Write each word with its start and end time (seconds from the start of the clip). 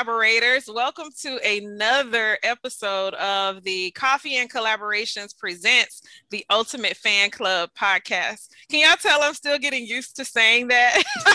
collaborators. 0.00 0.66
Welcome 0.72 1.08
to 1.20 1.38
another 1.46 2.38
episode 2.42 3.12
of 3.14 3.62
the 3.64 3.90
Coffee 3.90 4.38
and 4.38 4.50
Collaborations 4.50 5.36
Presents 5.36 6.00
the 6.30 6.42
Ultimate 6.48 6.96
Fan 6.96 7.28
Club 7.28 7.68
podcast. 7.78 8.48
Can 8.70 8.80
y'all 8.80 8.96
tell 8.96 9.22
I'm 9.22 9.34
still 9.34 9.58
getting 9.58 9.84
used 9.84 10.16
to 10.16 10.24
saying 10.24 10.68
that? 10.68 11.02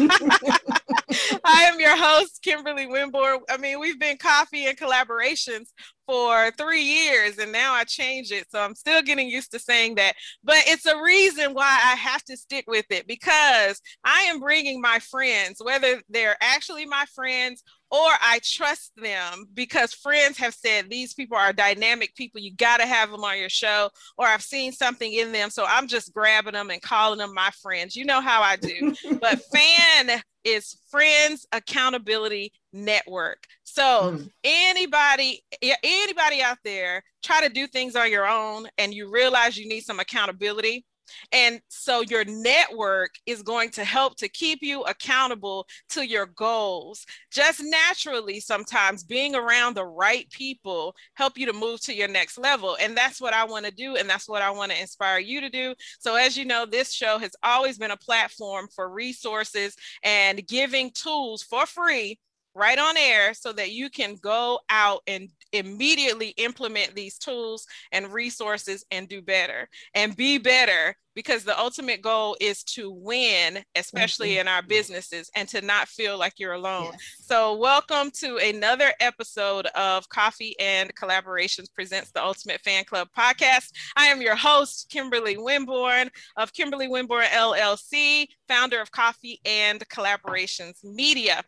I 1.45 1.63
am 1.65 1.79
your 1.79 1.95
host, 1.95 2.41
Kimberly 2.41 2.87
Winborne. 2.87 3.41
I 3.51 3.57
mean, 3.57 3.79
we've 3.79 3.99
been 3.99 4.17
Coffee 4.17 4.65
and 4.65 4.75
Collaborations 4.75 5.67
for 6.07 6.51
three 6.51 6.83
years 6.83 7.37
and 7.37 7.51
now 7.51 7.73
I 7.73 7.83
change 7.83 8.31
it. 8.31 8.47
So 8.51 8.59
I'm 8.59 8.75
still 8.75 9.01
getting 9.01 9.27
used 9.27 9.51
to 9.51 9.59
saying 9.59 9.95
that. 9.95 10.13
But 10.43 10.57
it's 10.67 10.85
a 10.85 11.01
reason 11.01 11.53
why 11.53 11.79
I 11.83 11.95
have 11.95 12.23
to 12.25 12.37
stick 12.37 12.65
with 12.67 12.85
it 12.89 13.07
because 13.07 13.81
I 14.03 14.21
am 14.23 14.39
bringing 14.39 14.81
my 14.81 14.99
friends, 14.99 15.61
whether 15.63 16.01
they're 16.09 16.37
actually 16.41 16.85
my 16.85 17.05
friends 17.13 17.63
or 17.91 18.09
I 18.21 18.39
trust 18.43 18.91
them 18.97 19.47
because 19.53 19.93
friends 19.93 20.37
have 20.37 20.53
said 20.53 20.89
these 20.89 21.13
people 21.13 21.37
are 21.37 21.53
dynamic 21.53 22.15
people. 22.15 22.41
You 22.41 22.53
got 22.55 22.77
to 22.77 22.85
have 22.85 23.11
them 23.11 23.23
on 23.23 23.37
your 23.37 23.49
show, 23.49 23.89
or 24.17 24.25
I've 24.25 24.41
seen 24.41 24.71
something 24.71 25.11
in 25.11 25.31
them. 25.31 25.49
So 25.49 25.65
I'm 25.67 25.87
just 25.87 26.13
grabbing 26.13 26.53
them 26.53 26.71
and 26.71 26.81
calling 26.81 27.19
them 27.19 27.33
my 27.33 27.51
friends. 27.61 27.95
You 27.95 28.05
know 28.05 28.21
how 28.21 28.41
I 28.41 28.55
do. 28.55 28.95
but 29.21 29.41
fan 29.53 30.21
is 30.43 30.77
Friends 30.89 31.45
Accountability 31.51 32.53
Network. 32.73 33.45
So 33.63 34.17
mm. 34.17 34.29
anybody, 34.43 35.43
anybody 35.61 36.41
out 36.41 36.57
there, 36.63 37.03
try 37.23 37.41
to 37.45 37.53
do 37.53 37.67
things 37.67 37.95
on 37.95 38.11
your 38.11 38.27
own 38.27 38.67
and 38.77 38.93
you 38.93 39.11
realize 39.11 39.57
you 39.57 39.67
need 39.67 39.81
some 39.81 39.99
accountability 39.99 40.85
and 41.31 41.59
so 41.67 42.01
your 42.01 42.25
network 42.25 43.11
is 43.25 43.41
going 43.41 43.69
to 43.71 43.83
help 43.83 44.17
to 44.17 44.29
keep 44.29 44.59
you 44.61 44.83
accountable 44.83 45.67
to 45.89 46.07
your 46.07 46.27
goals. 46.27 47.05
Just 47.31 47.61
naturally, 47.63 48.39
sometimes 48.39 49.03
being 49.03 49.35
around 49.35 49.75
the 49.75 49.85
right 49.85 50.29
people 50.31 50.95
help 51.15 51.37
you 51.37 51.45
to 51.45 51.53
move 51.53 51.81
to 51.81 51.95
your 51.95 52.07
next 52.07 52.37
level. 52.37 52.77
And 52.79 52.95
that's 52.95 53.21
what 53.21 53.33
I 53.33 53.45
want 53.45 53.65
to 53.65 53.71
do. 53.71 53.95
And 53.95 54.09
that's 54.09 54.29
what 54.29 54.41
I 54.41 54.51
want 54.51 54.71
to 54.71 54.81
inspire 54.81 55.19
you 55.19 55.41
to 55.41 55.49
do. 55.49 55.75
So 55.99 56.15
as 56.15 56.37
you 56.37 56.45
know, 56.45 56.65
this 56.65 56.93
show 56.93 57.17
has 57.19 57.31
always 57.43 57.77
been 57.77 57.91
a 57.91 57.97
platform 57.97 58.67
for 58.73 58.89
resources 58.89 59.75
and 60.03 60.45
giving 60.47 60.91
tools 60.91 61.43
for 61.43 61.65
free 61.65 62.19
right 62.55 62.79
on 62.79 62.95
air 62.97 63.33
so 63.33 63.51
that 63.51 63.71
you 63.71 63.89
can 63.89 64.15
go 64.15 64.59
out 64.69 65.01
and 65.07 65.29
immediately 65.51 66.29
implement 66.37 66.95
these 66.95 67.17
tools 67.17 67.67
and 67.91 68.13
resources 68.13 68.85
and 68.91 69.09
do 69.09 69.21
better 69.21 69.69
and 69.93 70.15
be 70.15 70.37
better 70.37 70.95
because 71.15 71.45
the 71.45 71.57
ultimate 71.57 72.01
goal 72.01 72.35
is 72.41 72.63
to 72.63 72.91
win 72.91 73.63
especially 73.75 74.31
mm-hmm. 74.31 74.41
in 74.41 74.47
our 74.47 74.61
businesses 74.61 75.29
and 75.35 75.47
to 75.47 75.61
not 75.61 75.87
feel 75.87 76.17
like 76.17 76.33
you're 76.37 76.53
alone 76.53 76.89
yes. 76.91 77.01
so 77.21 77.55
welcome 77.55 78.11
to 78.11 78.37
another 78.37 78.91
episode 78.99 79.65
of 79.67 80.07
coffee 80.09 80.55
and 80.59 80.93
collaborations 80.95 81.71
presents 81.73 82.11
the 82.11 82.23
ultimate 82.23 82.59
fan 82.61 82.83
club 82.83 83.07
podcast 83.17 83.69
i 83.95 84.07
am 84.07 84.21
your 84.21 84.35
host 84.35 84.89
kimberly 84.89 85.37
winborne 85.37 86.09
of 86.37 86.51
kimberly 86.53 86.87
winborne 86.87 87.25
llc 87.25 88.27
founder 88.47 88.79
of 88.81 88.91
coffee 88.91 89.39
and 89.45 89.87
collaborations 89.89 90.83
media 90.83 91.41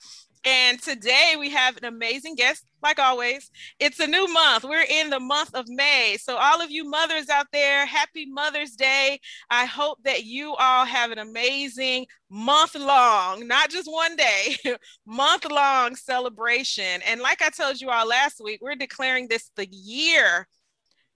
and 0.48 0.82
today 0.82 1.36
we 1.38 1.50
have 1.50 1.76
an 1.76 1.84
amazing 1.84 2.36
guest, 2.36 2.64
like 2.82 3.00
always. 3.00 3.52
It's 3.82 4.00
a 4.00 4.08
new 4.08 4.32
month. 4.32 4.64
We're 4.64 4.86
in 4.90 5.10
the 5.10 5.20
month 5.20 5.54
of 5.54 5.68
May. 5.68 6.16
So, 6.18 6.38
all 6.38 6.62
of 6.62 6.72
you 6.72 6.90
mothers 6.90 7.28
out 7.28 7.48
there, 7.52 7.86
happy 7.86 8.26
Mother's 8.26 8.72
Day. 8.72 9.20
I 9.50 9.66
hope 9.66 9.98
that 10.06 10.24
you 10.24 10.56
all 10.56 10.86
have 10.86 11.12
an 11.12 11.18
amazing 11.18 12.06
month 12.30 12.76
long, 12.76 13.46
not 13.46 13.70
just 13.70 13.92
one 13.92 14.16
day, 14.16 14.56
month 15.06 15.52
long 15.52 15.98
celebration. 15.98 17.02
And 17.06 17.20
like 17.20 17.42
I 17.42 17.50
told 17.50 17.82
you 17.82 17.90
all 17.90 18.08
last 18.08 18.40
week, 18.42 18.60
we're 18.62 18.76
declaring 18.76 19.28
this 19.28 19.52
the 19.58 19.68
year 19.70 20.48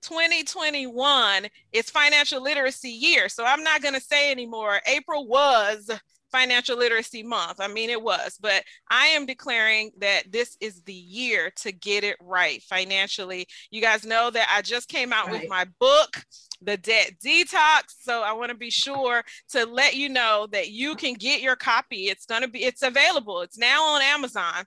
2021 0.02 1.48
is 1.72 1.90
financial 1.90 2.44
literacy 2.44 2.90
year. 2.90 3.30
So 3.30 3.46
I'm 3.46 3.64
not 3.64 3.82
going 3.82 3.94
to 3.94 4.02
say 4.02 4.30
anymore. 4.30 4.82
April 4.88 5.26
was 5.26 5.90
financial 6.32 6.78
literacy 6.78 7.24
month. 7.24 7.60
I 7.60 7.68
mean, 7.68 7.90
it 7.90 8.02
was, 8.02 8.38
but 8.40 8.64
I 8.90 9.08
am 9.08 9.26
declaring 9.26 9.92
that 10.00 10.32
this 10.32 10.58
is 10.60 10.82
the 10.84 10.94
year 10.94 11.52
to 11.58 11.72
get 11.72 12.04
it 12.04 12.18
right 12.22 12.62
financially. 12.64 13.48
You 13.70 13.82
guys 13.82 14.06
know 14.06 14.30
that 14.30 14.50
I 14.52 14.62
just 14.62 14.88
came 14.88 15.14
out 15.14 15.28
right. 15.28 15.42
with 15.42 15.50
my 15.50 15.66
book, 15.80 16.24
The 16.62 16.78
Debt 16.78 17.14
Detox. 17.24 17.96
So 18.00 18.22
I 18.22 18.34
want 18.34 18.50
to 18.50 18.58
be 18.58 18.70
sure 18.70 19.24
to 19.50 19.66
let 19.66 19.96
you 19.96 20.10
know 20.10 20.48
that 20.52 20.72
you 20.72 20.96
can 20.96 21.14
get 21.14 21.42
your 21.42 21.56
copy. 21.56 22.08
It's 22.08 22.26
going 22.26 22.42
to 22.42 22.48
be, 22.48 22.64
it's 22.64 22.84
available. 22.84 23.42
It's 23.42 23.58
now 23.58 23.84
on 23.84 24.02
Amazon. 24.02 24.66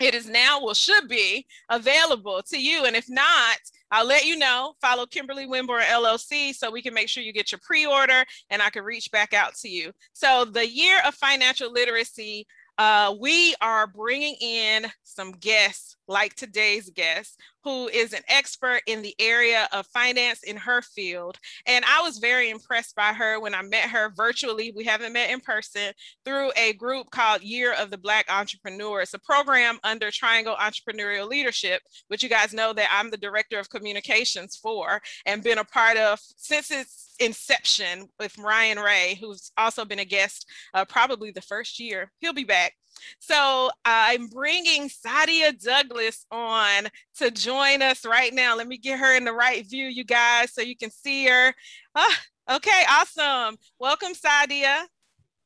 It 0.00 0.14
is 0.14 0.28
now, 0.28 0.60
well, 0.60 0.74
should 0.74 1.08
be 1.08 1.46
available 1.68 2.42
to 2.48 2.60
you. 2.60 2.84
And 2.84 2.96
if 2.96 3.08
not, 3.08 3.58
I'll 3.92 4.06
let 4.06 4.24
you 4.24 4.36
know. 4.36 4.72
Follow 4.80 5.06
Kimberly 5.06 5.46
Winborne 5.46 5.82
LLC 5.82 6.54
so 6.54 6.70
we 6.70 6.82
can 6.82 6.94
make 6.94 7.08
sure 7.08 7.22
you 7.22 7.32
get 7.32 7.52
your 7.52 7.60
pre 7.62 7.86
order 7.86 8.24
and 8.50 8.62
I 8.62 8.70
can 8.70 8.82
reach 8.82 9.10
back 9.12 9.34
out 9.34 9.54
to 9.56 9.68
you. 9.68 9.92
So, 10.14 10.46
the 10.46 10.66
year 10.66 10.98
of 11.06 11.14
financial 11.14 11.70
literacy 11.70 12.46
uh, 12.78 13.14
we 13.20 13.54
are 13.60 13.86
bringing 13.86 14.34
in 14.40 14.86
some 15.02 15.32
guests 15.32 15.96
like 16.08 16.34
today's 16.34 16.90
guest 16.90 17.38
who 17.64 17.88
is 17.88 18.12
an 18.12 18.22
expert 18.28 18.80
in 18.86 19.02
the 19.02 19.14
area 19.18 19.68
of 19.72 19.86
finance 19.86 20.42
in 20.42 20.56
her 20.56 20.82
field 20.82 21.38
and 21.66 21.84
i 21.84 22.00
was 22.02 22.18
very 22.18 22.50
impressed 22.50 22.94
by 22.94 23.12
her 23.12 23.40
when 23.40 23.54
i 23.54 23.62
met 23.62 23.88
her 23.88 24.10
virtually 24.16 24.72
we 24.74 24.84
haven't 24.84 25.12
met 25.12 25.30
in 25.30 25.40
person 25.40 25.92
through 26.24 26.50
a 26.56 26.72
group 26.74 27.10
called 27.10 27.42
year 27.42 27.74
of 27.74 27.90
the 27.90 27.98
black 27.98 28.26
entrepreneur 28.30 29.00
it's 29.00 29.14
a 29.14 29.18
program 29.18 29.78
under 29.84 30.10
triangle 30.10 30.56
entrepreneurial 30.56 31.28
leadership 31.28 31.82
which 32.08 32.22
you 32.22 32.28
guys 32.28 32.52
know 32.52 32.72
that 32.72 32.88
i'm 32.92 33.10
the 33.10 33.16
director 33.16 33.58
of 33.58 33.70
communications 33.70 34.56
for 34.56 35.00
and 35.26 35.42
been 35.42 35.58
a 35.58 35.64
part 35.64 35.96
of 35.96 36.18
since 36.36 36.70
its 36.70 37.12
inception 37.22 38.08
with 38.18 38.36
Ryan 38.38 38.78
Ray, 38.78 39.18
who's 39.20 39.52
also 39.56 39.84
been 39.84 40.00
a 40.00 40.04
guest 40.04 40.48
uh, 40.74 40.84
probably 40.84 41.30
the 41.30 41.40
first 41.40 41.78
year. 41.78 42.10
He'll 42.20 42.32
be 42.32 42.44
back. 42.44 42.74
So 43.18 43.70
I'm 43.84 44.26
bringing 44.26 44.88
Saa'dia 44.88 45.60
Douglas 45.62 46.26
on 46.30 46.88
to 47.16 47.30
join 47.30 47.82
us 47.82 48.04
right 48.04 48.32
now. 48.32 48.56
Let 48.56 48.68
me 48.68 48.78
get 48.78 48.98
her 48.98 49.16
in 49.16 49.24
the 49.24 49.32
right 49.32 49.66
view, 49.66 49.86
you 49.86 50.04
guys, 50.04 50.52
so 50.52 50.62
you 50.62 50.76
can 50.76 50.90
see 50.90 51.26
her. 51.26 51.54
Ah, 51.94 52.20
okay, 52.50 52.84
awesome. 52.88 53.56
Welcome, 53.78 54.12
Saa'dia. 54.12 54.84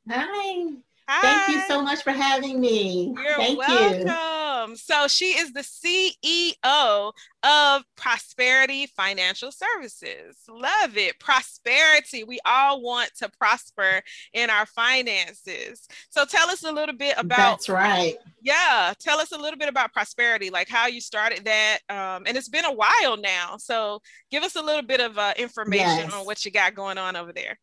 Hi. 0.08 0.76
Hi. 1.08 1.20
Thank 1.46 1.56
you 1.56 1.62
so 1.68 1.82
much 1.82 2.02
for 2.02 2.10
having 2.10 2.60
me. 2.60 3.14
You're 3.16 3.36
Thank 3.36 3.58
welcome. 3.58 4.08
You. 4.08 4.76
So 4.76 5.06
she 5.06 5.26
is 5.38 5.52
the 5.52 5.60
CEO 5.60 7.12
of 7.42 7.82
Prosperity 7.96 8.86
Financial 8.86 9.52
Services. 9.52 10.36
Love 10.48 10.96
it. 10.96 11.20
Prosperity. 11.20 12.24
We 12.24 12.40
all 12.44 12.82
want 12.82 13.10
to 13.18 13.30
prosper 13.38 14.02
in 14.32 14.50
our 14.50 14.66
finances. 14.66 15.86
So 16.10 16.24
tell 16.24 16.50
us 16.50 16.64
a 16.64 16.72
little 16.72 16.96
bit 16.96 17.14
about 17.16 17.36
That's 17.36 17.68
right. 17.68 18.16
Yeah, 18.42 18.92
tell 18.98 19.20
us 19.20 19.32
a 19.32 19.38
little 19.38 19.58
bit 19.58 19.68
about 19.68 19.92
prosperity, 19.92 20.50
like 20.50 20.68
how 20.68 20.88
you 20.88 21.00
started 21.00 21.44
that. 21.44 21.78
Um, 21.88 22.24
and 22.26 22.36
it's 22.36 22.48
been 22.48 22.64
a 22.64 22.72
while 22.72 23.16
now. 23.16 23.56
So 23.58 24.00
give 24.30 24.42
us 24.42 24.56
a 24.56 24.62
little 24.62 24.82
bit 24.82 25.00
of 25.00 25.18
uh, 25.18 25.34
information 25.36 25.86
yes. 25.86 26.12
on 26.12 26.26
what 26.26 26.44
you 26.44 26.50
got 26.50 26.74
going 26.74 26.98
on 26.98 27.14
over 27.14 27.32
there. 27.32 27.58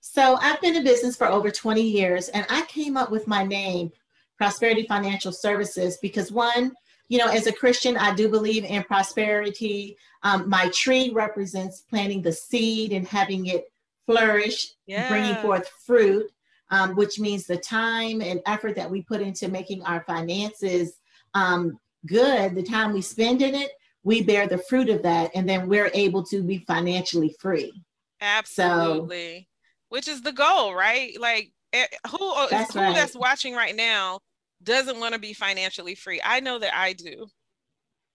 So 0.00 0.36
I've 0.40 0.60
been 0.60 0.76
in 0.76 0.84
business 0.84 1.16
for 1.16 1.28
over 1.28 1.50
20 1.50 1.82
years 1.82 2.28
and 2.30 2.46
I 2.48 2.62
came 2.62 2.96
up 2.96 3.10
with 3.10 3.26
my 3.26 3.44
name, 3.44 3.92
Prosperity 4.38 4.86
Financial 4.86 5.32
Services, 5.32 5.98
because 6.00 6.32
one, 6.32 6.72
you 7.08 7.18
know, 7.18 7.26
as 7.26 7.46
a 7.46 7.52
Christian, 7.52 7.96
I 7.96 8.14
do 8.14 8.28
believe 8.28 8.64
in 8.64 8.82
prosperity. 8.84 9.96
Um, 10.22 10.48
my 10.48 10.68
tree 10.70 11.10
represents 11.10 11.82
planting 11.82 12.22
the 12.22 12.32
seed 12.32 12.92
and 12.92 13.06
having 13.06 13.46
it 13.46 13.70
flourish, 14.06 14.74
yeah. 14.86 15.08
bringing 15.08 15.34
forth 15.36 15.68
fruit, 15.84 16.30
um, 16.70 16.96
which 16.96 17.18
means 17.18 17.46
the 17.46 17.56
time 17.56 18.22
and 18.22 18.40
effort 18.46 18.76
that 18.76 18.90
we 18.90 19.02
put 19.02 19.20
into 19.20 19.48
making 19.48 19.82
our 19.82 20.02
finances 20.04 20.94
um, 21.34 21.78
good, 22.06 22.54
the 22.54 22.62
time 22.62 22.92
we 22.92 23.02
spend 23.02 23.42
in 23.42 23.54
it, 23.54 23.72
we 24.02 24.22
bear 24.22 24.46
the 24.46 24.58
fruit 24.58 24.88
of 24.88 25.02
that, 25.02 25.30
and 25.34 25.48
then 25.48 25.68
we're 25.68 25.90
able 25.92 26.22
to 26.24 26.42
be 26.42 26.58
financially 26.66 27.34
free. 27.38 27.72
Absolutely. 28.20 29.40
So, 29.40 29.49
which 29.90 30.08
is 30.08 30.22
the 30.22 30.32
goal, 30.32 30.74
right? 30.74 31.12
Like 31.20 31.52
eh, 31.74 31.86
who 32.10 32.32
uh, 32.32 32.46
that's 32.48 32.72
who 32.72 32.80
right. 32.80 32.94
that's 32.94 33.14
watching 33.14 33.54
right 33.54 33.76
now 33.76 34.20
doesn't 34.62 34.98
want 34.98 35.14
to 35.14 35.20
be 35.20 35.34
financially 35.34 35.94
free. 35.94 36.20
I 36.24 36.40
know 36.40 36.58
that 36.58 36.74
I 36.74 36.94
do. 36.94 37.26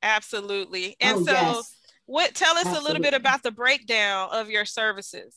Absolutely. 0.02 0.96
And 1.00 1.20
oh, 1.20 1.24
so 1.24 1.32
yes. 1.32 1.76
what 2.06 2.34
tell 2.34 2.56
us 2.56 2.66
Absolutely. 2.66 2.80
a 2.80 2.88
little 2.88 3.02
bit 3.04 3.14
about 3.14 3.44
the 3.44 3.52
breakdown 3.52 4.30
of 4.32 4.50
your 4.50 4.66
services. 4.66 5.36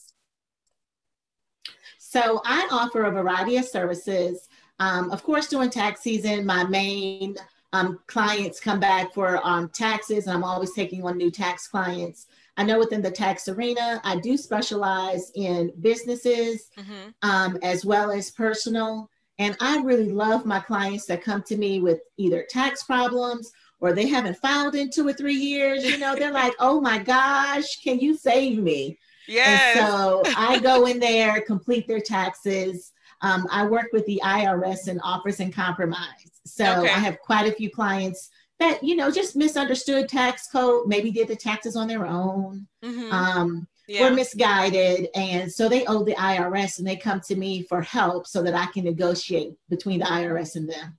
So 1.99 2.41
I 2.45 2.69
offer 2.71 3.05
a 3.05 3.11
variety 3.11 3.57
of 3.59 3.67
services. 3.67 4.49
Um, 4.79 5.11
of 5.11 5.23
course, 5.23 5.49
during 5.49 5.71
tax 5.71 6.01
season, 6.01 6.47
my 6.47 6.65
main 6.65 7.37
um, 7.73 7.99
clients 8.07 8.61
come 8.61 8.81
back 8.81 9.13
for 9.13 9.41
um, 9.47 9.69
taxes, 9.71 10.27
and 10.27 10.35
I'm 10.35 10.45
always 10.45 10.73
taking 10.73 11.05
on 11.05 11.17
new 11.17 11.31
tax 11.31 11.69
clients. 11.69 12.27
I 12.59 12.65
know 12.65 12.81
within 12.81 13.01
the 13.01 13.11
tax 13.11 13.47
arena, 13.47 14.01
I 14.03 14.17
do 14.17 14.37
specialize 14.37 15.31
in 15.37 15.73
businesses 15.81 16.69
mm-hmm. 16.77 17.11
um, 17.23 17.57
as 17.63 17.85
well 17.85 18.11
as 18.11 18.33
personal. 18.33 19.09
And 19.39 19.57
I 19.61 19.79
really 19.79 20.11
love 20.11 20.45
my 20.45 20.59
clients 20.59 21.07
that 21.07 21.23
come 21.23 21.43
to 21.45 21.57
me 21.57 21.81
with 21.81 22.01
either 22.17 22.45
tax 22.51 22.83
problems 22.83 23.53
or 23.79 23.93
they 23.93 24.09
haven't 24.09 24.39
filed 24.39 24.75
in 24.75 24.91
two 24.91 25.07
or 25.07 25.13
three 25.13 25.37
years. 25.37 25.85
You 25.85 25.99
know, 25.99 26.17
they're 26.17 26.33
like, 26.33 26.55
oh 26.59 26.81
my 26.81 26.99
gosh, 26.99 27.81
can 27.85 28.01
you 28.01 28.17
save 28.17 28.59
me? 28.59 28.99
Yes. 29.29 29.77
And 29.77 29.87
so 29.87 30.23
I 30.37 30.59
go 30.59 30.87
in 30.87 30.99
there, 30.99 31.41
complete 31.43 31.87
their 31.87 32.01
taxes. 32.01 32.93
Um, 33.23 33.47
I 33.53 33.67
work 33.67 33.87
with 33.93 34.05
the 34.07 34.21
IRS 34.25 34.89
and 34.89 35.01
offers 35.05 35.39
and 35.39 35.55
compromise. 35.55 36.41
So 36.45 36.81
Okay. 36.81 36.91
I 36.91 36.99
have 36.99 37.21
quite 37.21 37.47
a 37.47 37.53
few 37.53 37.71
clients 37.71 38.31
that, 38.59 38.83
you 38.83 38.97
know, 38.97 39.11
just 39.11 39.37
misunderstood 39.37 40.09
tax 40.09 40.49
code, 40.49 40.89
maybe 40.89 41.11
did 41.11 41.29
the 41.29 41.37
taxes 41.37 41.77
on 41.77 41.87
their 41.89 42.07
own, 42.07 42.67
Mhm. 42.85 43.13
um, 43.13 43.69
yeah. 43.87 44.03
were 44.09 44.15
misguided. 44.15 45.09
And 45.15 45.51
so 45.51 45.69
they 45.69 45.87
owe 45.87 46.05
the 46.05 46.17
IRS 46.17 46.79
and 46.79 46.87
they 46.87 46.97
come 46.97 47.21
to 47.29 47.37
me 47.37 47.63
for 47.63 47.81
help 47.83 48.27
so 48.27 48.43
that 48.43 48.55
I 48.55 48.67
can 48.67 48.85
negotiate 48.85 49.55
between 49.69 50.01
the 50.01 50.07
IRS 50.07 50.57
and 50.57 50.69
them. 50.69 50.99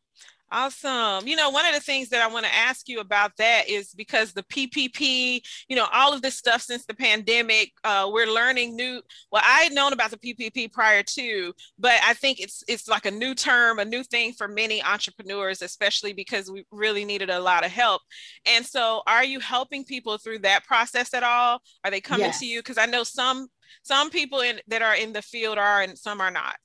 Awesome. 0.52 1.28
You 1.28 1.36
know, 1.36 1.52
one 1.52 1.68
of 1.68 1.76
the 1.76 1.80
things 1.80 2.10
that 2.10 2.24
I 2.28 2.34
want 2.34 2.44
to 2.48 2.56
ask 2.56 2.90
you 2.90 3.02
about 3.02 3.34
that 3.38 3.70
is 3.70 3.94
because 3.94 4.34
the 4.34 4.42
PPP, 4.44 5.42
you 5.68 5.76
know, 5.76 5.86
all 5.94 6.12
of 6.12 6.24
this 6.24 6.36
stuff 6.40 6.64
since 6.64 6.86
the 6.86 6.96
pandemic, 6.96 7.72
uh, 7.84 8.10
we're 8.12 8.26
learning 8.26 8.76
new. 8.76 9.00
Well, 9.32 9.44
I 9.46 9.62
had 9.62 9.74
known 9.74 9.94
about 9.94 10.10
the 10.10 10.18
PPP 10.18 10.72
prior 10.74 11.04
to, 11.04 11.54
but 11.78 12.00
I 12.04 12.16
think 12.16 12.40
it's 12.40 12.64
it's 12.68 12.88
like 12.88 13.06
a 13.06 13.12
new 13.12 13.36
term, 13.36 13.78
a 13.78 13.86
new 13.86 14.04
thing 14.04 14.34
for 14.34 14.48
many 14.48 14.82
entrepreneurs, 14.82 15.62
especially 15.62 16.14
because 16.14 16.50
we 16.50 16.66
really 16.72 17.06
needed 17.06 17.30
a 17.30 17.40
lot 17.40 17.64
of 17.64 17.70
help. 17.70 18.02
And 18.48 18.66
so, 18.66 19.04
are 19.06 19.24
you 19.24 19.40
helping 19.40 19.84
people 19.84 20.18
through 20.18 20.40
that 20.40 20.66
process 20.66 21.14
at 21.14 21.22
all? 21.22 21.62
Are 21.86 21.92
they 21.92 22.02
coming 22.02 22.26
Yes. 22.26 22.40
to 22.40 22.48
you? 22.48 22.60
Because 22.60 22.80
I 22.80 22.88
know 22.88 23.04
some 23.04 23.50
some 23.84 24.10
people 24.10 24.40
in 24.42 24.60
that 24.68 24.82
are 24.82 24.96
in 24.96 25.14
the 25.14 25.22
field 25.22 25.60
are, 25.60 25.84
and 25.84 25.96
some 25.96 26.22
are 26.22 26.32
not. 26.32 26.58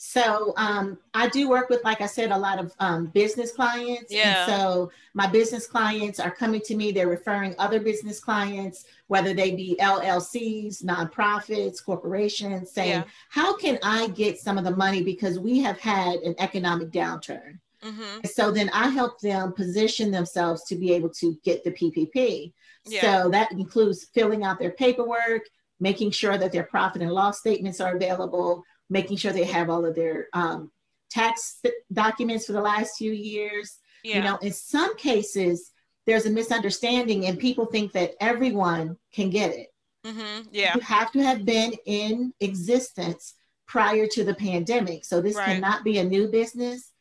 So 0.00 0.54
um, 0.56 0.96
I 1.12 1.28
do 1.28 1.48
work 1.48 1.68
with, 1.68 1.82
like 1.82 2.00
I 2.00 2.06
said, 2.06 2.30
a 2.30 2.38
lot 2.38 2.60
of 2.60 2.72
um, 2.78 3.06
business 3.06 3.50
clients. 3.50 4.12
Yeah. 4.12 4.44
And 4.44 4.52
so 4.52 4.92
my 5.12 5.26
business 5.26 5.66
clients 5.66 6.20
are 6.20 6.30
coming 6.30 6.60
to 6.66 6.76
me. 6.76 6.92
They're 6.92 7.08
referring 7.08 7.56
other 7.58 7.80
business 7.80 8.20
clients, 8.20 8.84
whether 9.08 9.34
they 9.34 9.50
be 9.50 9.76
LLCs, 9.80 10.84
nonprofits, 10.84 11.84
corporations, 11.84 12.70
saying, 12.70 12.90
Yeah. 12.90 13.04
"How 13.28 13.56
can 13.56 13.76
I 13.82 14.06
get 14.08 14.38
some 14.38 14.56
of 14.56 14.62
the 14.64 14.76
money 14.76 15.02
because 15.02 15.40
we 15.40 15.58
have 15.60 15.80
had 15.80 16.20
an 16.20 16.36
economic 16.38 16.90
downturn?" 16.90 17.58
hmm 17.80 18.18
so 18.24 18.50
then 18.50 18.68
I 18.70 18.88
help 18.88 19.20
them 19.20 19.52
position 19.52 20.10
themselves 20.10 20.64
to 20.64 20.74
be 20.74 20.92
able 20.92 21.10
to 21.10 21.38
get 21.44 21.62
the 21.62 21.70
PPP. 21.70 22.52
Yeah. 22.86 23.22
So 23.22 23.30
that 23.30 23.52
includes 23.52 24.06
filling 24.14 24.44
out 24.44 24.58
their 24.58 24.72
paperwork, 24.72 25.42
making 25.80 26.10
sure 26.12 26.38
that 26.38 26.52
their 26.52 26.64
profit 26.64 27.02
and 27.02 27.12
loss 27.12 27.38
statements 27.38 27.80
are 27.80 27.94
available, 27.94 28.64
making 28.90 29.16
sure 29.16 29.32
they 29.32 29.44
have 29.44 29.70
all 29.70 29.84
of 29.84 29.94
their 29.94 30.28
um, 30.32 30.70
tax 31.10 31.60
documents 31.92 32.46
for 32.46 32.52
the 32.52 32.60
last 32.60 32.96
few 32.96 33.12
years. 33.12 33.78
Yeah. 34.04 34.16
You 34.16 34.22
know, 34.22 34.36
in 34.38 34.52
some 34.52 34.96
cases, 34.96 35.72
there's 36.06 36.26
a 36.26 36.30
misunderstanding 36.30 37.26
and 37.26 37.38
people 37.38 37.66
think 37.66 37.92
that 37.92 38.14
everyone 38.20 38.96
can 39.12 39.30
get 39.30 39.50
it. 39.54 39.68
hmm 40.04 40.40
Yeah. 40.52 40.74
You 40.74 40.80
have 40.80 41.12
to 41.12 41.22
have 41.22 41.44
been 41.44 41.74
in 41.84 42.32
existence 42.40 43.34
prior 43.66 44.06
to 44.06 44.24
the 44.24 44.34
pandemic. 44.34 45.04
So 45.04 45.20
this 45.20 45.36
Right. 45.36 45.46
cannot 45.54 45.84
be 45.84 45.98
a 45.98 46.04
new 46.04 46.28
business. 46.28 46.92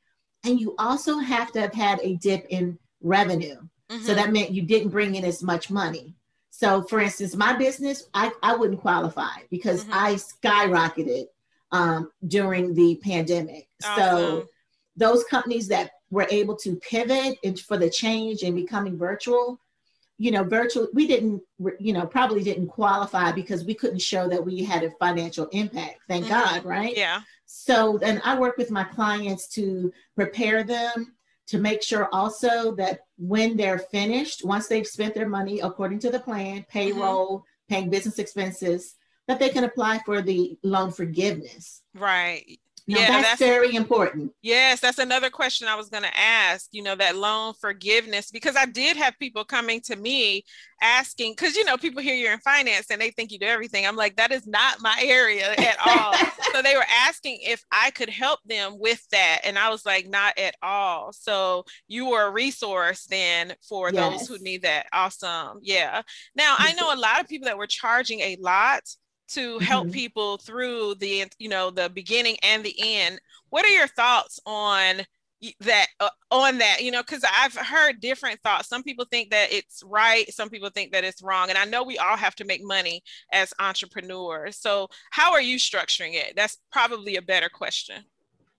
And 0.43 0.59
you 0.59 0.75
also 0.77 1.17
have 1.19 1.51
to 1.53 1.61
have 1.61 1.73
had 1.73 1.99
a 2.01 2.15
dip 2.15 2.45
in 2.49 2.77
revenue. 3.01 3.57
So 3.89 4.11
Mhm. 4.11 4.15
that 4.15 4.31
meant 4.33 4.51
you 4.51 4.63
didn't 4.63 4.89
bring 4.89 5.15
in 5.15 5.23
as 5.23 5.41
much 5.41 5.69
money. 5.69 6.15
So, 6.49 6.81
for 6.83 6.99
instance, 6.99 7.35
my 7.35 7.53
business, 7.53 8.09
I, 8.13 8.31
I 8.43 8.55
wouldn't 8.55 8.81
qualify 8.81 9.43
because 9.49 9.85
Mhm. 9.85 9.89
I 9.93 10.15
skyrocketed 10.15 11.27
um, 11.71 12.11
during 12.27 12.73
the 12.73 12.99
pandemic. 13.03 13.67
So, 13.81 14.47
those 14.95 15.23
companies 15.25 15.67
that 15.67 15.91
were 16.09 16.27
able 16.31 16.55
to 16.55 16.75
pivot 16.77 17.37
and 17.43 17.59
for 17.59 17.77
the 17.77 17.89
change 17.89 18.41
and 18.43 18.55
becoming 18.55 18.97
virtual, 18.97 19.59
you 20.17 20.31
know, 20.31 20.43
virtual, 20.43 20.87
we 20.93 21.05
didn't, 21.05 21.41
you 21.79 21.93
know, 21.93 22.05
probably 22.07 22.43
didn't 22.43 22.67
qualify 22.67 23.31
because 23.31 23.63
we 23.65 23.75
couldn't 23.75 24.01
show 24.01 24.27
that 24.27 24.43
we 24.43 24.63
had 24.63 24.83
a 24.83 24.91
financial 24.99 25.45
impact. 25.47 25.99
Thank 26.07 26.25
Mhm. 26.25 26.29
God, 26.29 26.65
right? 26.65 26.97
Yeah. 26.97 27.21
So 27.45 27.97
then 27.99 28.21
I 28.25 28.39
work 28.39 28.57
with 28.57 28.71
my 28.71 28.83
clients 28.83 29.47
to 29.49 29.93
prepare 30.15 30.63
them 30.63 31.15
to 31.47 31.59
make 31.59 31.81
sure 31.83 32.09
also 32.11 32.75
that 32.75 33.01
when 33.17 33.55
they're 33.55 33.79
finished, 33.79 34.43
once 34.43 34.67
they've 34.67 34.87
spent 34.87 35.13
their 35.13 35.29
money 35.29 35.59
according 35.59 35.99
to 35.99 36.09
the 36.09 36.19
plan, 36.19 36.65
payroll, 36.69 37.45
paying 37.69 37.89
business 37.89 38.19
expenses, 38.19 38.95
that 39.27 39.39
they 39.39 39.49
can 39.49 39.63
apply 39.63 39.99
for 40.05 40.21
the 40.21 40.57
loan 40.63 40.91
forgiveness. 40.91 41.81
Right. 41.93 42.59
Now, 42.89 42.99
Yeah, 42.99 43.07
that's, 43.07 43.23
that's- 43.23 43.39
very 43.39 43.75
important. 43.75 44.31
Yes, 44.41 44.79
that's 44.79 44.97
another 44.97 45.29
question 45.29 45.67
I 45.67 45.75
was 45.75 45.89
going 45.89 46.03
to 46.03 46.17
ask, 46.17 46.69
you 46.71 46.81
know, 46.81 46.95
that 46.95 47.17
loan 47.17 47.53
forgiveness, 47.53 48.31
because 48.31 48.55
I 48.55 48.65
did 48.65 48.95
have 48.95 49.19
people 49.19 49.43
coming 49.43 49.81
to 49.87 49.97
me 49.97 50.45
asking, 50.81 51.33
because, 51.33 51.57
you 51.57 51.65
know, 51.65 51.75
people 51.75 52.01
hear 52.01 52.15
you're 52.15 52.31
in 52.31 52.39
finance 52.39 52.89
and 52.89 53.01
they 53.01 53.09
think 53.09 53.33
you 53.33 53.39
do 53.39 53.45
everything. 53.45 53.85
I'm 53.85 53.97
like, 53.97 54.15
that 54.15 54.31
is 54.31 54.47
not 54.47 54.79
my 54.79 54.97
area 55.03 55.53
at 55.57 55.75
all. 55.85 56.13
so 56.53 56.61
they 56.61 56.75
were 56.77 56.85
asking 57.05 57.39
if 57.41 57.61
I 57.73 57.91
could 57.91 58.09
help 58.09 58.39
them 58.45 58.79
with 58.79 59.05
that. 59.09 59.41
And 59.43 59.59
I 59.59 59.69
was 59.69 59.85
like, 59.85 60.07
not 60.07 60.37
at 60.37 60.55
all. 60.63 61.11
So 61.11 61.65
you 61.89 62.07
were 62.07 62.27
a 62.27 62.31
resource 62.31 63.05
then 63.07 63.53
for 63.67 63.91
those 63.91 64.29
who 64.29 64.37
need 64.39 64.61
that. 64.61 64.85
Awesome. 64.93 65.59
Yeah. 65.61 66.03
Now, 66.37 66.55
I 66.57 66.71
know 66.71 66.93
a 66.93 66.95
lot 66.95 67.19
of 67.19 67.27
people 67.27 67.47
that 67.47 67.57
were 67.57 67.67
charging 67.67 68.21
a 68.21 68.37
lot 68.39 68.83
to 69.29 69.59
help 69.59 69.87
Mhm. 69.87 69.91
people 69.91 70.37
through 70.37 70.95
the 70.95 71.25
you 71.39 71.49
know 71.49 71.69
the 71.71 71.89
beginning 71.89 72.37
and 72.43 72.63
the 72.63 72.75
end. 72.79 73.19
What 73.49 73.65
are 73.65 73.69
your 73.69 73.87
thoughts 73.87 74.39
on 74.45 75.01
that 75.61 75.87
uh, 75.99 76.09
on 76.31 76.57
that? 76.57 76.81
You 76.81 76.91
know 76.91 77.03
because 77.03 77.23
i've 77.31 77.53
heard 77.55 78.01
different 78.01 78.39
thoughts. 78.41 78.67
Some 78.69 78.83
people 78.83 79.05
think 79.11 79.29
that 79.31 79.51
it's 79.51 79.83
right 79.85 80.31
some 80.33 80.49
people 80.49 80.69
think 80.69 80.91
that 80.93 81.03
it's 81.03 81.21
wrong 81.21 81.49
and 81.49 81.57
i 81.59 81.65
know 81.65 81.83
we 81.83 81.99
all 81.99 82.17
have 82.17 82.35
to 82.35 82.45
make 82.45 82.63
money 82.63 83.03
as 83.31 83.53
entrepreneurs. 83.59 84.57
So 84.57 84.87
how 85.11 85.33
are 85.33 85.41
you 85.41 85.57
structuring 85.57 86.13
it? 86.15 86.33
That's 86.35 86.57
probably 86.71 87.17
a 87.17 87.21
better 87.21 87.49
question. 87.49 88.03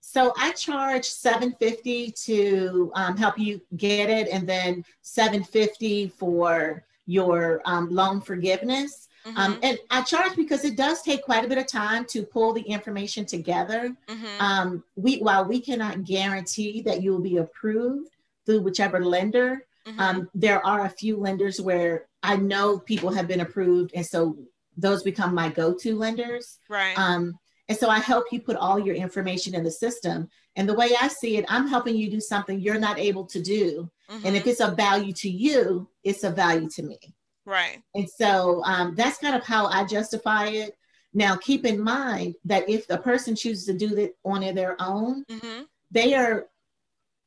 So 0.01 0.33
I 0.37 0.51
charge 0.53 1.05
750 1.05 2.11
to 2.25 2.91
um, 2.95 3.17
help 3.17 3.37
you 3.37 3.61
get 3.77 4.09
it, 4.09 4.27
and 4.29 4.47
then 4.47 4.83
750 5.01 6.07
for 6.09 6.83
your 7.05 7.61
um, 7.65 7.89
loan 7.89 8.21
forgiveness. 8.21 9.07
Um, 9.37 9.53
Mhm, 9.55 9.59
and 9.63 9.79
I 9.89 10.01
charge 10.01 10.35
because 10.35 10.65
it 10.65 10.75
does 10.75 11.01
take 11.01 11.23
quite 11.23 11.45
a 11.45 11.47
bit 11.47 11.57
of 11.57 11.67
time 11.67 12.05
to 12.05 12.23
pull 12.23 12.53
the 12.53 12.61
information 12.61 13.25
together. 13.25 13.95
mhm. 14.07 14.39
Um, 14.41 14.83
we 14.95 15.17
while 15.19 15.45
we 15.45 15.59
cannot 15.59 16.03
guarantee 16.03 16.81
that 16.81 17.01
you 17.03 17.11
will 17.11 17.21
be 17.21 17.37
approved 17.37 18.11
through 18.45 18.61
whichever 18.61 19.03
lender, 19.03 19.65
Mhm. 19.87 19.99
um, 19.99 20.29
there 20.33 20.65
are 20.65 20.85
a 20.85 20.89
few 20.89 21.17
lenders 21.17 21.59
where 21.61 22.07
I 22.23 22.35
know 22.35 22.79
people 22.79 23.11
have 23.11 23.27
been 23.27 23.39
approved, 23.41 23.91
and 23.93 24.05
so 24.05 24.37
those 24.77 25.03
become 25.03 25.33
my 25.35 25.49
go-to 25.49 25.95
lenders. 25.97 26.59
right 26.69 26.97
Um, 26.97 27.37
and 27.67 27.77
so 27.77 27.89
I 27.89 27.99
help 27.99 28.25
you 28.31 28.41
put 28.41 28.55
all 28.55 28.79
your 28.79 28.95
information 28.95 29.53
in 29.53 29.63
the 29.63 29.71
system. 29.71 30.29
And 30.55 30.67
the 30.67 30.73
way 30.73 30.89
I 30.99 31.07
see 31.07 31.37
it, 31.37 31.45
I'm 31.47 31.67
helping 31.67 31.95
you 31.95 32.09
do 32.09 32.19
something 32.19 32.59
you're 32.59 32.79
not 32.79 32.97
able 32.97 33.25
to 33.25 33.41
do. 33.41 33.89
And 34.09 34.35
if 34.35 34.43
Mhm. 34.43 34.47
it's 34.47 34.59
of 34.59 34.75
value 34.75 35.13
to 35.13 35.29
you, 35.29 35.87
it's 36.03 36.23
of 36.23 36.35
value 36.35 36.67
to 36.71 36.81
me. 36.83 36.97
Right 37.45 37.81
And 37.95 38.09
so 38.09 38.61
um, 38.65 38.95
that's 38.95 39.17
kind 39.17 39.35
of 39.35 39.43
how 39.45 39.67
I 39.67 39.85
justify 39.85 40.47
it. 40.47 40.77
Now, 41.13 41.35
keep 41.35 41.65
in 41.65 41.81
mind 41.81 42.35
that 42.45 42.69
if 42.69 42.87
the 42.87 42.97
person 42.97 43.35
chooses 43.35 43.65
to 43.65 43.73
do 43.73 43.95
it 43.97 44.15
on 44.23 44.41
their 44.53 44.75
own, 44.79 45.23
Mhm. 45.29 45.67
they 45.89 46.13
are, 46.13 46.47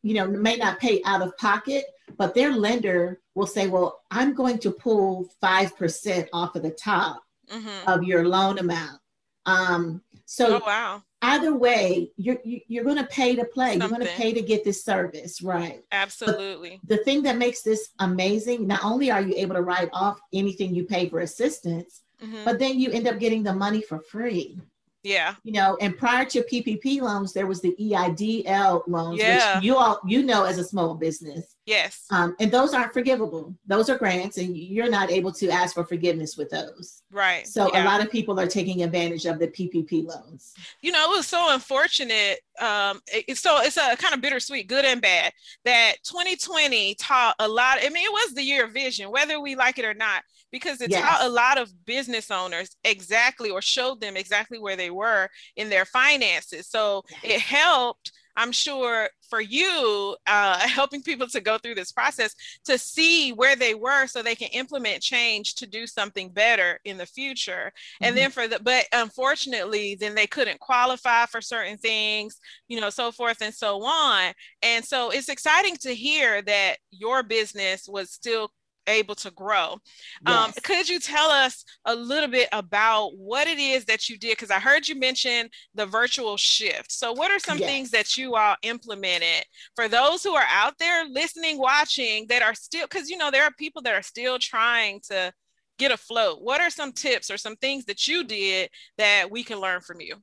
you 0.03 0.15
know, 0.15 0.27
may 0.27 0.57
not 0.57 0.79
pay 0.79 1.03
out 1.05 1.23
of 1.23 1.37
pocket, 1.37 1.85
but 2.17 2.35
their 2.35 2.53
lender 2.53 3.21
will 3.35 3.47
say, 3.47 3.67
well, 3.67 4.03
I'm 4.11 4.35
going 4.35 4.59
to 4.61 4.71
pull 4.71 5.29
5% 5.41 6.29
off 6.33 6.55
of 6.55 6.63
the 6.63 6.71
top 6.71 7.25
Mhm. 7.51 7.89
of 7.89 8.05
your 8.05 8.29
loan 8.29 8.59
amount. 8.59 9.01
Um, 9.47 10.03
so 10.27 10.61
oh 10.63 10.65
wow 10.65 11.03
either 11.23 11.55
way, 11.55 12.11
you're, 12.17 12.39
you- 12.45 12.61
you're 12.69 12.85
going 12.85 12.97
to 12.99 13.07
pay 13.07 13.35
to 13.37 13.45
play. 13.45 13.77
You're 13.77 13.89
going 13.89 14.01
to 14.03 14.07
pay 14.09 14.33
to 14.33 14.43
get 14.43 14.65
this 14.65 14.85
service, 14.85 15.41
right? 15.41 15.83
absolutely 15.93 16.81
the 16.85 16.99
thing 16.99 17.23
that 17.23 17.37
makes 17.39 17.63
this 17.63 17.91
amazing, 18.01 18.67
not 18.67 18.85
only 18.85 19.11
are 19.11 19.23
you 19.23 19.35
able 19.37 19.55
to 19.55 19.63
write 19.63 19.89
off 19.93 20.21
anything 20.33 20.75
you 20.75 20.85
pay 20.85 21.09
for 21.09 21.21
assistance, 21.21 22.03
Mhm. 22.23 22.45
but 22.45 22.59
then 22.59 22.79
you 22.79 22.91
end 22.91 23.07
up 23.09 23.19
getting 23.19 23.43
the 23.43 23.55
money 23.55 23.83
for 23.83 23.99
free. 24.01 24.59
Yeah 25.03 25.35
You 25.45 25.53
know, 25.53 25.77
and 25.81 25.97
prior 25.97 26.25
to 26.27 26.43
PPP 26.43 27.01
loans, 27.01 27.33
there 27.33 27.47
was 27.47 27.61
the 27.61 27.75
EIDL 27.81 28.85
loans, 28.87 29.19
Yeah. 29.21 29.57
which 29.57 29.65
you 29.65 29.77
all 29.77 30.01
you 30.07 30.23
know 30.23 30.45
as 30.45 30.59
a 30.59 30.65
small 30.65 30.95
business, 30.95 31.57
yes 31.67 32.07
um, 32.11 32.37
and 32.41 32.51
those 32.51 32.75
aren't 32.75 32.93
forgivable. 32.93 33.55
Those 33.67 33.89
are 33.91 33.99
grants, 33.99 34.39
and 34.39 34.57
you're 34.57 34.91
not 34.91 35.11
able 35.11 35.33
to 35.33 35.49
ask 35.51 35.75
for 35.75 35.85
forgiveness 35.85 36.37
with 36.37 36.51
those. 36.51 37.03
right 37.11 37.47
So 37.47 37.71
yeah. 37.73 37.83
a 37.83 37.85
lot 37.85 38.01
of 38.05 38.11
people 38.11 38.39
are 38.41 38.47
taking 38.47 38.83
advantage 38.83 39.27
of 39.27 39.39
the 39.39 39.49
PPP 39.49 40.07
loans. 40.07 40.55
you 40.81 40.93
know, 40.93 41.13
it 41.13 41.17
was 41.17 41.27
so 41.27 41.53
unfortunate 41.53 42.41
um, 42.61 43.01
it, 43.09 43.37
so 43.39 43.61
it's 43.63 43.77
a 43.79 43.97
kind 43.97 44.15
of 44.15 44.21
bittersweet, 44.21 44.69
good 44.69 44.85
and 44.85 45.01
bad. 45.01 45.33
That 45.65 45.95
2020 46.05 46.95
taught 46.97 47.35
a 47.39 47.49
lot. 47.49 47.79
I 47.81 47.89
mean, 47.89 48.05
it 48.05 48.13
was 48.13 48.35
the 48.35 48.43
year 48.43 48.65
of 48.67 48.73
vision, 48.73 49.11
whether 49.11 49.41
we 49.41 49.55
like 49.57 49.79
it 49.79 49.85
or 49.85 49.95
not, 49.95 50.23
because 50.53 50.81
it 50.81 50.91
yes. 50.91 51.03
taught 51.03 51.27
a 51.27 51.29
lot 51.29 51.59
of 51.59 51.73
business 51.85 52.31
owners 52.31 52.77
exactly 52.85 53.51
or 53.51 53.61
showed 53.61 54.01
them 54.01 54.17
exactly 54.17 54.59
where 54.59 54.77
they 54.77 54.91
were 54.91 55.29
in 55.57 55.69
their 55.69 55.85
finances. 55.85 56.69
So 56.69 57.03
yes. 57.11 57.35
it 57.37 57.41
helped 57.41 58.13
I'm 58.37 58.53
sure 58.53 59.09
for 59.29 59.41
you, 59.41 60.17
uh, 60.27 60.59
helping 60.69 61.03
people 61.03 61.27
to 61.29 61.41
go 61.41 61.59
through 61.59 61.75
this 61.75 61.93
process 61.93 62.35
to 62.65 62.79
see 62.79 63.33
where 63.33 63.57
they 63.57 63.75
were 63.75 64.07
so 64.07 64.23
they 64.23 64.35
can 64.35 64.49
implement 64.53 65.03
change 65.03 65.55
to 65.57 65.67
do 65.67 65.87
something 65.87 66.31
better 66.31 66.81
in 66.85 66.97
the 66.97 67.07
future. 67.07 67.73
Mm-hmm. 67.73 68.05
And 68.05 68.17
then 68.17 68.31
for 68.31 68.49
the, 68.49 68.61
but 68.61 68.87
unfortunately, 68.93 69.97
then 69.99 70.15
they 70.15 70.27
couldn't 70.27 70.61
qualify 70.61 71.27
for 71.27 71.41
certain 71.41 71.79
things, 71.79 72.39
you 72.69 72.81
know, 72.81 72.91
so 72.91 73.13
forth 73.13 73.39
and 73.43 73.55
so 73.55 73.83
on. 73.85 74.33
And 74.63 74.85
so 74.85 75.11
it's 75.11 75.29
exciting 75.29 75.77
to 75.79 75.95
hear 75.95 76.43
that 76.43 76.77
your 76.91 77.23
business 77.23 77.89
was 77.89 78.11
still 78.11 78.51
able 78.87 79.15
to 79.17 79.31
grow. 79.31 79.73
Um, 79.73 79.81
yes. 80.27 80.47
Um, 80.47 80.53
could 80.63 80.89
you 80.89 80.99
tell 80.99 81.31
us 81.31 81.65
a 81.85 81.95
little 81.95 82.29
bit 82.29 82.49
about 82.53 83.17
what 83.17 83.47
it 83.47 83.59
is 83.59 83.85
that 83.87 84.09
you 84.09 84.19
did? 84.19 84.33
Because 84.33 84.51
I 84.51 84.59
heard 84.59 84.89
you 84.89 84.99
mention 84.99 85.49
the 85.75 85.87
virtual 85.87 86.37
shift. 86.37 86.93
So, 86.93 87.13
what 87.13 87.31
are 87.31 87.39
some 87.39 87.59
yes. 87.59 87.69
things 87.69 87.91
that 87.91 88.17
you 88.17 88.35
all 88.35 88.57
implemented 88.63 89.45
for 89.75 89.89
those 89.89 90.23
who 90.23 90.35
are 90.35 90.47
out 90.51 90.75
there 90.79 91.05
listening, 91.09 91.59
watching 91.59 92.27
that 92.29 92.43
are 92.43 92.55
still, 92.55 92.87
because 92.87 93.11
you 93.11 93.17
know, 93.17 93.31
there 93.31 93.45
are 93.45 93.53
people 93.59 93.83
that 93.83 93.95
are 93.95 94.03
still 94.03 94.39
trying 94.39 95.01
to 95.09 95.33
get 95.79 95.93
afloat. 95.93 96.43
What 96.43 96.61
are 96.61 96.71
some 96.71 96.93
tips 96.93 97.31
or 97.31 97.37
some 97.37 97.57
things 97.57 97.85
that 97.87 98.07
you 98.07 98.25
did 98.25 98.71
that 98.99 99.31
we 99.31 99.43
can 99.43 99.59
learn 99.59 99.81
from 99.81 100.01
you? 100.01 100.17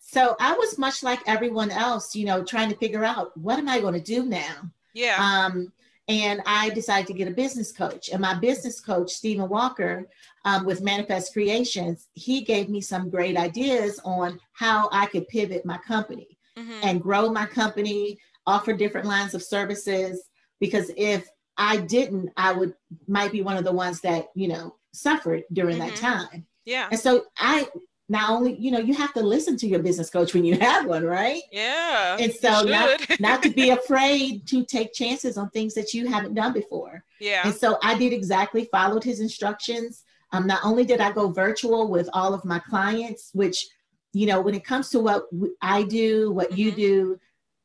So, 0.00 0.36
I 0.40 0.54
was 0.54 0.78
much 0.78 1.02
like 1.02 1.20
everyone 1.26 1.70
else, 1.70 2.14
you 2.14 2.26
know, 2.26 2.44
trying 2.44 2.70
to 2.70 2.76
figure 2.76 3.04
out 3.04 3.36
what 3.36 3.58
am 3.58 3.68
I 3.68 3.80
going 3.80 3.94
to 3.94 4.00
do 4.00 4.24
now? 4.24 4.70
Yeah. 4.94 5.16
Um, 5.18 5.72
and 6.08 6.40
I 6.46 6.70
decided 6.70 7.08
to 7.08 7.14
get 7.14 7.28
a 7.28 7.32
business 7.32 7.72
coach. 7.72 8.10
And 8.10 8.20
my 8.20 8.34
business 8.34 8.80
coach, 8.80 9.10
Stephen 9.10 9.48
Walker, 9.48 10.06
um, 10.44 10.64
with 10.64 10.80
Manifest 10.80 11.32
Creations, 11.32 12.08
he 12.14 12.42
gave 12.42 12.68
me 12.68 12.80
some 12.80 13.10
great 13.10 13.36
ideas 13.36 14.00
on 14.04 14.38
how 14.52 14.88
I 14.92 15.06
could 15.06 15.26
pivot 15.28 15.66
my 15.66 15.78
company 15.78 16.38
mm-hmm. 16.56 16.80
and 16.82 17.02
grow 17.02 17.30
my 17.30 17.46
company, 17.46 18.18
offer 18.46 18.72
different 18.72 19.06
lines 19.06 19.34
of 19.34 19.42
services. 19.42 20.28
Because 20.60 20.90
if 20.96 21.28
I 21.56 21.78
didn't, 21.78 22.30
I 22.36 22.52
would 22.52 22.74
might 23.08 23.32
be 23.32 23.42
one 23.42 23.56
of 23.56 23.64
the 23.64 23.72
ones 23.72 24.00
that 24.02 24.28
you 24.34 24.48
know 24.48 24.76
suffered 24.92 25.42
during 25.52 25.78
mm-hmm. 25.78 25.88
that 25.88 25.96
time. 25.96 26.46
Yeah. 26.64 26.88
And 26.90 27.00
so 27.00 27.24
I 27.36 27.68
not 28.08 28.30
only 28.30 28.56
you 28.56 28.70
know 28.70 28.78
you 28.78 28.94
have 28.94 29.12
to 29.14 29.20
listen 29.20 29.56
to 29.56 29.66
your 29.66 29.80
business 29.80 30.10
coach 30.10 30.32
when 30.34 30.44
you 30.44 30.56
have 30.60 30.86
one 30.86 31.04
right? 31.04 31.42
Yeah 31.50 32.16
and 32.18 32.32
so 32.32 32.62
not, 32.62 33.00
not 33.20 33.42
to 33.42 33.50
be 33.50 33.70
afraid 33.70 34.46
to 34.48 34.64
take 34.64 34.92
chances 34.92 35.36
on 35.36 35.50
things 35.50 35.74
that 35.74 35.94
you 35.94 36.06
haven't 36.06 36.34
done 36.34 36.52
before. 36.52 37.04
Yeah. 37.20 37.42
And 37.44 37.54
so 37.54 37.78
i 37.82 37.96
did 37.96 38.12
exactly 38.12 38.68
followed 38.70 39.04
his 39.04 39.20
instructions. 39.20 40.04
Um, 40.32 40.46
not 40.46 40.64
only 40.64 40.84
did 40.84 41.00
i 41.00 41.12
go 41.12 41.30
virtual 41.30 41.88
with 41.90 42.08
all 42.12 42.34
of 42.34 42.44
my 42.44 42.58
clients 42.58 43.30
which 43.32 43.66
you 44.12 44.26
know 44.26 44.40
when 44.40 44.54
it 44.54 44.64
comes 44.64 44.90
to 44.90 45.00
what 45.00 45.24
i 45.62 45.82
do 45.82 46.32
what 46.32 46.50
mm-hmm. 46.50 46.60
you 46.60 46.72
do 46.72 47.20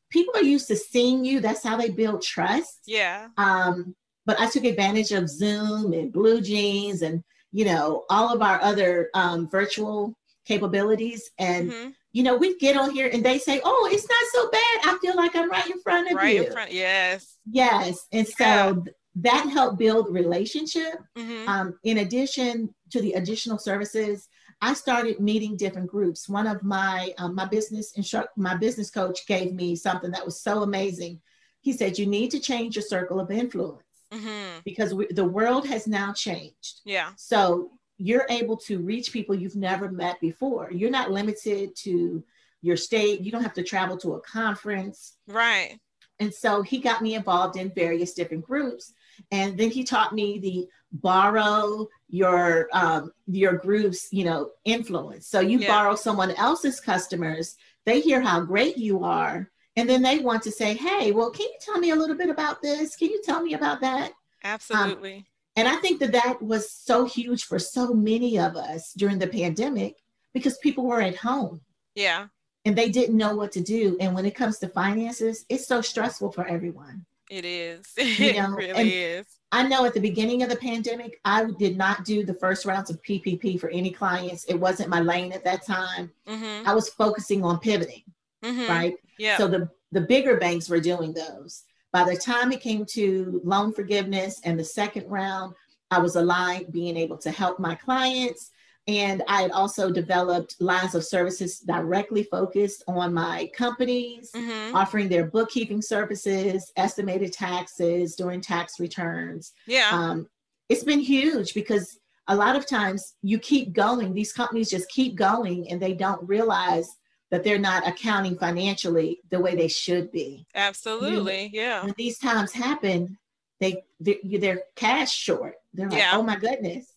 people 0.10 0.36
are 0.36 0.44
used 0.44 0.68
to 0.68 0.76
seeing 0.76 1.24
you. 1.24 1.40
That's 1.40 1.64
how 1.64 1.78
they 1.78 1.90
build 1.90 2.22
trust. 2.22 2.82
Yeah. 2.86 3.30
Um 3.38 3.96
but 4.26 4.40
i 4.40 4.50
took 4.50 4.66
advantage 4.66 5.12
of 5.12 5.30
zoom 5.30 5.94
and 5.94 6.14
BlueJeans 6.14 7.02
and 7.02 7.24
you 7.52 7.66
know 7.66 8.06
all 8.10 8.34
of 8.34 8.42
our 8.42 8.62
other 8.62 9.10
um, 9.14 9.50
virtual 9.50 10.16
capabilities. 10.46 11.30
And 11.38 11.72
mm-hmm. 11.72 11.90
you 12.12 12.24
know, 12.24 12.36
we 12.36 12.58
get 12.58 12.78
on 12.78 12.92
here 12.92 13.10
and 13.12 13.24
they 13.24 13.38
say, 13.38 13.62
"Oh, 13.64 13.90
it's 13.92 14.08
not 14.08 14.24
so 14.34 14.50
bad. 14.50 14.94
I 14.96 14.98
feel 15.02 15.16
like 15.16 15.36
I'm 15.36 15.50
right 15.50 15.70
in 15.70 15.80
front 15.82 16.12
of 16.12 16.18
right 16.18 16.34
you." 16.34 16.40
Right 16.40 16.48
in 16.48 16.54
front, 16.54 16.72
yes, 16.72 17.38
yes. 17.50 18.08
And 18.12 18.28
so 18.28 18.44
yeah. 18.46 18.74
that 19.16 19.50
helped 19.50 19.80
build 19.80 20.14
relationship. 20.14 21.00
Mm-hmm. 21.18 21.48
Um, 21.48 21.80
in 21.84 22.00
addition 22.00 22.74
to 22.92 23.02
the 23.02 23.14
additional 23.14 23.58
services, 23.58 24.28
I 24.62 24.74
started 24.74 25.20
meeting 25.20 25.58
different 25.58 25.90
groups. 25.90 26.30
One 26.30 26.48
of 26.48 26.64
my 26.64 27.14
um, 27.18 27.36
my 27.36 27.46
business 27.46 27.94
instruct 27.94 28.38
my 28.38 28.56
business 28.56 28.92
coach 28.92 29.26
gave 29.28 29.54
me 29.54 29.76
something 29.76 30.12
that 30.12 30.26
was 30.26 30.42
so 30.42 30.62
amazing. 30.62 31.22
He 31.62 31.74
said, 31.74 31.98
"You 31.98 32.06
need 32.06 32.32
to 32.32 32.40
change 32.40 32.76
your 32.76 32.84
circle 32.84 33.20
of 33.20 33.32
influence." 33.32 33.84
Mm-hmm. 34.14 34.60
Because 34.66 34.94
we, 34.94 35.08
the 35.08 35.26
world 35.26 35.66
has 35.68 35.88
now 35.88 36.12
changed. 36.12 36.82
Yeah. 36.84 37.12
So 37.16 37.72
you're 38.02 38.26
able 38.30 38.58
to 38.58 38.80
reach 38.80 39.14
people 39.14 39.36
you've 39.36 39.56
never 39.56 39.92
met 39.92 40.20
before. 40.20 40.72
You're 40.72 40.90
not 40.90 41.12
limited 41.12 41.76
to 41.78 42.24
your 42.62 42.76
state. 42.76 43.22
You 43.22 43.32
don't 43.32 43.44
have 43.44 43.54
to 43.54 43.64
travel 43.64 43.96
to 43.98 44.16
a 44.16 44.22
conference. 44.22 45.18
Right. 45.28 45.80
And 46.20 46.34
so 46.34 46.62
he 46.62 46.80
got 46.80 47.02
me 47.02 47.16
involved 47.16 47.58
in 47.58 47.72
various 47.72 48.14
different 48.14 48.44
groups. 48.44 48.94
And 49.32 49.58
then 49.58 49.70
he 49.70 49.84
taught 49.84 50.14
me 50.14 50.40
the 50.40 50.68
borrow 50.92 51.88
your 52.10 52.68
um, 52.74 53.12
your 53.28 53.54
group's 53.54 54.08
you 54.12 54.26
know 54.26 54.52
influence. 54.66 55.28
So 55.28 55.40
you 55.40 55.60
yeah. 55.60 55.68
borrow 55.68 55.96
someone 55.96 56.32
else's 56.32 56.80
customers, 56.80 57.56
they 57.86 58.02
hear 58.02 58.22
how 58.22 58.42
great 58.42 58.78
you 58.78 59.04
are, 59.04 59.50
and 59.76 59.90
then 59.90 60.02
they 60.02 60.20
want 60.20 60.44
to 60.44 60.52
say, 60.52 60.74
"Hey, 60.74 61.12
well, 61.12 61.32
can 61.32 61.46
you 61.46 61.58
tell 61.62 61.80
me 61.80 61.92
a 61.92 61.96
little 61.96 62.18
bit 62.18 62.30
about 62.30 62.62
this? 62.62 62.96
Can 62.96 63.10
you 63.10 63.22
tell 63.24 63.42
me 63.42 63.54
about 63.54 63.82
that?" 63.82 64.12
Absolutely. 64.44 65.16
Um, 65.18 65.26
and 65.56 65.68
I 65.68 65.76
think 65.78 66.00
that 66.00 66.14
that 66.14 66.42
was 66.42 66.72
so 66.72 67.06
huge 67.06 67.44
for 67.44 67.60
so 67.60 67.94
many 67.94 68.40
of 68.40 68.56
us 68.56 68.94
during 68.94 69.20
the 69.20 69.28
pandemic 69.28 69.98
because 70.34 70.58
people 70.60 70.86
were 70.86 71.02
at 71.02 71.18
home. 71.18 71.62
Yeah. 71.96 72.28
And 72.64 72.76
they 72.76 72.90
didn't 72.90 73.18
know 73.18 73.36
what 73.36 73.52
to 73.54 73.62
do. 73.62 73.98
And 74.00 74.16
when 74.16 74.26
it 74.26 74.36
comes 74.36 74.60
to 74.60 74.68
finances, 74.68 75.46
it's 75.50 75.68
so 75.68 75.82
stressful 75.82 76.32
for 76.32 76.48
everyone. 76.48 77.06
It 77.30 77.46
is. 77.46 77.86
You 77.98 78.34
know? 78.34 78.54
it 78.54 78.58
really 78.58 78.94
is. 78.94 79.26
I 79.52 79.68
know 79.68 79.84
at 79.86 79.94
the 79.94 80.00
beginning 80.00 80.44
of 80.44 80.50
the 80.50 80.56
pandemic, 80.56 81.20
I 81.26 81.46
did 81.60 81.78
not 81.78 82.06
do 82.06 82.26
the 82.26 82.34
first 82.36 82.66
rounds 82.66 82.90
of 82.90 83.02
PPP 83.02 83.60
for 83.60 83.70
any 83.70 83.92
clients. 83.92 84.46
It 84.46 84.56
wasn't 84.56 84.90
my 84.90 85.02
lane 85.02 85.34
at 85.34 85.44
that 85.44 85.66
time. 85.66 86.12
Mm-hmm. 86.28 86.68
I 86.68 86.74
was 86.74 86.90
focusing 86.90 87.44
on 87.44 87.60
pivoting, 87.60 88.04
mm-hmm. 88.44 88.70
right? 88.70 88.96
Yeah. 89.18 89.38
So 89.38 89.48
the 89.48 89.70
the 89.92 90.02
bigger 90.02 90.38
banks 90.38 90.70
were 90.70 90.80
doing 90.80 91.14
those. 91.14 91.64
By 91.94 92.06
the 92.06 92.16
time 92.16 92.52
it 92.52 92.62
came 92.62 92.86
to 92.92 93.42
loan 93.44 93.74
forgiveness 93.74 94.40
and 94.44 94.58
the 94.58 94.64
second 94.64 95.10
round, 95.10 95.54
I 95.90 96.00
was 96.00 96.16
aligned 96.16 96.72
being 96.72 96.96
able 96.96 97.18
to 97.18 97.32
help 97.32 97.60
my 97.60 97.76
clients. 97.76 98.52
And 98.88 99.22
I 99.28 99.44
had 99.44 99.52
also 99.52 99.92
developed 99.92 100.56
lines 100.60 100.96
of 100.96 101.06
services 101.06 101.60
directly 101.60 102.24
focused 102.24 102.84
on 102.88 103.14
my 103.14 103.50
companies, 103.56 104.32
mm-hmm. 104.36 104.76
offering 104.76 105.08
their 105.08 105.28
bookkeeping 105.28 105.82
services, 105.82 106.72
estimated 106.78 107.32
taxes, 107.34 108.16
doing 108.16 108.42
tax 108.42 108.80
returns. 108.80 109.54
Yeah. 109.68 109.90
Um, 109.92 110.28
it's 110.68 110.84
been 110.84 111.00
huge 111.00 111.54
because 111.54 112.00
a 112.28 112.36
lot 112.36 112.56
of 112.56 112.66
times 112.66 113.16
you 113.22 113.38
keep 113.38 113.74
going, 113.74 114.14
these 114.14 114.34
companies 114.34 114.70
just 114.70 114.90
keep 114.90 115.16
going 115.16 115.70
and 115.70 115.80
they 115.82 115.94
don't 115.94 116.28
realize 116.28 116.90
that 117.32 117.44
they're 117.44 117.58
not 117.58 117.88
accounting 117.88 118.38
financially 118.38 119.22
the 119.30 119.40
way 119.40 119.56
they 119.56 119.68
should 119.68 120.12
be. 120.12 120.46
Absolutely, 120.54 121.50
you 121.54 121.62
know, 121.62 121.68
yeah. 121.68 121.84
When 121.84 121.96
these 121.98 122.20
times 122.20 122.52
happen, 122.52 123.18
they 123.60 123.84
they're, 124.00 124.16
they're 124.40 124.62
cash 124.76 125.14
short. 125.14 125.56
They're 125.74 125.90
like, 125.90 125.98
yeah. 125.98 126.12
oh 126.14 126.24
my 126.24 126.36
goodness. 126.36 126.94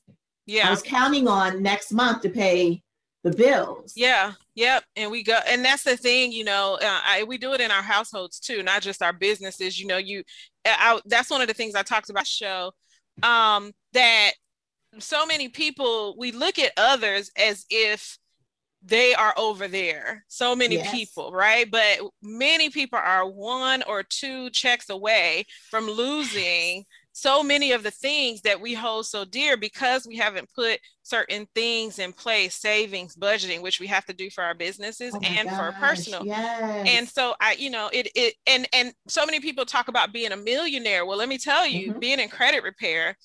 Yeah. 0.47 0.67
I 0.67 0.71
was 0.71 0.83
counting 0.83 1.29
on 1.29 1.63
next 1.63 1.93
month 1.93 2.23
to 2.23 2.29
pay 2.29 2.83
the 3.23 3.31
bills. 3.31 3.95
Yeah. 3.97 4.33
Yep. 4.55 4.85
And 4.97 5.11
we 5.11 5.23
go, 5.23 5.39
and 5.47 5.65
that's 5.65 5.83
the 5.83 5.97
thing, 5.97 6.31
you 6.33 6.45
know, 6.45 6.79
uh, 6.81 7.01
I, 7.05 7.25
we 7.25 7.39
do 7.39 7.55
it 7.55 7.61
in 7.61 7.71
our 7.71 7.83
households 7.83 8.39
too, 8.39 8.63
not 8.63 8.83
just 8.83 9.03
our 9.03 9.13
businesses. 9.13 9.81
You 9.81 9.87
know, 9.87 9.97
you, 9.97 10.23
I, 10.67 11.01
that's 11.07 11.31
one 11.31 11.41
of 11.41 11.49
the 11.49 11.55
things 11.55 11.75
I 11.75 11.83
talked 11.83 12.11
about 12.11 12.27
show, 12.27 12.73
um, 13.23 13.73
that 13.95 14.33
so 14.99 15.25
many 15.27 15.49
people 15.49 16.15
we 16.19 16.31
look 16.33 16.59
at 16.59 16.73
others 16.77 17.31
as 17.37 17.65
if 17.71 18.19
they 18.85 19.15
are 19.15 19.35
over 19.37 19.67
there. 19.67 20.25
So 20.29 20.55
many 20.55 20.77
yes. 20.77 20.91
people, 20.91 21.33
right? 21.33 21.71
But 21.71 22.01
many 22.23 22.71
people 22.71 22.99
are 23.03 23.27
one 23.27 23.83
or 23.85 24.03
two 24.03 24.51
checks 24.51 24.91
away 24.91 25.47
from 25.71 25.89
losing 25.89 26.85
so 27.17 27.45
many 27.45 27.71
of 27.71 27.85
the 27.85 27.93
things 27.93 28.41
that 28.43 28.61
we 28.61 28.75
hold 28.75 29.07
so 29.07 29.25
dear 29.25 29.57
because 29.57 30.05
we 30.05 30.17
haven't 30.17 30.53
put 30.53 30.81
certain 31.05 31.47
things 31.55 32.01
in 32.01 32.13
place 32.13 32.57
savings 32.57 33.15
budgeting 33.15 33.63
which 33.63 33.79
we 33.79 33.87
have 33.87 34.05
to 34.05 34.13
do 34.13 34.29
for 34.31 34.43
our 34.43 34.55
businesses 34.55 35.15
oh 35.15 35.21
and 35.23 35.49
gosh, 35.49 35.57
for 35.57 35.79
personal 35.79 36.27
yes. 36.27 36.89
and 36.89 37.09
so 37.09 37.35
i 37.41 37.53
you 37.53 37.71
know 37.71 37.89
it 37.93 38.09
it 38.17 38.35
and 38.49 38.67
and 38.73 38.93
so 39.07 39.25
many 39.25 39.39
people 39.39 39.65
talk 39.65 39.87
about 39.87 40.13
being 40.13 40.33
a 40.33 40.37
millionaire 40.37 41.07
well 41.07 41.17
let 41.17 41.29
me 41.29 41.39
tell 41.39 41.67
you 41.67 41.91
mm-hmm. 41.91 42.01
being 42.01 42.19
in 42.19 42.29
credit 42.29 42.65
repair 42.65 43.17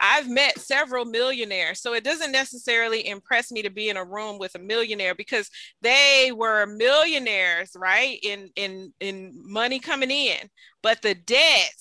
I've 0.00 0.28
met 0.28 0.58
several 0.58 1.04
millionaires, 1.04 1.80
so 1.80 1.94
it 1.94 2.04
doesn't 2.04 2.32
necessarily 2.32 3.06
impress 3.06 3.50
me 3.50 3.62
to 3.62 3.70
be 3.70 3.88
in 3.88 3.96
a 3.96 4.04
room 4.04 4.38
with 4.38 4.54
a 4.54 4.58
millionaire 4.58 5.14
because 5.14 5.48
they 5.82 6.32
were 6.34 6.66
millionaires, 6.66 7.72
right? 7.76 8.18
In 8.22 8.50
in 8.56 8.92
in 9.00 9.32
money 9.44 9.78
coming 9.78 10.10
in, 10.10 10.48
but 10.82 11.00
the 11.02 11.14
debt, 11.14 11.76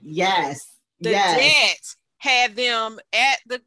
yes, 0.00 0.76
the 1.00 1.10
yes. 1.10 1.36
debt 1.38 1.96
had 2.18 2.54
them 2.54 2.98
at 3.12 3.38
the 3.46 3.60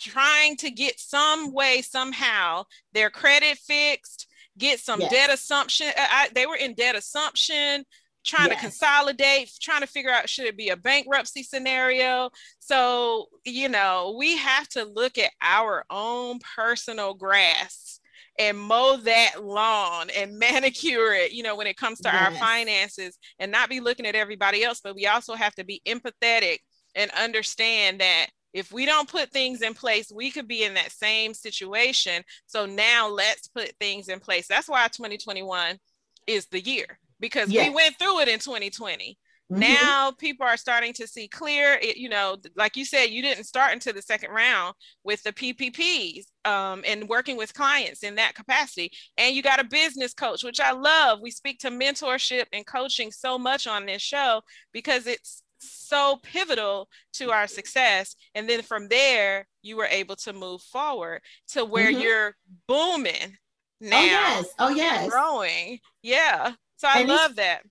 trying 0.00 0.56
to 0.56 0.70
get 0.70 0.98
some 0.98 1.52
way 1.52 1.80
somehow 1.80 2.64
their 2.92 3.08
credit 3.08 3.56
fixed 3.56 4.26
get 4.60 4.78
some 4.78 5.00
yes. 5.00 5.10
debt 5.10 5.30
assumption. 5.30 5.88
Uh, 5.88 6.06
I, 6.10 6.28
they 6.34 6.46
were 6.46 6.56
in 6.56 6.74
debt 6.74 6.94
assumption, 6.94 7.84
trying 8.24 8.50
yes. 8.50 8.58
to 8.58 8.62
consolidate, 8.62 9.50
trying 9.60 9.80
to 9.80 9.86
figure 9.86 10.10
out 10.10 10.28
should 10.28 10.46
it 10.46 10.56
be 10.56 10.68
a 10.68 10.76
bankruptcy 10.76 11.42
scenario. 11.42 12.30
So, 12.58 13.26
you 13.44 13.68
know, 13.68 14.14
we 14.18 14.36
have 14.36 14.68
to 14.70 14.84
look 14.84 15.18
at 15.18 15.30
our 15.40 15.84
own 15.90 16.38
personal 16.56 17.14
grass 17.14 18.00
and 18.38 18.58
mow 18.58 18.96
that 18.98 19.44
lawn 19.44 20.08
and 20.16 20.38
manicure 20.38 21.12
it, 21.12 21.32
you 21.32 21.42
know, 21.42 21.56
when 21.56 21.66
it 21.66 21.76
comes 21.76 22.00
to 22.00 22.10
yes. 22.12 22.14
our 22.14 22.32
finances 22.38 23.18
and 23.38 23.50
not 23.50 23.70
be 23.70 23.80
looking 23.80 24.06
at 24.06 24.14
everybody 24.14 24.62
else, 24.62 24.80
but 24.82 24.94
we 24.94 25.06
also 25.06 25.34
have 25.34 25.54
to 25.54 25.64
be 25.64 25.82
empathetic 25.86 26.58
and 26.94 27.10
understand 27.12 28.00
that 28.00 28.26
if 28.52 28.72
we 28.72 28.84
don't 28.84 29.08
put 29.08 29.30
things 29.30 29.62
in 29.62 29.74
place, 29.74 30.10
we 30.10 30.30
could 30.30 30.48
be 30.48 30.64
in 30.64 30.74
that 30.74 30.90
same 30.90 31.34
situation. 31.34 32.24
So 32.46 32.66
now 32.66 33.08
let's 33.08 33.46
put 33.46 33.72
things 33.78 34.08
in 34.08 34.18
place. 34.18 34.48
That's 34.48 34.68
why 34.68 34.88
2021 34.88 35.78
is 36.26 36.46
the 36.46 36.60
year 36.60 36.98
because 37.20 37.50
yes. 37.50 37.68
we 37.68 37.74
went 37.74 37.98
through 37.98 38.20
it 38.20 38.28
in 38.28 38.38
2020. 38.38 39.18
Mm-hmm. 39.50 39.60
Now 39.60 40.12
people 40.12 40.46
are 40.46 40.56
starting 40.56 40.92
to 40.94 41.08
see 41.08 41.26
clear. 41.26 41.76
It, 41.82 41.96
you 41.96 42.08
know, 42.08 42.36
like 42.54 42.76
you 42.76 42.84
said, 42.84 43.06
you 43.06 43.20
didn't 43.20 43.44
start 43.44 43.72
into 43.72 43.92
the 43.92 44.02
second 44.02 44.30
round 44.30 44.74
with 45.02 45.22
the 45.24 45.32
PPPs 45.32 46.26
um, 46.48 46.84
and 46.86 47.08
working 47.08 47.36
with 47.36 47.52
clients 47.52 48.04
in 48.04 48.14
that 48.14 48.34
capacity. 48.34 48.92
And 49.18 49.34
you 49.34 49.42
got 49.42 49.60
a 49.60 49.64
business 49.64 50.14
coach, 50.14 50.44
which 50.44 50.60
I 50.60 50.70
love. 50.70 51.18
We 51.20 51.32
speak 51.32 51.58
to 51.60 51.70
mentorship 51.70 52.44
and 52.52 52.64
coaching 52.64 53.10
so 53.10 53.38
much 53.38 53.66
on 53.66 53.86
this 53.86 54.02
show 54.02 54.42
because 54.72 55.08
it's 55.08 55.42
so 55.58 56.18
pivotal 56.22 56.88
to 57.14 57.32
our 57.32 57.48
success. 57.48 58.14
And 58.36 58.48
then 58.48 58.62
from 58.62 58.86
there, 58.86 59.48
you 59.62 59.76
were 59.76 59.86
able 59.86 60.16
to 60.16 60.32
move 60.32 60.62
forward 60.62 61.22
to 61.48 61.64
where 61.64 61.90
mm-hmm. 61.90 62.00
you're 62.00 62.36
booming 62.68 63.36
oh, 63.82 63.88
now. 63.88 63.96
Oh, 63.96 64.00
yes. 64.00 64.46
Oh, 64.60 64.68
yes. 64.68 65.10
Growing. 65.10 65.78
Yeah. 66.02 66.52
So 66.80 66.88
I 66.88 67.00
and 67.00 67.08
love 67.08 67.36
that. 67.36 67.62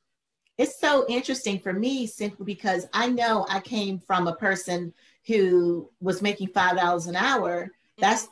It's 0.58 0.80
so 0.80 1.06
interesting 1.10 1.60
for 1.60 1.74
me 1.74 2.06
simply 2.06 2.46
because 2.46 2.86
I 2.94 3.08
know 3.10 3.46
I 3.50 3.60
came 3.60 4.00
from 4.00 4.28
a 4.28 4.36
person 4.36 4.94
who 5.26 5.90
was 6.00 6.22
making 6.22 6.50
$5 6.50 7.08
an 7.08 7.16
hour. 7.16 7.64
Mm-hmm. 7.64 8.02
That's, 8.02 8.28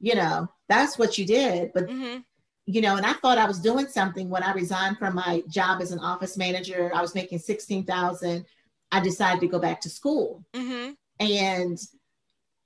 you 0.00 0.14
know, 0.14 0.48
that's 0.68 0.98
what 0.98 1.18
you 1.18 1.26
did. 1.26 1.72
But 1.74 1.88
mm-hmm 1.88 2.18
you 2.66 2.80
know, 2.80 2.96
and 2.96 3.04
I 3.04 3.14
thought 3.14 3.38
I 3.38 3.46
was 3.46 3.58
doing 3.58 3.88
something 3.88 4.28
when 4.28 4.42
I 4.42 4.52
resigned 4.52 4.98
from 4.98 5.14
my 5.16 5.42
job 5.48 5.82
as 5.82 5.90
an 5.90 5.98
office 5.98 6.36
manager. 6.36 6.92
I 6.94 7.00
was 7.00 7.14
making 7.14 7.40
16,000. 7.40 8.44
I 8.92 9.00
decided 9.00 9.40
to 9.40 9.48
go 9.48 9.58
back 9.58 9.80
to 9.80 9.90
school. 9.90 10.44
Mm-hmm. 10.54 10.92
And 11.18 11.78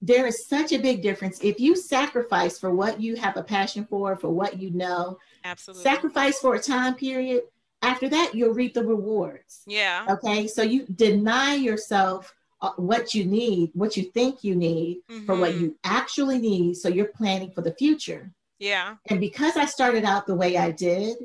there 0.03 0.27
is 0.27 0.47
such 0.47 0.73
a 0.73 0.79
big 0.79 1.01
difference 1.01 1.41
if 1.43 1.59
you 1.59 1.75
sacrifice 1.75 2.59
for 2.59 2.71
what 2.71 3.01
you 3.01 3.17
have 3.17 3.37
a 3.37 3.43
passion 3.43 3.87
for, 3.89 4.17
for 4.17 4.29
what 4.29 4.61
you 4.61 4.71
know. 4.71 5.19
Absolutely. 5.45 5.83
Sacrifice 5.83 6.39
for 6.39 6.55
a 6.55 6.61
time 6.61 6.95
period. 6.95 7.45
After 7.87 8.09
that, 8.09 8.35
you'll 8.35 8.55
reap 8.55 8.75
the 8.75 8.85
rewards. 8.85 9.63
Yeah. 9.67 10.07
Okay. 10.09 10.47
So 10.47 10.63
you 10.63 10.87
deny 10.87 11.55
yourself 11.55 12.35
uh, 12.61 12.73
what 12.77 13.15
you 13.15 13.25
need, 13.25 13.71
what 13.75 13.97
you 13.97 14.05
think 14.05 14.43
you 14.43 14.57
need 14.57 15.03
mm-hmm. 15.11 15.27
for 15.27 15.37
what 15.37 15.53
mm-hmm. 15.53 15.65
you 15.65 15.79
actually 15.85 16.39
need. 16.39 16.77
So 16.77 16.89
you're 16.89 17.07
planning 17.07 17.53
for 17.53 17.61
the 17.61 17.75
future. 17.75 18.33
Yeah. 18.59 18.97
And 19.09 19.21
because 19.21 19.57
I 19.57 19.67
started 19.67 20.05
out 20.05 20.27
the 20.27 20.35
way 20.35 20.57
I 20.57 20.71
did, 20.71 21.17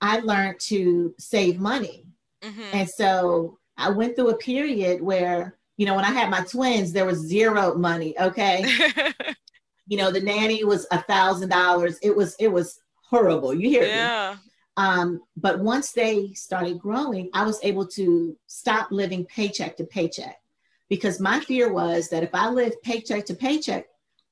I 0.00 0.20
learned 0.20 0.60
to 0.60 1.14
save 1.18 1.60
money. 1.60 2.06
Mm-hmm. 2.42 2.62
And 2.72 2.88
so 2.88 3.58
I 3.76 3.90
went 3.90 4.16
through 4.16 4.30
a 4.30 4.38
period 4.38 5.02
where, 5.02 5.58
you 5.76 5.86
know, 5.86 5.96
when 5.96 6.04
I 6.04 6.10
had 6.10 6.30
my 6.30 6.42
twins, 6.44 6.92
there 6.92 7.06
was 7.06 7.18
zero 7.18 7.74
money. 7.74 8.18
Okay. 8.18 8.64
you 9.86 9.98
know, 9.98 10.10
the 10.10 10.20
nanny 10.20 10.64
was 10.64 10.86
a 10.92 11.02
thousand 11.02 11.50
dollars. 11.50 11.98
It 12.02 12.16
was, 12.16 12.36
it 12.38 12.48
was 12.48 12.80
horrible. 13.02 13.52
You 13.52 13.68
hear 13.68 13.84
yeah. 13.84 14.36
me? 14.36 14.49
Um, 14.80 15.20
but 15.36 15.60
once 15.60 15.92
they 15.92 16.32
started 16.32 16.78
growing, 16.78 17.28
I 17.34 17.44
was 17.44 17.60
able 17.62 17.86
to 17.88 18.34
stop 18.46 18.90
living 18.90 19.26
paycheck 19.26 19.76
to 19.76 19.84
paycheck 19.84 20.40
because 20.88 21.20
my 21.20 21.40
fear 21.40 21.70
was 21.70 22.08
that 22.08 22.22
if 22.22 22.30
I 22.32 22.48
live 22.48 22.80
paycheck 22.80 23.26
to 23.26 23.34
paycheck, 23.34 23.84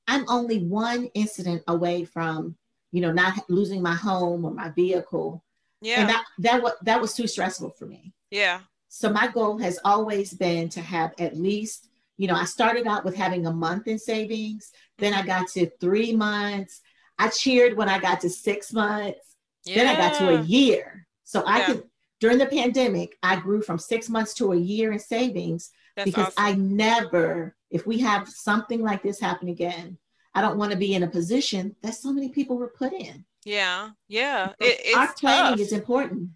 I'm 0.07 0.27
only 0.27 0.63
one 0.63 1.05
incident 1.13 1.61
away 1.67 2.03
from, 2.03 2.55
you 2.91 2.99
know, 2.99 3.11
not 3.11 3.47
losing 3.47 3.83
my 3.83 3.93
home 3.93 4.43
or 4.43 4.51
my 4.51 4.69
vehicle. 4.69 5.43
Yeah. 5.81 6.01
And 6.01 6.09
that 6.09 6.25
that 6.39 6.63
was 6.63 6.73
that 6.81 6.99
was 6.99 7.13
too 7.13 7.27
stressful 7.27 7.69
for 7.77 7.85
me. 7.85 8.11
Yeah. 8.31 8.61
So 8.87 9.11
my 9.11 9.27
goal 9.27 9.59
has 9.59 9.77
always 9.85 10.33
been 10.33 10.67
to 10.69 10.81
have 10.81 11.13
at 11.19 11.37
least, 11.37 11.89
you 12.17 12.27
know, 12.27 12.33
I 12.33 12.45
started 12.45 12.87
out 12.87 13.05
with 13.05 13.15
having 13.15 13.45
a 13.45 13.53
month 13.53 13.87
in 13.87 13.99
savings, 13.99 14.71
then 14.97 15.13
I 15.13 15.23
got 15.23 15.47
to 15.49 15.69
three 15.79 16.15
months. 16.15 16.81
I 17.19 17.29
cheered 17.29 17.77
when 17.77 17.87
I 17.87 17.99
got 17.99 18.21
to 18.21 18.31
six 18.31 18.73
months. 18.73 19.28
Yeah. 19.65 19.75
Then 19.75 19.87
I 19.87 19.95
got 19.95 20.17
to 20.19 20.39
a 20.39 20.41
year. 20.43 21.07
So 21.23 21.43
I 21.45 21.59
yeah. 21.59 21.65
could 21.65 21.83
during 22.19 22.37
the 22.37 22.47
pandemic, 22.47 23.17
I 23.23 23.37
grew 23.37 23.61
from 23.61 23.79
six 23.79 24.09
months 24.09 24.33
to 24.35 24.51
a 24.51 24.57
year 24.57 24.91
in 24.91 24.99
savings 24.99 25.71
That's 25.95 26.05
because 26.05 26.33
awesome. 26.37 26.45
I 26.45 26.53
never, 26.53 27.55
if 27.71 27.87
we 27.87 27.99
have 27.99 28.27
something 28.27 28.81
like 28.81 29.01
this 29.03 29.21
happen 29.21 29.47
again, 29.47 29.97
I 30.35 30.41
don't 30.41 30.57
want 30.57 30.71
to 30.71 30.77
be 30.77 30.95
in 30.95 31.03
a 31.03 31.07
position 31.07 31.77
that 31.81 31.95
so 31.95 32.11
many 32.11 32.29
people 32.29 32.57
were 32.57 32.73
put 32.77 32.91
in. 32.91 33.23
Yeah, 33.45 33.91
yeah. 34.09 34.51
It, 34.59 34.97
Our 34.97 35.13
planning 35.13 35.51
tough. 35.51 35.59
is 35.59 35.71
important 35.71 36.31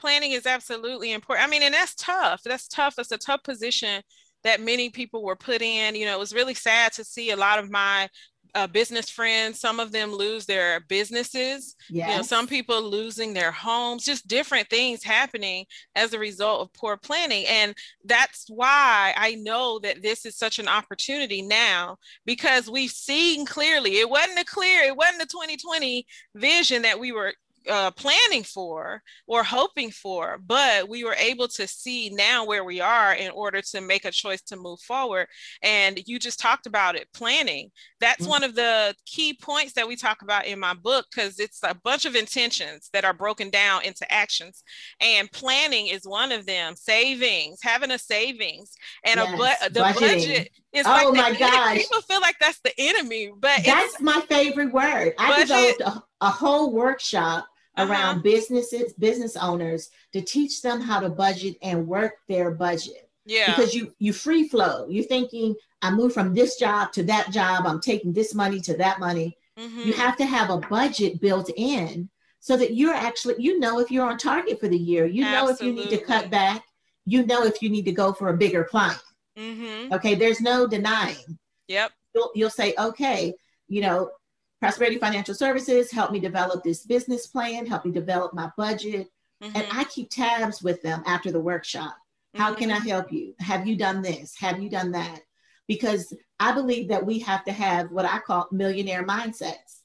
planning 0.00 0.32
is 0.32 0.46
absolutely 0.46 1.12
important. 1.12 1.46
I 1.46 1.50
mean, 1.50 1.62
and 1.62 1.74
that's 1.74 1.94
tough. 1.94 2.42
That's 2.42 2.66
tough. 2.66 2.94
It's 2.98 3.12
a 3.12 3.18
tough 3.18 3.42
position 3.44 4.02
that 4.42 4.60
many 4.60 4.88
people 4.88 5.22
were 5.22 5.36
put 5.36 5.62
in. 5.62 5.94
You 5.94 6.06
know, 6.06 6.16
it 6.16 6.18
was 6.18 6.34
really 6.34 6.54
sad 6.54 6.92
to 6.94 7.04
see 7.04 7.30
a 7.30 7.36
lot 7.36 7.58
of 7.58 7.70
my 7.70 8.08
uh, 8.54 8.66
business 8.66 9.10
friends, 9.10 9.60
some 9.60 9.80
of 9.80 9.92
them 9.92 10.12
lose 10.12 10.46
their 10.46 10.80
businesses. 10.80 11.76
Yes. 11.88 12.10
You 12.10 12.16
know, 12.16 12.22
some 12.22 12.46
people 12.46 12.82
losing 12.82 13.32
their 13.32 13.52
homes, 13.52 14.04
just 14.04 14.28
different 14.28 14.68
things 14.68 15.02
happening 15.02 15.66
as 15.94 16.12
a 16.12 16.18
result 16.18 16.62
of 16.62 16.72
poor 16.72 16.96
planning. 16.96 17.46
And 17.46 17.74
that's 18.04 18.46
why 18.48 19.14
I 19.16 19.36
know 19.36 19.78
that 19.80 20.02
this 20.02 20.26
is 20.26 20.36
such 20.36 20.58
an 20.58 20.68
opportunity 20.68 21.42
now 21.42 21.96
because 22.24 22.70
we've 22.70 22.90
seen 22.90 23.46
clearly 23.46 23.98
it 23.98 24.08
wasn't 24.08 24.38
a 24.38 24.44
clear, 24.44 24.82
it 24.82 24.96
wasn't 24.96 25.22
a 25.22 25.26
2020 25.26 26.06
vision 26.34 26.82
that 26.82 26.98
we 26.98 27.12
were 27.12 27.34
uh, 27.68 27.90
planning 27.92 28.42
for 28.42 29.02
or 29.26 29.42
hoping 29.42 29.90
for, 29.90 30.38
but 30.44 30.88
we 30.88 31.04
were 31.04 31.14
able 31.14 31.48
to 31.48 31.66
see 31.66 32.10
now 32.10 32.44
where 32.44 32.64
we 32.64 32.80
are 32.80 33.14
in 33.14 33.30
order 33.32 33.60
to 33.60 33.80
make 33.80 34.04
a 34.04 34.10
choice 34.10 34.42
to 34.42 34.56
move 34.56 34.80
forward. 34.80 35.26
And 35.62 36.00
you 36.06 36.18
just 36.18 36.38
talked 36.38 36.66
about 36.66 36.96
it 36.96 37.08
planning. 37.12 37.70
That's 38.00 38.22
mm-hmm. 38.22 38.30
one 38.30 38.44
of 38.44 38.54
the 38.54 38.94
key 39.06 39.34
points 39.34 39.74
that 39.74 39.86
we 39.86 39.96
talk 39.96 40.22
about 40.22 40.46
in 40.46 40.58
my 40.58 40.74
book 40.74 41.06
because 41.14 41.38
it's 41.38 41.60
a 41.62 41.74
bunch 41.74 42.04
of 42.04 42.14
intentions 42.14 42.88
that 42.92 43.04
are 43.04 43.14
broken 43.14 43.50
down 43.50 43.84
into 43.84 44.10
actions. 44.12 44.62
And 45.00 45.30
planning 45.30 45.88
is 45.88 46.04
one 46.04 46.32
of 46.32 46.46
them, 46.46 46.76
savings, 46.76 47.60
having 47.62 47.90
a 47.90 47.98
savings 47.98 48.72
and 49.04 49.18
yes, 49.18 49.28
a 49.28 49.36
bu- 49.36 49.74
the 49.74 49.80
budgeting. 49.80 50.00
budget 50.00 50.50
is 50.72 50.86
oh 50.86 50.90
like 50.90 51.14
my 51.14 51.38
gosh. 51.38 51.78
People 51.78 52.02
feel 52.02 52.20
like 52.20 52.36
that's 52.40 52.60
the 52.60 52.72
enemy, 52.78 53.30
but 53.38 53.60
that's 53.64 54.00
my 54.00 54.20
favorite 54.28 54.72
word. 54.72 55.14
I 55.18 55.30
budget, 55.30 55.78
developed 55.78 55.80
a, 56.20 56.26
a 56.26 56.30
whole 56.30 56.72
workshop 56.72 57.46
uh-huh. 57.76 57.90
around 57.90 58.22
businesses, 58.22 58.92
business 58.94 59.36
owners 59.36 59.90
to 60.12 60.20
teach 60.20 60.62
them 60.62 60.80
how 60.80 61.00
to 61.00 61.08
budget 61.08 61.56
and 61.62 61.86
work 61.86 62.14
their 62.28 62.50
budget. 62.50 63.08
Yeah. 63.26 63.46
Because 63.46 63.74
you 63.74 63.92
you 63.98 64.12
free 64.12 64.48
flow. 64.48 64.86
You're 64.88 65.04
thinking, 65.04 65.54
I 65.82 65.90
move 65.90 66.12
from 66.12 66.34
this 66.34 66.56
job 66.56 66.92
to 66.92 67.02
that 67.04 67.30
job, 67.30 67.66
I'm 67.66 67.80
taking 67.80 68.12
this 68.12 68.34
money 68.34 68.60
to 68.60 68.76
that 68.78 68.98
money. 68.98 69.36
Mm-hmm. 69.58 69.80
You 69.80 69.92
have 69.92 70.16
to 70.16 70.24
have 70.24 70.50
a 70.50 70.58
budget 70.58 71.20
built 71.20 71.50
in 71.56 72.08
so 72.40 72.56
that 72.56 72.74
you're 72.74 72.94
actually, 72.94 73.34
you 73.38 73.58
know, 73.58 73.78
if 73.78 73.90
you're 73.90 74.08
on 74.08 74.16
target 74.18 74.58
for 74.58 74.68
the 74.68 74.78
year, 74.78 75.04
you 75.04 75.24
Absolutely. 75.24 75.46
know 75.46 75.52
if 75.52 75.62
you 75.62 75.72
need 75.72 75.98
to 75.98 76.04
cut 76.04 76.30
back, 76.30 76.64
you 77.04 77.26
know 77.26 77.44
if 77.44 77.60
you 77.62 77.68
need 77.68 77.84
to 77.84 77.92
go 77.92 78.12
for 78.12 78.28
a 78.28 78.36
bigger 78.36 78.64
client. 78.64 79.00
Mm-hmm. 79.38 79.92
Okay, 79.92 80.14
there's 80.14 80.40
no 80.40 80.66
denying. 80.66 81.38
Yep. 81.68 81.92
You'll, 82.14 82.30
you'll 82.34 82.50
say, 82.50 82.74
okay, 82.78 83.34
you 83.68 83.82
know, 83.82 84.10
Prosperity 84.60 84.98
Financial 84.98 85.34
Services 85.34 85.90
helped 85.90 86.12
me 86.12 86.20
develop 86.20 86.62
this 86.62 86.84
business 86.84 87.26
plan, 87.26 87.66
helped 87.66 87.86
me 87.86 87.92
develop 87.92 88.34
my 88.34 88.50
budget. 88.56 89.08
Mm-hmm. 89.42 89.56
And 89.56 89.66
I 89.72 89.84
keep 89.84 90.10
tabs 90.10 90.62
with 90.62 90.82
them 90.82 91.02
after 91.06 91.32
the 91.32 91.40
workshop. 91.40 91.96
How 92.34 92.50
mm-hmm. 92.50 92.58
can 92.58 92.70
I 92.70 92.78
help 92.78 93.10
you? 93.10 93.34
Have 93.40 93.66
you 93.66 93.76
done 93.76 94.02
this? 94.02 94.36
Have 94.38 94.60
you 94.62 94.68
done 94.68 94.92
that? 94.92 95.20
Because 95.66 96.12
I 96.38 96.52
believe 96.52 96.88
that 96.88 97.06
we 97.06 97.20
have 97.20 97.44
to 97.44 97.52
have 97.52 97.90
what 97.90 98.04
I 98.04 98.18
call 98.18 98.48
millionaire 98.52 99.06
mindsets. 99.06 99.80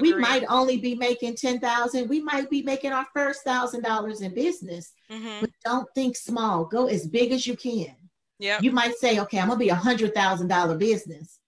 We 0.00 0.12
might 0.14 0.44
only 0.50 0.76
be 0.76 0.94
making 0.94 1.36
10,000. 1.36 2.08
We 2.08 2.20
might 2.20 2.50
be 2.50 2.62
making 2.62 2.92
our 2.92 3.06
first 3.14 3.42
thousand 3.42 3.82
dollars 3.82 4.20
in 4.20 4.34
business, 4.34 4.92
mm-hmm. 5.10 5.40
but 5.40 5.50
don't 5.64 5.88
think 5.94 6.14
small. 6.14 6.66
Go 6.66 6.88
as 6.88 7.06
big 7.06 7.32
as 7.32 7.46
you 7.46 7.56
can. 7.56 7.94
Yeah. 8.38 8.58
You 8.60 8.70
might 8.70 8.96
say, 8.96 9.18
okay, 9.20 9.38
I'm 9.38 9.48
gonna 9.48 9.58
be 9.58 9.70
a 9.70 9.74
hundred 9.74 10.14
thousand 10.14 10.48
dollar 10.48 10.76
business. 10.76 11.38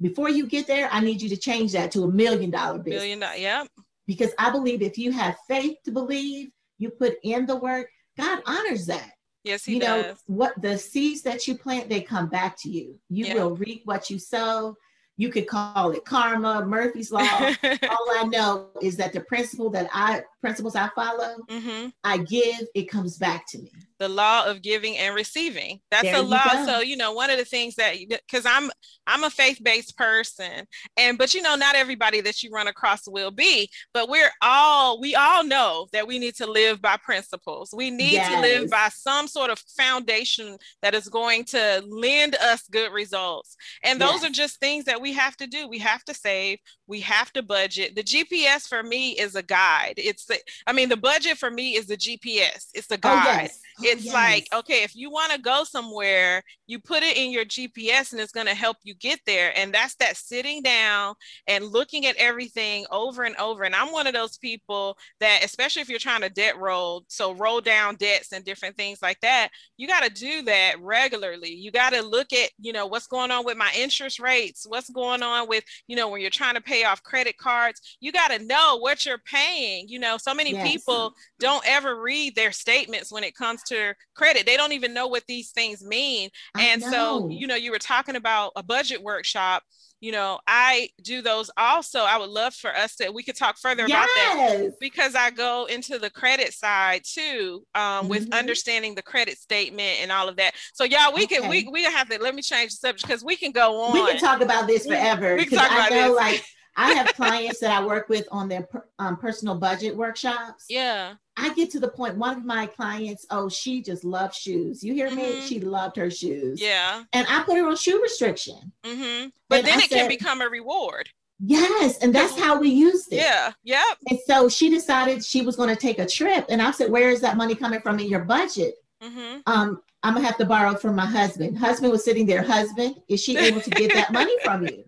Before 0.00 0.28
you 0.28 0.46
get 0.46 0.66
there, 0.66 0.88
I 0.92 1.00
need 1.00 1.22
you 1.22 1.28
to 1.30 1.36
change 1.36 1.72
that 1.72 1.90
to 1.92 2.04
a 2.04 2.08
million 2.08 2.50
dollar 2.50 2.78
business. 2.78 3.02
Million 3.02 3.20
dollar, 3.20 3.36
yep. 3.36 3.68
Because 4.06 4.30
I 4.38 4.50
believe 4.50 4.82
if 4.82 4.98
you 4.98 5.10
have 5.12 5.36
faith 5.48 5.78
to 5.84 5.90
believe, 5.90 6.50
you 6.78 6.90
put 6.90 7.16
in 7.22 7.46
the 7.46 7.56
work, 7.56 7.88
God 8.18 8.42
honors 8.46 8.86
that. 8.86 9.10
Yes, 9.42 9.64
he 9.64 9.78
does. 9.78 9.88
you 9.88 10.02
does. 10.02 10.04
know 10.06 10.16
what 10.26 10.60
the 10.60 10.76
seeds 10.76 11.22
that 11.22 11.46
you 11.46 11.56
plant, 11.56 11.88
they 11.88 12.02
come 12.02 12.28
back 12.28 12.56
to 12.62 12.68
you. 12.68 12.98
You 13.08 13.34
will 13.34 13.56
reap 13.56 13.82
what 13.84 14.10
you 14.10 14.18
sow. 14.18 14.76
You 15.16 15.30
could 15.30 15.46
call 15.46 15.92
it 15.92 16.04
karma, 16.04 16.66
Murphy's 16.66 17.10
law. 17.10 17.22
All 17.62 18.06
I 18.10 18.28
know 18.28 18.68
is 18.82 18.96
that 18.98 19.14
the 19.14 19.20
principle 19.20 19.70
that 19.70 19.88
I 19.92 20.22
principles 20.42 20.76
I 20.76 20.90
follow, 20.94 21.36
mm-hmm. 21.48 21.88
I 22.04 22.18
give, 22.18 22.66
it 22.74 22.90
comes 22.90 23.16
back 23.16 23.46
to 23.50 23.58
me 23.58 23.72
the 23.98 24.08
law 24.08 24.44
of 24.46 24.62
giving 24.62 24.96
and 24.98 25.14
receiving. 25.14 25.80
That's 25.90 26.04
there 26.04 26.16
a 26.16 26.22
law. 26.22 26.64
so 26.64 26.80
you 26.80 26.96
know 26.96 27.12
one 27.12 27.30
of 27.30 27.38
the 27.38 27.44
things 27.44 27.76
that 27.76 27.96
because 28.08 28.44
i'm 28.46 28.70
i'm 29.06 29.24
a 29.24 29.30
faith-based 29.30 29.96
person 29.96 30.66
and 30.96 31.18
but 31.18 31.34
you 31.34 31.42
know 31.42 31.54
not 31.54 31.74
everybody 31.74 32.20
that 32.20 32.42
you 32.42 32.50
run 32.50 32.66
across 32.66 33.08
will 33.08 33.30
be 33.30 33.68
but 33.94 34.08
we're 34.08 34.30
all 34.42 35.00
we 35.00 35.14
all 35.14 35.44
know 35.44 35.86
that 35.92 36.06
we 36.06 36.18
need 36.18 36.34
to 36.36 36.46
live 36.46 36.80
by 36.82 36.96
principles. 36.96 37.72
We 37.74 37.90
need 37.90 38.12
yes. 38.12 38.32
to 38.32 38.40
live 38.40 38.70
by 38.70 38.88
some 38.92 39.28
sort 39.28 39.50
of 39.50 39.58
foundation 39.76 40.56
that 40.82 40.94
is 40.94 41.08
going 41.08 41.44
to 41.46 41.82
lend 41.86 42.36
us 42.36 42.62
good 42.70 42.92
results. 42.92 43.56
And 43.82 44.00
those 44.00 44.22
yes. 44.22 44.24
are 44.24 44.32
just 44.32 44.60
things 44.60 44.84
that 44.84 45.00
we 45.00 45.12
have 45.12 45.36
to 45.38 45.46
do. 45.46 45.68
We 45.68 45.78
have 45.78 46.04
to 46.04 46.14
save 46.14 46.58
we 46.86 47.00
have 47.00 47.32
to 47.32 47.42
budget. 47.42 47.94
The 47.94 48.02
gps 48.02 48.68
for 48.68 48.82
me 48.82 49.12
is 49.12 49.34
a 49.34 49.42
guide. 49.42 49.94
It's 49.96 50.24
the 50.26 50.38
i 50.66 50.72
mean 50.72 50.88
the 50.88 50.96
budget 50.96 51.38
for 51.38 51.50
me 51.50 51.76
is 51.76 51.86
the 51.86 51.96
gps 51.96 52.66
it's 52.74 52.86
the 52.86 52.96
oh, 52.96 52.98
guide. 52.98 53.26
Oh, 53.26 53.42
yes 53.42 53.60
it's 53.82 54.04
yes. 54.04 54.14
like 54.14 54.48
okay 54.54 54.82
if 54.82 54.96
you 54.96 55.10
want 55.10 55.32
to 55.32 55.38
go 55.38 55.62
somewhere 55.62 56.42
you 56.66 56.78
put 56.78 57.02
it 57.02 57.16
in 57.16 57.30
your 57.30 57.44
gps 57.44 58.12
and 58.12 58.20
it's 58.20 58.32
going 58.32 58.46
to 58.46 58.54
help 58.54 58.78
you 58.82 58.94
get 58.94 59.20
there. 59.26 59.52
And 59.56 59.72
that's 59.72 59.94
that 59.96 60.16
sitting 60.16 60.62
down 60.62 61.14
and 61.46 61.64
looking 61.64 62.06
at 62.06 62.16
everything 62.16 62.86
over 62.90 63.24
and 63.24 63.36
over. 63.36 63.64
And 63.64 63.74
i'm 63.74 63.92
one 63.92 64.06
of 64.06 64.14
those 64.14 64.38
people 64.38 64.96
that 65.20 65.40
especially 65.44 65.82
if 65.82 65.88
you're 65.88 65.98
trying 65.98 66.22
to 66.22 66.30
debt 66.30 66.58
roll 66.58 67.04
so 67.08 67.32
roll 67.34 67.60
down 67.60 67.96
debts 67.96 68.32
and 68.32 68.44
different 68.44 68.76
things 68.76 69.02
like 69.02 69.20
that 69.20 69.48
you 69.76 69.86
got 69.86 70.02
to 70.02 70.10
do 70.10 70.42
that 70.42 70.76
regularly. 70.80 71.50
You 71.50 71.70
got 71.70 71.92
to 71.92 72.02
look 72.02 72.32
at 72.32 72.50
you 72.58 72.72
know 72.72 72.86
what's 72.86 73.06
going 73.06 73.30
on 73.30 73.44
with 73.44 73.56
my 73.56 73.70
interest 73.76 74.18
rates 74.18 74.66
what's 74.66 74.90
going 74.90 75.22
on 75.22 75.48
with 75.48 75.64
you 75.86 75.96
know 75.96 76.08
when 76.08 76.20
you're 76.20 76.30
trying 76.30 76.54
to 76.54 76.60
pay 76.60 76.75
off 76.84 77.02
credit 77.02 77.36
cards 77.36 77.96
you 78.00 78.12
got 78.12 78.28
to 78.28 78.38
know 78.44 78.78
what 78.80 79.04
you're 79.04 79.18
paying 79.18 79.88
you 79.88 79.98
know 79.98 80.16
so 80.16 80.34
many 80.34 80.52
yes. 80.52 80.68
people 80.70 81.14
don't 81.38 81.64
ever 81.66 82.00
read 82.00 82.34
their 82.34 82.52
statements 82.52 83.12
when 83.12 83.24
it 83.24 83.34
comes 83.34 83.62
to 83.64 83.94
credit. 84.14 84.46
They 84.46 84.56
don't 84.56 84.72
even 84.72 84.94
know 84.94 85.06
what 85.06 85.24
these 85.26 85.50
things 85.50 85.84
mean. 85.84 86.30
and 86.58 86.82
so, 86.82 87.28
you 87.28 87.46
know, 87.46 87.54
you 87.54 87.70
were 87.70 87.78
talking 87.78 88.16
about 88.16 88.52
a 88.56 88.62
budget 88.62 89.02
workshop 89.02 89.62
you 90.00 90.12
know 90.12 90.38
i 90.46 90.90
do 91.00 91.22
those 91.22 91.50
also 91.56 92.00
i 92.00 92.18
would 92.18 92.28
love 92.28 92.52
for 92.52 92.68
us 92.76 92.96
to 92.96 93.08
we 93.08 93.22
could 93.22 93.34
talk 93.34 93.56
further 93.56 93.86
yes. 93.88 94.04
about 94.04 94.36
that 94.36 94.72
because 94.78 95.14
i 95.14 95.30
go 95.30 95.64
into 95.70 95.98
the 95.98 96.10
credit 96.10 96.52
side 96.52 97.00
too 97.02 97.64
um, 97.74 97.80
mm-hmm. 97.82 98.08
with 98.08 98.34
understanding 98.34 98.94
the 98.94 99.00
credit 99.00 99.38
statement 99.38 99.96
and 100.02 100.12
all 100.12 100.28
of 100.28 100.36
that 100.36 100.52
so 100.74 100.84
y'all 100.84 101.14
we 101.14 101.24
okay. 101.24 101.36
can 101.36 101.48
we 101.48 101.66
we 101.72 101.82
have 101.82 102.10
to 102.10 102.20
let 102.20 102.34
me 102.34 102.42
change 102.42 102.72
the 102.72 102.76
subject 102.76 103.06
because 103.06 103.24
we 103.24 103.36
can 103.36 103.52
go 103.52 103.80
on 103.80 103.94
we 103.94 104.06
can 104.06 104.18
talk 104.18 104.42
about 104.42 104.66
this 104.66 104.84
forever 104.84 105.34
We 105.34 105.44
because 105.44 105.60
i 105.62 105.88
know 105.88 106.08
this. 106.08 106.16
like 106.16 106.44
I 106.76 106.92
have 106.92 107.14
clients 107.14 107.60
that 107.60 107.70
I 107.70 107.84
work 107.84 108.08
with 108.08 108.28
on 108.30 108.48
their 108.48 108.68
um, 108.98 109.16
personal 109.16 109.54
budget 109.54 109.96
workshops. 109.96 110.66
Yeah. 110.68 111.14
I 111.36 111.52
get 111.54 111.70
to 111.70 111.80
the 111.80 111.88
point, 111.88 112.16
one 112.16 112.36
of 112.36 112.44
my 112.44 112.66
clients, 112.66 113.26
oh, 113.30 113.48
she 113.48 113.82
just 113.82 114.04
loves 114.04 114.36
shoes. 114.36 114.82
You 114.82 114.94
hear 114.94 115.08
mm-hmm. 115.08 115.16
me? 115.16 115.40
She 115.40 115.60
loved 115.60 115.96
her 115.96 116.10
shoes. 116.10 116.60
Yeah. 116.60 117.04
And 117.12 117.26
I 117.28 117.42
put 117.42 117.56
her 117.56 117.66
on 117.66 117.76
shoe 117.76 118.00
restriction. 118.02 118.72
Mm-hmm. 118.84 119.28
But 119.48 119.60
and 119.60 119.66
then 119.66 119.78
I 119.78 119.82
it 119.82 119.90
said, 119.90 119.98
can 119.98 120.08
become 120.08 120.40
a 120.40 120.48
reward. 120.48 121.08
Yes. 121.40 121.98
And 121.98 122.14
that's 122.14 122.38
how 122.38 122.58
we 122.58 122.68
used 122.68 123.12
it. 123.12 123.16
Yeah. 123.16 123.52
Yep. 123.64 123.98
And 124.08 124.18
so 124.26 124.48
she 124.48 124.70
decided 124.70 125.24
she 125.24 125.42
was 125.42 125.56
going 125.56 125.68
to 125.68 125.76
take 125.76 125.98
a 125.98 126.06
trip. 126.06 126.46
And 126.48 126.62
I 126.62 126.70
said, 126.70 126.90
where 126.90 127.10
is 127.10 127.20
that 127.20 127.36
money 127.36 127.54
coming 127.54 127.80
from 127.80 127.98
in 128.00 128.08
your 128.08 128.24
budget? 128.24 128.74
Mm-hmm. 129.02 129.40
Um, 129.46 129.82
I'm 130.02 130.14
gonna 130.14 130.26
have 130.26 130.38
to 130.38 130.44
borrow 130.44 130.76
from 130.76 130.94
my 130.94 131.04
husband. 131.04 131.58
Husband 131.58 131.90
was 131.90 132.04
sitting 132.04 132.26
there. 132.26 132.42
Husband, 132.42 132.94
is 133.08 133.20
she 133.20 133.36
able 133.36 133.60
to 133.60 133.70
get 133.70 133.92
that 133.92 134.12
money 134.12 134.36
from 134.44 134.62
you? 134.62 134.84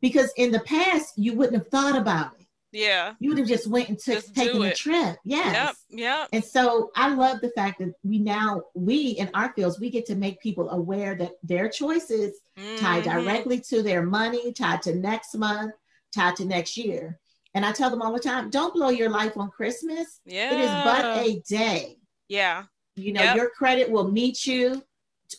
Because 0.00 0.32
in 0.36 0.50
the 0.50 0.60
past 0.60 1.14
you 1.16 1.34
wouldn't 1.34 1.56
have 1.56 1.68
thought 1.68 1.96
about 1.96 2.32
it. 2.38 2.46
Yeah. 2.72 3.14
You 3.18 3.30
would 3.30 3.38
have 3.38 3.48
just 3.48 3.66
went 3.66 3.88
and 3.88 3.98
took 3.98 4.24
taken 4.32 4.62
a 4.62 4.74
trip. 4.74 5.16
Yes. 5.24 5.76
Yep. 5.90 5.98
Yep. 6.00 6.28
And 6.32 6.44
so 6.44 6.90
I 6.94 7.12
love 7.12 7.40
the 7.40 7.50
fact 7.50 7.80
that 7.80 7.92
we 8.04 8.18
now 8.18 8.62
we 8.74 9.10
in 9.10 9.30
our 9.34 9.52
fields 9.54 9.80
we 9.80 9.90
get 9.90 10.06
to 10.06 10.14
make 10.14 10.40
people 10.40 10.70
aware 10.70 11.14
that 11.16 11.32
their 11.42 11.68
choices 11.68 12.38
mm-hmm. 12.56 12.76
tie 12.76 13.00
directly 13.00 13.60
to 13.70 13.82
their 13.82 14.02
money, 14.02 14.52
tied 14.52 14.82
to 14.82 14.94
next 14.94 15.34
month, 15.34 15.72
tied 16.14 16.36
to 16.36 16.44
next 16.44 16.76
year. 16.76 17.18
And 17.54 17.66
I 17.66 17.72
tell 17.72 17.90
them 17.90 18.02
all 18.02 18.12
the 18.12 18.20
time, 18.20 18.50
don't 18.50 18.72
blow 18.72 18.90
your 18.90 19.10
life 19.10 19.36
on 19.36 19.50
Christmas. 19.50 20.20
Yeah. 20.24 20.54
It 20.54 20.60
is 20.60 20.70
but 20.84 21.04
a 21.04 21.42
day. 21.48 21.96
Yeah. 22.28 22.64
You 22.94 23.12
know, 23.12 23.22
yep. 23.22 23.36
your 23.36 23.50
credit 23.50 23.90
will 23.90 24.10
meet 24.10 24.46
you 24.46 24.82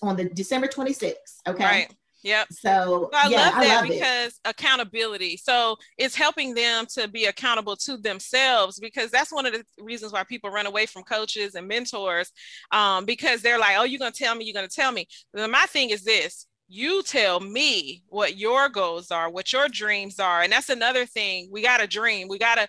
on 0.01 0.17
the 0.17 0.25
December 0.25 0.67
26th. 0.67 1.13
Okay. 1.47 1.63
Right. 1.63 1.95
Yep. 2.23 2.47
So 2.51 3.09
I 3.13 3.29
yeah, 3.29 3.37
love 3.37 3.53
that 3.53 3.63
I 3.63 3.75
love 3.75 3.89
because 3.89 4.27
it. 4.27 4.39
accountability. 4.45 5.37
So 5.37 5.77
it's 5.97 6.15
helping 6.15 6.53
them 6.53 6.85
to 6.93 7.07
be 7.07 7.25
accountable 7.25 7.75
to 7.77 7.97
themselves 7.97 8.79
because 8.79 9.09
that's 9.09 9.31
one 9.31 9.45
of 9.45 9.53
the 9.53 9.63
reasons 9.79 10.13
why 10.13 10.23
people 10.23 10.51
run 10.51 10.67
away 10.67 10.85
from 10.85 11.03
coaches 11.03 11.55
and 11.55 11.67
mentors 11.67 12.31
um, 12.71 13.05
because 13.05 13.41
they're 13.41 13.59
like, 13.59 13.75
oh, 13.77 13.83
you're 13.83 13.99
going 13.99 14.11
to 14.11 14.23
tell 14.23 14.35
me, 14.35 14.45
you're 14.45 14.53
going 14.53 14.69
to 14.69 14.75
tell 14.75 14.91
me. 14.91 15.07
my 15.33 15.65
thing 15.67 15.89
is 15.89 16.03
this 16.03 16.45
you 16.73 17.03
tell 17.03 17.41
me 17.41 18.01
what 18.07 18.37
your 18.37 18.69
goals 18.69 19.11
are 19.11 19.29
what 19.29 19.51
your 19.51 19.67
dreams 19.67 20.21
are. 20.21 20.41
And 20.41 20.53
that's 20.53 20.69
another 20.69 21.05
thing. 21.05 21.49
We 21.51 21.61
got 21.61 21.81
to 21.81 21.87
dream. 21.87 22.29
We 22.29 22.39
got 22.39 22.55
to 22.55 22.67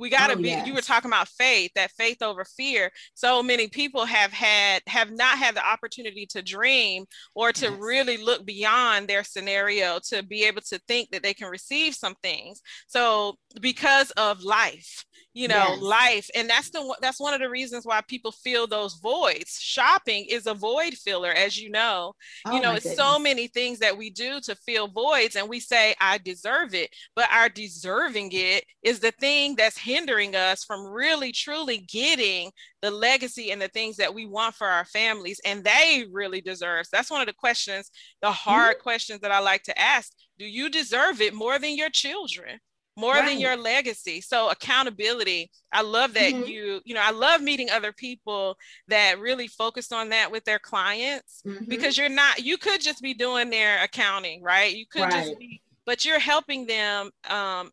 we 0.00 0.10
got 0.10 0.26
to 0.26 0.32
oh, 0.32 0.36
be 0.36 0.48
yes. 0.48 0.66
you 0.66 0.74
were 0.74 0.80
talking 0.80 1.08
about 1.08 1.28
faith 1.28 1.70
that 1.76 1.92
faith 1.92 2.20
over 2.20 2.44
fear. 2.44 2.90
So 3.14 3.44
many 3.44 3.68
people 3.68 4.06
have 4.06 4.32
had 4.32 4.82
have 4.88 5.12
not 5.12 5.38
had 5.38 5.54
the 5.54 5.64
opportunity 5.64 6.26
to 6.30 6.42
dream 6.42 7.04
or 7.36 7.52
to 7.52 7.66
yes. 7.66 7.78
really 7.78 8.16
look 8.16 8.44
beyond 8.44 9.06
their 9.06 9.22
scenario 9.22 10.00
to 10.08 10.24
be 10.24 10.42
able 10.44 10.62
to 10.62 10.80
think 10.88 11.10
that 11.10 11.22
they 11.22 11.32
can 11.32 11.48
receive 11.48 11.94
some 11.94 12.16
things. 12.24 12.60
So 12.88 13.36
because 13.60 14.10
of 14.12 14.42
life 14.42 15.04
you 15.34 15.48
know 15.48 15.66
yes. 15.68 15.80
life 15.80 16.30
and 16.36 16.48
that's 16.48 16.70
the 16.70 16.96
that's 17.02 17.20
one 17.20 17.34
of 17.34 17.40
the 17.40 17.50
reasons 17.50 17.84
why 17.84 18.00
people 18.06 18.30
feel 18.30 18.66
those 18.66 18.94
voids. 18.94 19.58
Shopping 19.60 20.26
is 20.30 20.46
a 20.46 20.54
void 20.54 20.94
filler 20.94 21.32
as 21.32 21.60
you 21.60 21.70
know. 21.70 22.14
Oh 22.46 22.54
you 22.54 22.62
know 22.62 22.74
it's 22.74 22.96
so 22.96 23.18
many 23.18 23.43
things 23.46 23.78
that 23.78 23.96
we 23.96 24.10
do 24.10 24.40
to 24.40 24.54
fill 24.54 24.88
voids 24.88 25.36
and 25.36 25.48
we 25.48 25.60
say 25.60 25.94
i 26.00 26.18
deserve 26.18 26.74
it. 26.74 26.90
But 27.16 27.28
our 27.32 27.48
deserving 27.48 28.30
it 28.32 28.64
is 28.82 29.00
the 29.00 29.12
thing 29.12 29.56
that's 29.56 29.78
hindering 29.78 30.34
us 30.34 30.64
from 30.64 30.86
really 30.86 31.32
truly 31.32 31.78
getting 31.78 32.50
the 32.82 32.90
legacy 32.90 33.50
and 33.50 33.60
the 33.60 33.68
things 33.68 33.96
that 33.96 34.14
we 34.14 34.26
want 34.26 34.54
for 34.54 34.66
our 34.66 34.84
families 34.84 35.40
and 35.44 35.64
they 35.64 36.04
really 36.12 36.40
deserve 36.40 36.86
that's 36.92 37.10
one 37.10 37.20
of 37.20 37.26
the 37.26 37.32
questions 37.32 37.90
the 38.20 38.30
hard 38.30 38.76
mm-hmm. 38.76 38.82
questions 38.82 39.20
that 39.20 39.30
i 39.30 39.40
like 39.40 39.62
to 39.62 39.78
ask. 39.78 40.12
Do 40.38 40.46
you 40.46 40.68
deserve 40.68 41.20
it 41.20 41.34
more 41.34 41.58
than 41.58 41.76
your 41.76 41.90
children 41.90 42.58
more 42.96 43.14
right. 43.14 43.26
than 43.26 43.40
your 43.40 43.56
legacy 43.56 44.20
so 44.20 44.50
accountability 44.50 45.50
i 45.72 45.82
love 45.82 46.14
that 46.14 46.32
mm-hmm. 46.32 46.46
you 46.46 46.80
you 46.84 46.94
know 46.94 47.02
i 47.02 47.10
love 47.10 47.40
meeting 47.40 47.70
other 47.70 47.92
people 47.92 48.56
that 48.88 49.18
really 49.18 49.48
focus 49.48 49.92
on 49.92 50.08
that 50.08 50.30
with 50.30 50.44
their 50.44 50.58
clients 50.58 51.42
mm-hmm. 51.46 51.64
because 51.66 51.98
you're 51.98 52.08
not 52.08 52.44
you 52.44 52.56
could 52.56 52.80
just 52.80 53.02
be 53.02 53.14
doing 53.14 53.50
their 53.50 53.82
accounting 53.82 54.42
right 54.42 54.74
you 54.76 54.86
could 54.86 55.02
right. 55.02 55.26
just 55.26 55.38
be 55.38 55.60
but 55.86 56.04
you're 56.04 56.20
helping 56.20 56.66
them 56.66 57.10
um, 57.28 57.70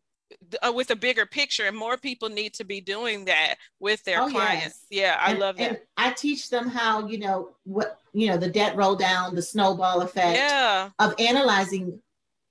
uh, 0.62 0.72
with 0.72 0.90
a 0.90 0.96
bigger 0.96 1.26
picture 1.26 1.66
and 1.66 1.76
more 1.76 1.96
people 1.96 2.28
need 2.28 2.54
to 2.54 2.64
be 2.64 2.80
doing 2.80 3.24
that 3.24 3.56
with 3.80 4.02
their 4.04 4.22
oh, 4.22 4.28
clients 4.28 4.86
yes. 4.90 5.02
yeah 5.02 5.18
i 5.20 5.30
and, 5.30 5.40
love 5.40 5.56
that 5.56 5.84
i 5.96 6.10
teach 6.10 6.50
them 6.50 6.68
how 6.68 7.06
you 7.06 7.18
know 7.18 7.50
what 7.64 7.98
you 8.12 8.28
know 8.28 8.36
the 8.36 8.48
debt 8.48 8.74
roll 8.76 8.96
down 8.96 9.34
the 9.34 9.42
snowball 9.42 10.00
effect 10.00 10.36
yeah. 10.36 10.90
of 10.98 11.14
analyzing 11.18 11.98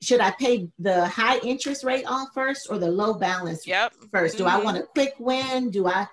should 0.01 0.19
I 0.19 0.31
pay 0.31 0.69
the 0.79 1.07
high 1.07 1.37
interest 1.39 1.83
rate 1.83 2.05
off 2.05 2.29
first 2.33 2.67
or 2.69 2.79
the 2.79 2.91
low 2.91 3.13
balance 3.13 3.67
yep. 3.67 3.93
1st 3.93 4.11
mm-hmm. 4.11 4.37
Do 4.37 4.45
I 4.45 4.51
mm-hmm. 4.51 4.63
want 4.63 4.77
a 4.77 4.83
quick 4.83 5.13
win? 5.19 5.69
Do 5.69 5.87
I 5.87 6.07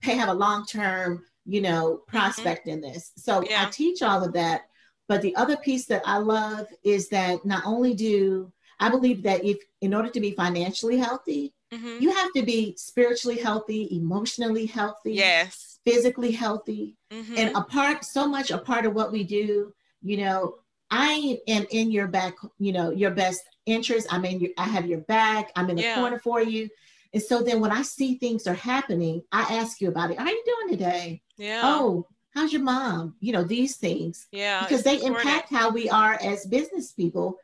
pay 0.00 0.14
have 0.14 0.30
a 0.30 0.34
long 0.34 0.64
term, 0.66 1.22
you 1.44 1.60
know, 1.60 1.96
mm-hmm. 1.96 2.16
prospect 2.16 2.66
mm-hmm. 2.66 2.84
in 2.84 2.92
this? 2.92 3.12
So 3.16 3.42
yeah. 3.42 3.66
I 3.66 3.70
teach 3.70 4.02
all 4.02 4.24
of 4.24 4.32
that. 4.32 4.62
But 5.06 5.20
the 5.20 5.36
other 5.36 5.58
piece 5.58 5.84
that 5.86 6.02
I 6.06 6.16
love 6.16 6.66
is 6.82 7.10
that 7.10 7.44
not 7.44 7.66
only 7.66 7.92
do 7.92 8.50
I 8.80 8.88
believe 8.88 9.22
that 9.22 9.44
if 9.44 9.58
in 9.80 9.94
order 9.94 10.08
to 10.10 10.20
be 10.20 10.32
financially 10.32 10.98
healthy, 10.98 11.52
mm-hmm. 11.72 12.02
you 12.02 12.10
have 12.10 12.32
to 12.34 12.42
be 12.42 12.74
spiritually 12.76 13.38
healthy, 13.38 13.88
emotionally 13.92 14.66
healthy, 14.66 15.14
yes, 15.14 15.78
physically 15.84 16.32
healthy. 16.32 16.96
Mm-hmm. 17.12 17.34
And 17.36 17.56
a 17.56 17.62
part 17.62 18.04
so 18.04 18.26
much 18.26 18.50
a 18.50 18.58
part 18.58 18.86
of 18.86 18.94
what 18.94 19.12
we 19.12 19.24
do, 19.24 19.72
you 20.02 20.16
know, 20.16 20.56
I 20.96 21.40
am 21.48 21.66
in 21.72 21.90
your 21.90 22.06
back, 22.06 22.36
you 22.60 22.72
know, 22.72 22.90
your 22.92 23.10
best 23.10 23.42
interest. 23.66 24.06
I'm 24.10 24.24
in 24.24 24.38
your, 24.38 24.50
I 24.56 24.68
have 24.68 24.86
your 24.86 25.00
back. 25.00 25.50
I'm 25.56 25.68
in 25.68 25.74
the 25.74 25.82
yeah. 25.82 25.96
corner 25.96 26.20
for 26.20 26.40
you. 26.40 26.68
And 27.12 27.20
so 27.20 27.42
then 27.42 27.60
when 27.60 27.72
I 27.72 27.82
see 27.82 28.14
things 28.14 28.46
are 28.46 28.54
happening, 28.54 29.22
I 29.32 29.42
ask 29.56 29.80
you 29.80 29.88
about 29.88 30.12
it. 30.12 30.18
How 30.18 30.26
are 30.26 30.30
you 30.30 30.44
doing 30.46 30.78
today? 30.78 31.20
Yeah. 31.36 31.62
Oh, 31.64 32.06
how's 32.32 32.52
your 32.52 32.62
mom? 32.62 33.16
You 33.18 33.32
know, 33.32 33.42
these 33.42 33.76
things. 33.76 34.28
Yeah. 34.30 34.62
Because 34.62 34.84
they 34.84 34.94
important. 34.94 35.26
impact 35.26 35.50
how 35.50 35.70
we 35.70 35.90
are 35.90 36.16
as 36.22 36.46
business 36.46 36.92
people, 36.92 37.38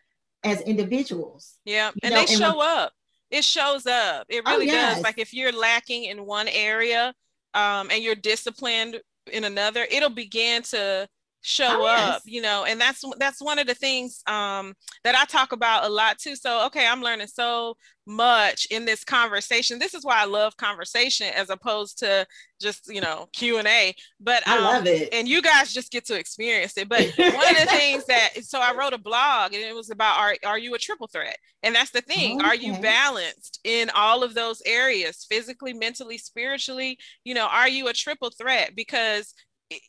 as 0.44 0.60
individuals. 0.60 1.56
Yeah. 1.64 1.90
And 2.04 2.14
know, 2.14 2.20
they 2.20 2.32
show 2.32 2.60
up. 2.60 2.92
It 3.32 3.42
shows 3.42 3.84
up. 3.84 4.26
It 4.28 4.44
oh, 4.46 4.52
really 4.52 4.70
oh, 4.70 4.74
yes. 4.74 4.94
does. 4.94 5.02
Like 5.02 5.18
if 5.18 5.34
you're 5.34 5.52
lacking 5.52 6.04
in 6.04 6.24
one 6.24 6.46
area 6.46 7.12
um, 7.54 7.90
and 7.90 8.00
you're 8.00 8.14
disciplined 8.14 9.00
in 9.32 9.42
another, 9.42 9.88
it'll 9.90 10.08
begin 10.08 10.62
to 10.62 11.08
show 11.42 11.82
oh, 11.82 11.86
up 11.86 12.22
you 12.26 12.42
know 12.42 12.64
and 12.64 12.80
that's 12.80 13.02
that's 13.18 13.40
one 13.40 13.58
of 13.58 13.66
the 13.66 13.74
things 13.74 14.22
um 14.26 14.74
that 15.04 15.14
i 15.14 15.24
talk 15.24 15.52
about 15.52 15.84
a 15.84 15.88
lot 15.88 16.18
too. 16.18 16.36
So 16.36 16.66
okay 16.66 16.86
i'm 16.86 17.02
learning 17.02 17.28
so 17.28 17.76
much 18.06 18.66
in 18.70 18.84
this 18.84 19.04
conversation. 19.04 19.78
This 19.78 19.94
is 19.94 20.04
why 20.04 20.20
i 20.20 20.24
love 20.24 20.56
conversation 20.56 21.28
as 21.34 21.48
opposed 21.48 21.98
to 22.00 22.26
just 22.60 22.92
you 22.92 23.00
know 23.00 23.28
q 23.32 23.58
and 23.58 23.68
a. 23.68 23.94
But 24.18 24.46
um, 24.46 24.58
i 24.58 24.60
love 24.60 24.86
it. 24.86 25.08
and 25.12 25.28
you 25.28 25.40
guys 25.40 25.72
just 25.72 25.92
get 25.92 26.06
to 26.06 26.18
experience 26.18 26.76
it. 26.76 26.88
But 26.88 27.06
one 27.16 27.48
of 27.48 27.60
the 27.60 27.68
things 27.70 28.04
that 28.06 28.30
so 28.42 28.60
i 28.60 28.74
wrote 28.74 28.92
a 28.92 28.98
blog 28.98 29.54
and 29.54 29.62
it 29.62 29.74
was 29.74 29.90
about 29.90 30.18
are, 30.18 30.36
are 30.44 30.58
you 30.58 30.74
a 30.74 30.78
triple 30.78 31.06
threat? 31.06 31.36
And 31.62 31.74
that's 31.74 31.90
the 31.90 32.00
thing. 32.00 32.38
Okay. 32.38 32.48
are 32.48 32.54
you 32.54 32.76
balanced 32.80 33.60
in 33.64 33.90
all 33.94 34.22
of 34.22 34.34
those 34.34 34.62
areas 34.66 35.26
physically 35.28 35.72
mentally 35.72 36.18
spiritually? 36.18 36.98
You 37.24 37.34
know 37.34 37.46
are 37.46 37.68
you 37.68 37.88
a 37.88 37.92
triple 37.92 38.30
threat? 38.30 38.72
Because 38.74 39.34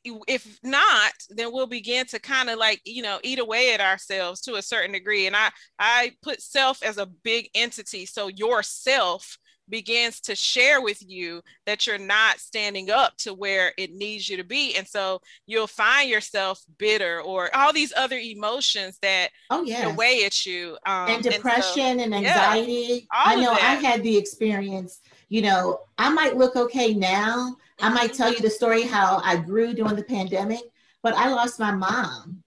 if 0.03 0.59
not 0.63 1.11
then 1.29 1.51
we'll 1.51 1.67
begin 1.67 2.05
to 2.05 2.19
kind 2.19 2.49
of 2.49 2.57
like 2.59 2.81
you 2.85 3.01
know 3.01 3.19
eat 3.23 3.39
away 3.39 3.73
at 3.73 3.81
ourselves 3.81 4.41
to 4.41 4.55
a 4.55 4.61
certain 4.61 4.91
degree. 4.91 5.27
And 5.27 5.35
i 5.35 5.49
i 5.79 6.11
put 6.21 6.41
self 6.41 6.83
as 6.83 6.97
a 6.97 7.05
big 7.05 7.49
entity 7.55 8.05
so 8.05 8.27
yourself 8.27 9.37
begins 9.71 10.19
to 10.19 10.35
share 10.35 10.81
with 10.81 11.01
you 11.07 11.41
that 11.65 11.87
you're 11.87 11.97
not 11.97 12.39
standing 12.39 12.91
up 12.91 13.15
to 13.17 13.33
where 13.33 13.73
it 13.77 13.93
needs 13.93 14.29
you 14.29 14.37
to 14.37 14.43
be. 14.43 14.75
And 14.75 14.87
so 14.87 15.21
you'll 15.47 15.65
find 15.65 16.09
yourself 16.09 16.61
bitter 16.77 17.21
or 17.21 17.49
all 17.55 17.73
these 17.73 17.93
other 17.95 18.17
emotions 18.17 18.99
that 19.01 19.29
oh 19.49 19.63
yeah. 19.63 19.95
weigh 19.95 20.25
at 20.25 20.45
you 20.45 20.77
um, 20.85 21.09
and 21.09 21.23
depression 21.23 21.99
and, 21.99 21.99
so, 21.99 22.03
and 22.03 22.13
anxiety. 22.13 22.71
yeah, 22.71 23.01
i 23.11 23.35
know 23.35 23.51
i 23.51 23.75
had 23.75 24.03
the 24.03 24.17
experience 24.17 24.99
you 25.29 25.41
know 25.41 25.79
i 25.97 26.09
might 26.09 26.37
look 26.37 26.55
okay 26.55 26.93
now 26.93 27.55
I 27.81 27.89
might 27.89 28.13
tell 28.13 28.31
you 28.31 28.39
the 28.39 28.49
story 28.49 28.83
how 28.83 29.21
I 29.23 29.37
grew 29.37 29.73
during 29.73 29.95
the 29.95 30.03
pandemic, 30.03 30.61
but 31.03 31.13
I 31.15 31.29
lost 31.29 31.59
my 31.59 31.71
mom. 31.71 32.43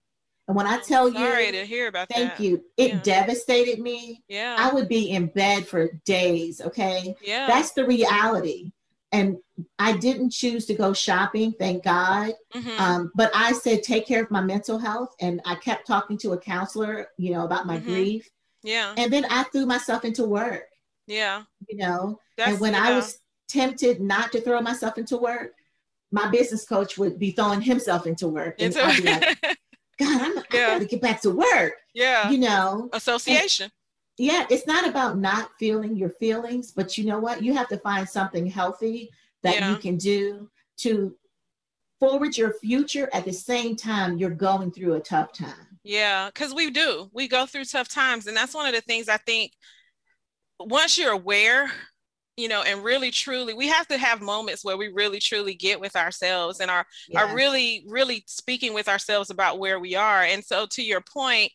And 0.47 0.55
when 0.55 0.67
I 0.67 0.77
tell 0.77 1.11
Sorry 1.11 1.23
you, 1.23 1.31
sorry 1.31 1.51
to 1.51 1.65
hear 1.65 1.87
about 1.87 2.09
thank 2.09 2.37
that. 2.37 2.39
you. 2.39 2.63
It 2.77 2.93
yeah. 2.93 2.99
devastated 3.01 3.79
me. 3.79 4.23
Yeah. 4.27 4.55
I 4.57 4.71
would 4.71 4.87
be 4.87 5.09
in 5.09 5.27
bed 5.27 5.67
for 5.67 5.89
days. 6.05 6.61
Okay. 6.61 7.15
Yeah. 7.23 7.47
That's 7.47 7.71
the 7.71 7.85
reality. 7.85 8.71
And 9.11 9.37
I 9.79 9.97
didn't 9.97 10.31
choose 10.31 10.65
to 10.65 10.75
go 10.75 10.93
shopping, 10.93 11.53
thank 11.57 11.83
God. 11.83 12.33
Mm-hmm. 12.53 12.81
Um, 12.81 13.11
but 13.15 13.31
I 13.33 13.53
said, 13.53 13.81
take 13.81 14.05
care 14.05 14.21
of 14.21 14.29
my 14.29 14.41
mental 14.41 14.77
health. 14.77 15.15
And 15.19 15.41
I 15.45 15.55
kept 15.55 15.87
talking 15.87 16.17
to 16.19 16.33
a 16.33 16.37
counselor, 16.37 17.07
you 17.17 17.31
know, 17.31 17.45
about 17.45 17.65
my 17.65 17.77
mm-hmm. 17.77 17.87
grief. 17.87 18.29
Yeah. 18.61 18.93
And 18.97 19.11
then 19.11 19.25
I 19.29 19.43
threw 19.43 19.65
myself 19.65 20.05
into 20.05 20.25
work. 20.25 20.65
Yeah. 21.07 21.43
You 21.69 21.77
know, 21.77 22.19
That's, 22.37 22.51
and 22.51 22.59
when 22.59 22.73
yeah. 22.73 22.83
I 22.83 22.95
was 22.95 23.19
tempted 23.47 24.01
not 24.01 24.31
to 24.31 24.41
throw 24.41 24.61
myself 24.61 24.97
into 24.97 25.17
work, 25.17 25.53
my 26.11 26.29
business 26.29 26.65
coach 26.65 26.97
would 26.97 27.19
be 27.19 27.31
throwing 27.31 27.61
himself 27.61 28.07
into 28.07 28.27
work. 28.27 28.55
And 28.59 28.75
I'd 28.77 29.03
be 29.03 29.09
like, 29.09 29.39
God, 29.99 30.21
I'm, 30.21 30.35
yeah. 30.35 30.43
I 30.51 30.57
gotta 30.73 30.85
get 30.85 31.01
back 31.01 31.21
to 31.21 31.31
work. 31.31 31.73
Yeah. 31.93 32.29
You 32.29 32.37
know, 32.39 32.89
association. 32.93 33.65
And, 33.65 33.71
yeah, 34.17 34.45
it's 34.49 34.65
not 34.65 34.87
about 34.87 35.17
not 35.17 35.51
feeling 35.59 35.97
your 35.97 36.09
feelings, 36.09 36.71
but 36.71 36.97
you 36.97 37.05
know 37.05 37.19
what? 37.19 37.43
You 37.43 37.53
have 37.53 37.67
to 37.69 37.77
find 37.77 38.07
something 38.07 38.47
healthy 38.47 39.09
that 39.43 39.55
yeah. 39.55 39.71
you 39.71 39.77
can 39.77 39.97
do 39.97 40.49
to 40.77 41.15
forward 41.99 42.37
your 42.37 42.53
future 42.53 43.09
at 43.13 43.25
the 43.25 43.33
same 43.33 43.75
time 43.75 44.17
you're 44.17 44.29
going 44.29 44.71
through 44.71 44.93
a 44.93 44.99
tough 44.99 45.33
time. 45.33 45.79
Yeah, 45.83 46.27
because 46.27 46.53
we 46.53 46.71
do. 46.71 47.09
We 47.13 47.27
go 47.27 47.45
through 47.45 47.65
tough 47.65 47.89
times. 47.89 48.27
And 48.27 48.35
that's 48.35 48.53
one 48.55 48.67
of 48.67 48.73
the 48.73 48.81
things 48.81 49.07
I 49.07 49.17
think 49.17 49.51
once 50.59 50.97
you're 50.97 51.11
aware 51.11 51.71
you 52.37 52.47
know 52.47 52.61
and 52.63 52.83
really 52.83 53.11
truly 53.11 53.53
we 53.53 53.67
have 53.67 53.87
to 53.87 53.97
have 53.97 54.21
moments 54.21 54.63
where 54.63 54.77
we 54.77 54.89
really 54.89 55.19
truly 55.19 55.53
get 55.53 55.79
with 55.79 55.95
ourselves 55.95 56.59
and 56.59 56.69
are 56.69 56.85
yeah. 57.07 57.23
are 57.23 57.35
really 57.35 57.85
really 57.87 58.23
speaking 58.27 58.73
with 58.73 58.87
ourselves 58.87 59.29
about 59.29 59.59
where 59.59 59.79
we 59.79 59.95
are. 59.95 60.23
And 60.23 60.43
so 60.43 60.65
to 60.67 60.83
your 60.83 61.01
point 61.01 61.51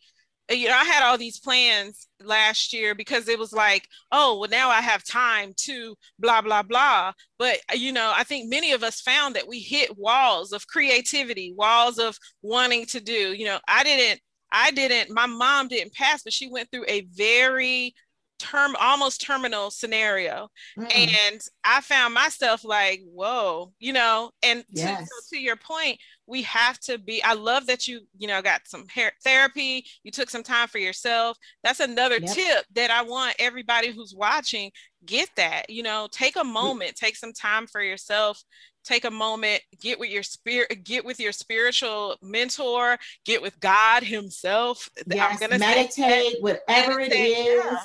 uh, 0.50 0.54
you 0.54 0.68
know 0.68 0.76
i 0.76 0.84
had 0.84 1.02
all 1.02 1.18
these 1.18 1.38
plans 1.38 2.08
last 2.22 2.72
year 2.72 2.94
because 2.94 3.28
it 3.28 3.38
was 3.38 3.52
like 3.52 3.86
oh 4.12 4.38
well 4.38 4.50
now 4.50 4.68
i 4.68 4.80
have 4.80 5.04
time 5.04 5.52
to 5.56 5.94
blah 6.18 6.40
blah 6.40 6.62
blah. 6.62 7.12
But 7.38 7.58
uh, 7.70 7.76
you 7.76 7.92
know 7.92 8.12
i 8.16 8.24
think 8.24 8.48
many 8.48 8.72
of 8.72 8.82
us 8.82 9.00
found 9.00 9.36
that 9.36 9.48
we 9.48 9.60
hit 9.60 9.98
walls 9.98 10.52
of 10.52 10.66
creativity 10.66 11.54
walls 11.56 11.98
of 11.98 12.18
wanting 12.42 12.86
to 12.86 13.00
do. 13.00 13.34
You 13.34 13.44
know 13.44 13.58
i 13.68 13.82
didn't 13.84 14.20
i 14.52 14.70
didn't 14.70 15.10
my 15.10 15.26
mom 15.26 15.68
didn't 15.68 15.94
pass 15.94 16.22
but 16.24 16.32
she 16.32 16.48
went 16.48 16.68
through 16.70 16.84
a 16.88 17.02
very 17.12 17.94
term 18.40 18.74
almost 18.80 19.20
terminal 19.20 19.70
scenario. 19.70 20.48
Mm. 20.78 20.96
and 20.96 21.40
i 21.64 21.80
found 21.80 22.14
myself 22.14 22.64
like 22.64 23.00
whoa 23.04 23.72
you 23.78 23.92
know? 23.92 24.30
And 24.42 24.64
yes. 24.70 25.08
to, 25.08 25.36
to 25.36 25.40
your 25.40 25.56
point 25.56 25.98
we 26.26 26.42
have 26.42 26.78
to 26.80 26.98
be 26.98 27.22
i 27.24 27.34
love 27.34 27.66
that 27.66 27.86
you 27.86 28.00
you 28.16 28.28
know 28.28 28.40
got 28.40 28.62
some 28.66 28.86
hair 28.88 29.12
therapy 29.22 29.84
you 30.02 30.10
took 30.10 30.30
some 30.30 30.42
time 30.42 30.68
for 30.68 30.78
yourself. 30.78 31.36
That's 31.62 31.80
another 31.80 32.18
yep. 32.18 32.32
tip 32.32 32.64
that 32.74 32.90
i 32.90 33.02
want 33.02 33.36
everybody 33.38 33.92
who's 33.92 34.14
watching 34.16 34.70
get 35.04 35.28
that 35.36 35.68
you 35.68 35.82
know? 35.82 36.08
Take 36.10 36.36
a 36.36 36.44
moment 36.44 36.96
take 36.96 37.16
some 37.16 37.32
time 37.32 37.66
for 37.66 37.82
yourself. 37.82 38.42
Take 38.82 39.04
a 39.04 39.10
moment 39.10 39.60
get 39.80 39.98
with 39.98 40.10
your 40.10 40.22
spirit 40.22 40.84
get 40.84 41.04
with 41.04 41.20
your 41.20 41.32
spiritual 41.32 42.16
mentor 42.22 42.96
get 43.24 43.42
with 43.42 43.58
god 43.60 44.02
himself. 44.02 44.88
Yes, 45.06 45.32
i'm 45.32 45.48
gonna 45.48 45.58
meditate 45.58 46.36
whatever 46.40 46.96
meditate, 46.96 47.20
it 47.20 47.48
is. 47.48 47.64
yeah 47.64 47.78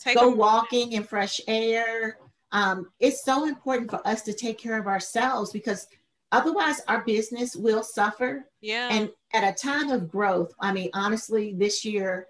Take 0.00 0.16
go 0.16 0.30
walking 0.30 0.92
in 0.92 1.04
fresh 1.04 1.40
air. 1.46 2.18
Um, 2.52 2.90
it's 2.98 3.24
so 3.24 3.46
important 3.46 3.90
for 3.90 4.06
us 4.06 4.22
to 4.22 4.32
take 4.32 4.58
care 4.58 4.78
of 4.78 4.86
ourselves 4.86 5.52
because 5.52 5.86
otherwise 6.32 6.80
our 6.88 7.04
business 7.04 7.54
will 7.54 7.82
suffer. 7.82 8.46
Yeah. 8.60 8.88
And 8.90 9.10
at 9.34 9.44
a 9.44 9.54
time 9.54 9.90
of 9.90 10.10
growth, 10.10 10.52
I 10.58 10.72
mean, 10.72 10.90
honestly, 10.94 11.54
this 11.56 11.84
year, 11.84 12.26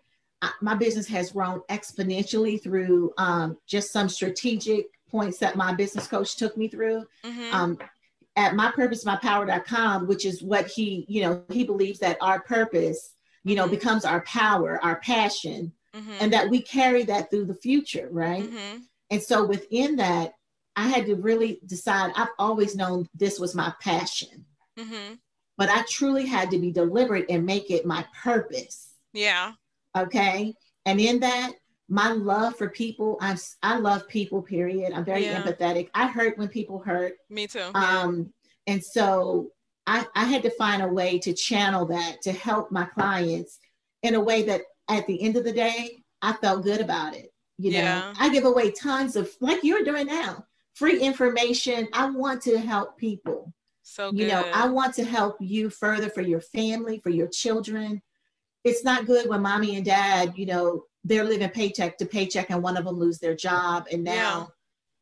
my 0.61 0.74
business 0.74 1.06
has 1.09 1.33
grown 1.33 1.61
exponentially 1.70 2.62
through 2.62 3.12
um, 3.18 3.56
just 3.66 3.92
some 3.92 4.09
strategic 4.09 4.87
points 5.11 5.38
that 5.38 5.56
my 5.56 5.72
business 5.72 6.06
coach 6.06 6.37
took 6.37 6.56
me 6.56 6.68
through. 6.68 7.04
Mm-hmm. 7.24 7.54
Um, 7.54 7.78
at 8.37 8.54
mypurposemypower.com, 8.54 10.06
which 10.06 10.24
is 10.24 10.42
what 10.42 10.66
he, 10.66 11.04
you 11.09 11.22
know, 11.22 11.42
he 11.50 11.64
believes 11.64 11.98
that 11.98 12.16
our 12.20 12.40
purpose, 12.40 13.14
you 13.44 13.54
know, 13.54 13.64
mm-hmm. 13.64 13.74
becomes 13.74 14.04
our 14.04 14.22
power, 14.22 14.83
our 14.83 15.00
passion 15.00 15.72
mm-hmm. 15.94 16.12
and 16.20 16.33
that 16.33 16.48
we 16.48 16.62
carry 16.62 17.05
that 17.05 17.31
through 17.31 17.46
the 17.46 17.55
future, 17.55 18.09
right? 18.11 18.44
Mm-hmm. 18.44 18.79
And 19.11 19.22
so 19.22 19.44
within 19.44 19.96
that, 19.96 20.33
I 20.76 20.88
had 20.88 21.07
to 21.07 21.16
really 21.16 21.61
decide. 21.66 22.12
I've 22.16 22.29
always 22.38 22.76
known 22.76 23.09
this 23.14 23.38
was 23.38 23.55
my 23.55 23.72
passion, 23.81 24.44
mm-hmm. 24.79 25.14
but 25.59 25.68
I 25.68 25.83
truly 25.88 26.26
had 26.26 26.50
to 26.53 26.59
be 26.59 26.70
deliberate 26.70 27.26
and 27.29 27.44
make 27.44 27.70
it 27.70 27.85
my 27.85 28.05
purpose. 28.22 28.94
Yeah. 29.12 29.53
Okay. 29.96 30.55
And 30.87 31.00
in 31.00 31.20
that, 31.20 31.53
my 31.88 32.12
love 32.12 32.57
for 32.57 32.68
people, 32.68 33.18
I 33.20 33.37
I 33.62 33.79
love 33.79 34.07
people. 34.09 34.40
Period. 34.42 34.92
I'm 34.92 35.05
very 35.05 35.24
yeah. 35.24 35.42
empathetic. 35.42 35.90
I 35.92 36.07
hurt 36.07 36.38
when 36.38 36.48
people 36.48 36.79
hurt. 36.79 37.14
Me 37.29 37.48
too. 37.48 37.70
Um, 37.74 38.33
yeah. 38.66 38.74
and 38.74 38.85
so 38.85 39.50
I 39.88 40.07
I 40.14 40.24
had 40.24 40.44
to 40.44 40.50
find 40.50 40.83
a 40.83 40.88
way 40.88 41.18
to 41.18 41.35
channel 41.35 41.87
that 41.87 42.22
to 42.22 42.33
help 42.33 42.70
my 42.70 42.85
clients 42.85 43.59
in 44.03 44.14
a 44.14 44.20
way 44.20 44.44
that 44.44 44.62
at 44.90 45.07
the 45.07 45.22
end 45.22 45.37
of 45.37 45.44
the 45.44 45.53
day, 45.53 46.03
I 46.20 46.35
felt 46.35 46.64
good 46.64 46.81
about 46.81 47.14
it. 47.16 47.33
You 47.59 47.72
know, 47.72 47.79
yeah. 47.79 48.14
I 48.18 48.31
give 48.31 48.44
away 48.44 48.70
tons 48.70 49.16
of 49.16 49.31
like 49.40 49.62
you're 49.62 49.85
doing 49.85 50.07
now, 50.07 50.46
free 50.74 51.00
information. 51.00 51.88
I 51.92 52.11
want 52.11 52.42
to 52.42 52.59
help 52.59 52.96
people. 52.98 53.53
So 53.83 54.11
good. 54.11 54.20
you 54.20 54.29
know, 54.29 54.44
I 54.55 54.68
want 54.68 54.94
to 54.94 55.05
help 55.05 55.37
you 55.40 55.68
further 55.70 56.11
for 56.11 56.22
your 56.22 56.40
family, 56.40 57.00
for 57.00 57.11
your 57.11 57.29
children. 57.29 58.03
It's 58.64 58.85
not 58.85 59.07
good 59.07 59.29
when 59.29 59.42
mommy 59.42 59.76
and 59.76 59.85
dad, 59.85 60.35
you 60.37 60.46
know, 60.46 60.85
they're 61.05 61.24
living 61.24 61.48
paycheck 61.50 61.98
to 61.98 62.07
paycheck 62.07 62.50
and 62.50 62.62
one 62.62 62.76
of 62.76 62.85
them 62.85 62.98
lose 62.98 63.18
their 63.18 63.35
job 63.35 63.87
and 63.90 64.05
now 64.05 64.12
yeah. 64.12 64.46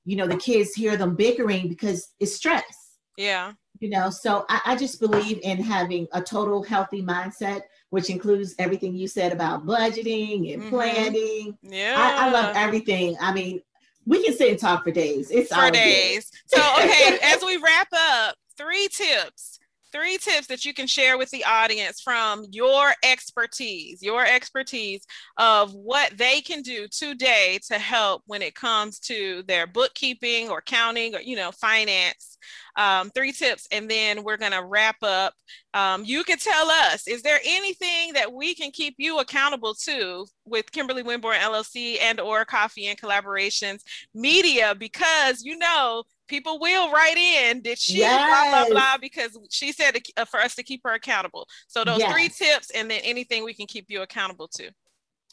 you 0.05 0.17
know 0.17 0.27
the 0.27 0.37
kids 0.37 0.75
hear 0.75 0.97
them 0.97 1.17
bickering 1.17 1.69
because 1.69 2.13
it's 2.21 2.35
stress 2.35 2.97
yeah 3.17 3.53
you 3.81 3.91
know 3.91 4.11
so 4.11 4.45
I, 4.49 4.61
I, 4.67 4.77
just 4.77 5.01
believe 5.01 5.41
in 5.43 5.63
having 5.63 6.09
a 6.13 6.21
total 6.21 6.63
healthy 6.63 7.03
mindset 7.03 7.63
which 7.91 8.11
includes 8.11 8.55
everything 8.59 8.95
you 8.95 9.09
said 9.09 9.33
about 9.33 9.65
budgeting 9.65 10.53
and 10.53 10.63
mm-hmm. 10.63 10.71
planning. 10.71 11.59
Yeah. 11.63 11.95
I, 11.97 12.27
I, 12.27 12.31
love 12.31 12.55
everything. 12.55 13.17
I 13.21 13.33
mean, 13.33 13.63
we 14.05 14.23
can 14.23 14.37
sit 14.37 14.51
and 14.51 14.59
talk 14.59 14.85
for 14.85 14.91
days. 14.91 15.31
It's 15.31 15.55
for 15.55 15.71
days. 15.71 16.31
Good. 16.51 16.61
So, 16.61 16.75
okay, 16.81 17.19
as 17.23 17.43
we 17.45 17.57
wrap 17.57 17.89
up, 17.93 18.37
three 18.57 18.89
tips 18.89 19.58
three 19.93 20.19
tips 20.19 20.47
that 20.49 20.65
you 20.65 20.75
can 20.75 20.87
share 20.87 21.19
with 21.19 21.31
the 21.31 21.45
audience 21.45 22.01
from 22.01 22.45
your 22.51 22.93
expertise, 23.03 24.03
your 24.03 24.25
expertise 24.25 25.05
of 25.37 25.73
what 25.73 26.17
they 26.17 26.41
can 26.41 26.63
do 26.63 26.87
today 26.89 27.59
to 27.69 27.79
help 27.79 28.23
when 28.27 28.43
it 28.43 28.55
comes 28.55 28.99
to 29.01 29.43
their 29.47 29.67
bookkeeping 29.67 30.49
or 30.49 30.61
counting 30.61 31.15
or, 31.15 31.21
you 31.21 31.37
know, 31.37 31.53
finance. 31.53 32.37
Um, 32.77 33.11
three 33.11 33.33
tips, 33.33 33.67
and 33.73 33.91
then 33.91 34.23
we're 34.23 34.37
going 34.37 34.53
to 34.53 34.63
wrap 34.63 35.03
up. 35.03 35.35
Um, 35.75 36.05
you 36.05 36.23
can 36.23 36.39
tell 36.39 36.71
us, 36.71 37.09
is 37.09 37.23
there 37.23 37.41
anything 37.45 38.13
that 38.13 38.33
we 38.33 38.55
can 38.55 38.71
keep 38.71 38.95
you 38.99 39.19
accountable 39.19 39.75
to 39.83 40.25
with 40.45 40.71
Kimberly 40.71 41.03
Winborne 41.03 41.39
LLC 41.39 42.01
and 42.01 42.21
or 42.21 42.45
Coffee 42.45 42.87
and 42.87 42.97
Collaborations 42.97 43.81
Media? 44.15 44.77
Because 44.79 45.43
you 45.43 45.59
know 45.59 46.05
people 46.29 46.59
will 46.59 46.91
write 46.93 47.17
in. 47.17 47.61
Did 47.61 47.79
she 47.79 47.99
yes. 47.99 48.21
blah 48.29 48.65
blah 48.65 48.73
blah? 48.73 48.99
Because 48.99 49.39
she 49.51 49.73
said 49.73 49.95
to, 49.95 50.13
uh, 50.17 50.25
for 50.25 50.41
us 50.41 50.55
to 50.57 50.63
keep 50.63 50.83
her 50.85 50.93
accountable. 50.93 51.49
So 51.67 51.85
those 51.85 51.99
yes. 51.99 52.13
three 52.13 52.29
tips, 52.29 52.71
and 52.71 52.91
then 52.91 53.01
anything 53.03 53.45
we 53.45 53.55
can 53.55 53.67
keep 53.67 53.87
you 53.89 54.03
accountable 54.03 54.49
to. 54.49 54.71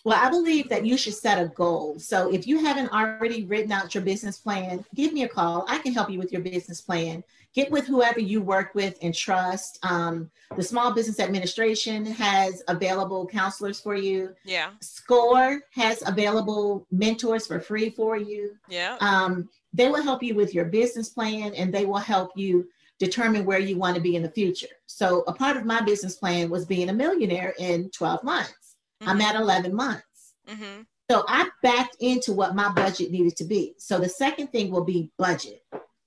Well, 0.06 0.24
I 0.24 0.30
believe 0.30 0.70
that 0.70 0.86
you 0.86 0.98
should 0.98 1.16
set 1.16 1.42
a 1.42 1.48
goal. 1.48 1.98
So 1.98 2.32
if 2.32 2.46
you 2.46 2.60
haven't 2.60 2.94
already 2.94 3.44
written 3.46 3.72
out 3.72 3.96
your 3.96 4.04
business 4.04 4.38
plan, 4.38 4.86
give 4.94 5.12
me 5.14 5.24
a 5.24 5.28
call. 5.28 5.66
I 5.68 5.80
can 5.80 5.94
help 5.94 6.12
you 6.12 6.20
with 6.20 6.32
your 6.32 6.42
business 6.42 6.80
plan. 6.80 7.24
Get 7.56 7.72
with 7.72 7.88
whoever 7.88 8.20
you 8.20 8.40
work 8.40 8.76
with 8.76 9.00
and 9.02 9.16
trust. 9.16 9.80
Um, 9.84 10.30
the 10.56 10.62
Small 10.62 10.94
Business 10.94 11.20
Administration 11.20 12.06
has 12.06 12.62
available 12.68 13.26
counselors 13.26 13.80
for 13.80 13.96
you. 13.96 14.36
Yeah. 14.44 14.72
SCORE 14.80 15.62
has 15.72 16.04
available 16.06 16.86
mentors 16.92 17.48
for 17.48 17.60
free 17.60 17.90
for 17.90 18.16
you. 18.16 18.56
Yeah. 18.70 18.98
Um, 19.00 19.50
they 19.76 19.90
will 19.90 20.02
help 20.02 20.24
you 20.24 20.36
with 20.36 20.54
your 20.54 20.66
business 20.66 21.10
plan 21.10 21.54
and 21.54 21.74
they 21.74 21.86
will 21.86 21.98
help 21.98 22.32
you 22.36 22.68
determine 22.98 23.46
where 23.46 23.60
you 23.60 23.78
want 23.78 23.96
to 23.96 24.02
be 24.02 24.16
in 24.16 24.24
the 24.24 24.32
future. 24.32 24.68
So 24.86 25.24
a 25.28 25.34
part 25.34 25.58
of 25.58 25.66
my 25.66 25.82
business 25.82 26.16
plan 26.16 26.50
was 26.50 26.66
being 26.66 26.90
a 26.90 26.94
millionaire 26.94 27.54
in 27.60 27.90
12 27.90 28.24
months. 28.24 28.78
Mm-hmm. 29.02 29.10
I'm 29.10 29.22
at 29.22 29.36
11 29.36 29.76
months. 29.76 30.34
Mm-hmm. 30.48 30.84
So 31.12 31.26
I 31.28 31.50
backed 31.62 31.98
into 32.00 32.32
what 32.32 32.56
my 32.56 32.70
budget 32.70 33.12
needed 33.12 33.36
to 33.38 33.44
be. 33.44 33.76
So 33.78 34.00
the 34.00 34.10
second 34.10 34.48
thing 34.48 34.72
will 34.72 34.86
be 34.86 35.12
budget. 35.18 35.62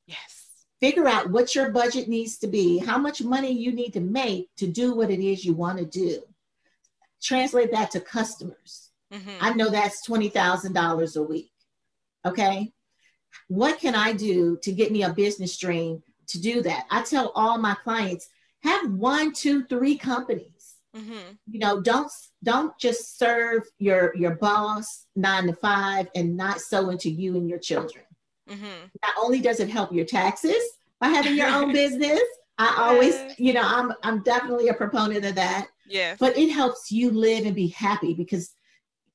Yes. 0.07 0.47
Figure 0.81 1.07
out 1.07 1.31
what 1.31 1.55
your 1.55 1.71
budget 1.71 2.09
needs 2.09 2.39
to 2.39 2.47
be, 2.47 2.79
how 2.79 2.99
much 2.99 3.23
money 3.23 3.53
you 3.53 3.73
need 3.73 3.93
to 3.93 4.01
make 4.01 4.49
to 4.57 4.67
do 4.67 4.95
what 4.95 5.11
it 5.11 5.21
is 5.21 5.45
you 5.45 5.53
want 5.53 5.79
to 5.79 5.85
do. 5.85 6.23
Translate 7.23 7.73
that 7.73 7.91
to 7.91 8.01
customers. 8.01 8.91
Mm-hmm. 9.13 9.31
I 9.41 9.53
know 9.53 9.69
that's 9.69 10.09
$20,000 10.09 11.17
a 11.17 11.23
week. 11.23 11.53
Okay. 12.25 12.73
What 13.49 13.79
can 13.79 13.95
I 13.95 14.13
do 14.13 14.59
to 14.63 14.73
get 14.73 14.93
me 14.93 15.03
a 15.03 15.13
business 15.13 15.55
stream 15.55 16.03
to 16.29 16.41
do 16.41 16.63
that? 16.63 16.87
I 16.91 17.03
tell 17.03 17.33
all 17.35 17.59
my 17.59 17.75
clients 17.83 18.29
have 18.63 18.91
one, 18.93 19.33
two, 19.33 19.65
three 19.65 19.97
companies 19.97 20.59
Mm-hmm. 20.99 21.33
You 21.51 21.59
know, 21.59 21.81
don't 21.81 22.11
don't 22.43 22.77
just 22.79 23.19
serve 23.19 23.65
your 23.79 24.17
your 24.17 24.37
boss 24.37 25.07
nine 25.15 25.47
to 25.47 25.53
five 25.53 26.09
and 26.15 26.37
not 26.37 26.61
so 26.61 26.91
into 26.91 27.11
you 27.11 27.37
and 27.37 27.49
your 27.49 27.59
children. 27.59 28.05
Mm-hmm. 28.49 28.87
Not 29.03 29.13
only 29.21 29.41
does 29.41 29.61
it 29.61 29.69
help 29.69 29.93
your 29.93 30.07
taxes 30.07 30.63
by 30.99 31.09
having 31.09 31.37
your 31.37 31.49
own 31.49 31.73
business, 31.75 32.23
I 32.57 32.75
always, 32.79 33.15
you 33.39 33.53
know, 33.53 33.63
I'm 33.65 33.93
I'm 34.03 34.23
definitely 34.23 34.69
a 34.69 34.75
proponent 34.75 35.25
of 35.25 35.35
that. 35.35 35.69
Yeah. 35.87 36.17
But 36.19 36.37
it 36.39 36.51
helps 36.51 36.91
you 36.91 37.11
live 37.11 37.45
and 37.45 37.55
be 37.55 37.69
happy 37.69 38.15
because 38.15 38.51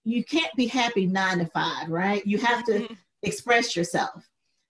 you 0.04 0.24
can't 0.24 0.54
be 0.56 0.68
happy 0.68 1.08
nine 1.08 1.40
to 1.40 1.46
five, 1.48 1.90
right? 1.90 2.26
You 2.26 2.38
have 2.38 2.64
to 2.66 2.72
mm-hmm. 2.74 2.94
Express 3.24 3.76
yourself. 3.76 4.28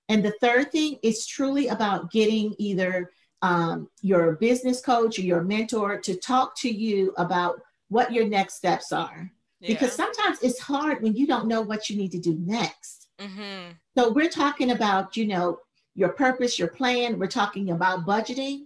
And 0.09 0.23
the 0.23 0.35
third 0.41 0.71
thing 0.71 0.97
is 1.01 1.25
truly 1.25 1.67
about 1.67 2.11
getting 2.11 2.55
either 2.57 3.11
um, 3.41 3.89
your 4.01 4.33
business 4.33 4.81
coach 4.81 5.19
or 5.19 5.23
your 5.23 5.43
mentor 5.43 5.99
to 5.99 6.15
talk 6.15 6.57
to 6.59 6.69
you 6.69 7.13
about 7.17 7.59
what 7.89 8.11
your 8.13 8.27
next 8.27 8.55
steps 8.55 8.91
are. 8.91 9.31
Yeah. 9.59 9.67
Because 9.67 9.93
sometimes 9.93 10.39
it's 10.41 10.59
hard 10.59 11.01
when 11.01 11.15
you 11.15 11.27
don't 11.27 11.47
know 11.47 11.61
what 11.61 11.89
you 11.89 11.97
need 11.97 12.11
to 12.11 12.19
do 12.19 12.37
next. 12.39 13.07
Mm-hmm. 13.19 13.71
So 13.97 14.11
we're 14.11 14.29
talking 14.29 14.71
about, 14.71 15.15
you 15.15 15.27
know, 15.27 15.59
your 15.95 16.09
purpose, 16.09 16.57
your 16.57 16.69
plan. 16.69 17.19
We're 17.19 17.27
talking 17.27 17.71
about 17.71 18.05
budgeting. 18.05 18.65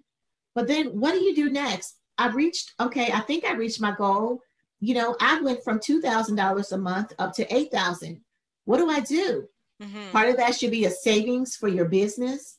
But 0.55 0.67
then 0.67 0.87
what 0.87 1.11
do 1.11 1.19
you 1.19 1.35
do 1.35 1.49
next? 1.49 1.97
I 2.17 2.29
reached, 2.29 2.73
okay, 2.79 3.11
I 3.11 3.19
think 3.19 3.45
I 3.45 3.53
reached 3.53 3.81
my 3.81 3.95
goal. 3.95 4.41
You 4.79 4.95
know, 4.95 5.15
I 5.19 5.41
went 5.41 5.63
from 5.63 5.79
$2,000 5.79 6.71
a 6.71 6.77
month 6.77 7.13
up 7.19 7.33
to 7.33 7.55
8,000. 7.55 8.21
What 8.65 8.77
do 8.77 8.89
I 8.89 8.99
do? 9.01 9.47
Mm-hmm. 9.81 10.11
Part 10.11 10.29
of 10.29 10.37
that 10.37 10.55
should 10.55 10.71
be 10.71 10.85
a 10.85 10.91
savings 10.91 11.55
for 11.55 11.67
your 11.67 11.85
business 11.85 12.57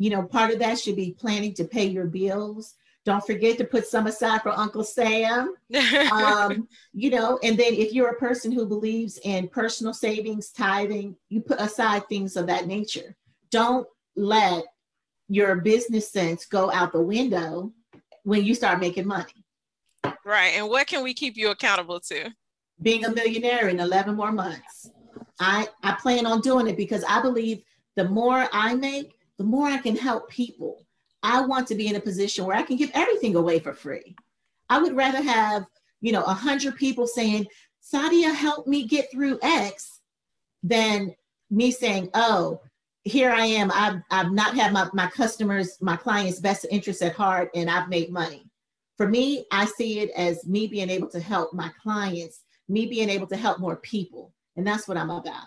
you 0.00 0.08
know, 0.08 0.22
part 0.22 0.50
of 0.50 0.58
that 0.60 0.78
should 0.78 0.96
be 0.96 1.12
planning 1.12 1.52
to 1.52 1.64
pay 1.64 1.84
your 1.84 2.06
bills. 2.06 2.74
Don't 3.04 3.24
forget 3.24 3.58
to 3.58 3.64
put 3.64 3.86
some 3.86 4.06
aside 4.06 4.40
for 4.40 4.48
Uncle 4.48 4.82
Sam. 4.82 5.54
um, 6.10 6.66
you 6.94 7.10
know, 7.10 7.38
and 7.42 7.58
then 7.58 7.74
if 7.74 7.92
you're 7.92 8.08
a 8.08 8.18
person 8.18 8.50
who 8.50 8.66
believes 8.66 9.18
in 9.24 9.46
personal 9.48 9.92
savings, 9.92 10.52
tithing, 10.52 11.16
you 11.28 11.42
put 11.42 11.60
aside 11.60 12.08
things 12.08 12.36
of 12.36 12.46
that 12.46 12.66
nature. 12.66 13.14
Don't 13.50 13.86
let 14.16 14.64
your 15.28 15.56
business 15.56 16.10
sense 16.10 16.46
go 16.46 16.72
out 16.72 16.92
the 16.92 17.02
window 17.02 17.70
when 18.22 18.42
you 18.42 18.54
start 18.54 18.80
making 18.80 19.06
money. 19.06 19.44
Right. 20.24 20.54
And 20.54 20.66
what 20.70 20.86
can 20.86 21.02
we 21.02 21.12
keep 21.12 21.36
you 21.36 21.50
accountable 21.50 22.00
to? 22.00 22.30
Being 22.80 23.04
a 23.04 23.10
millionaire 23.10 23.68
in 23.68 23.80
11 23.80 24.16
more 24.16 24.32
months. 24.32 24.90
I, 25.40 25.66
I 25.82 25.92
plan 25.92 26.26
on 26.26 26.42
doing 26.42 26.68
it 26.68 26.76
because 26.76 27.02
I 27.08 27.20
believe 27.20 27.62
the 27.96 28.08
more 28.08 28.46
I 28.52 28.74
make, 28.74 29.18
the 29.38 29.44
more 29.44 29.66
I 29.66 29.78
can 29.78 29.96
help 29.96 30.28
people. 30.30 30.86
I 31.22 31.40
want 31.40 31.66
to 31.68 31.74
be 31.74 31.88
in 31.88 31.96
a 31.96 32.00
position 32.00 32.44
where 32.44 32.56
I 32.56 32.62
can 32.62 32.76
give 32.76 32.90
everything 32.94 33.34
away 33.34 33.58
for 33.58 33.72
free. 33.72 34.14
I 34.68 34.80
would 34.80 34.94
rather 34.94 35.22
have, 35.22 35.66
you 36.00 36.12
know, 36.12 36.22
a 36.22 36.32
hundred 36.34 36.76
people 36.76 37.06
saying, 37.06 37.46
Saa'dia, 37.82 38.34
help 38.34 38.66
me 38.66 38.86
get 38.86 39.10
through 39.10 39.38
X 39.42 40.00
than 40.62 41.14
me 41.50 41.70
saying, 41.70 42.10
oh, 42.14 42.60
here 43.04 43.30
I 43.30 43.46
am. 43.46 43.70
I've, 43.72 44.00
I've 44.10 44.32
not 44.32 44.54
had 44.54 44.72
my, 44.72 44.88
my 44.92 45.08
customers, 45.08 45.78
my 45.80 45.96
clients' 45.96 46.38
best 46.38 46.66
interests 46.70 47.02
at 47.02 47.14
heart, 47.14 47.50
and 47.54 47.70
I've 47.70 47.88
made 47.88 48.10
money. 48.10 48.44
For 48.98 49.08
me, 49.08 49.46
I 49.50 49.64
see 49.64 50.00
it 50.00 50.10
as 50.10 50.46
me 50.46 50.66
being 50.66 50.90
able 50.90 51.08
to 51.08 51.20
help 51.20 51.54
my 51.54 51.70
clients, 51.82 52.44
me 52.68 52.86
being 52.86 53.08
able 53.08 53.26
to 53.28 53.36
help 53.36 53.58
more 53.58 53.76
people. 53.76 54.34
And 54.56 54.66
that's 54.66 54.88
what 54.88 54.96
I'm 54.96 55.10
about. 55.10 55.46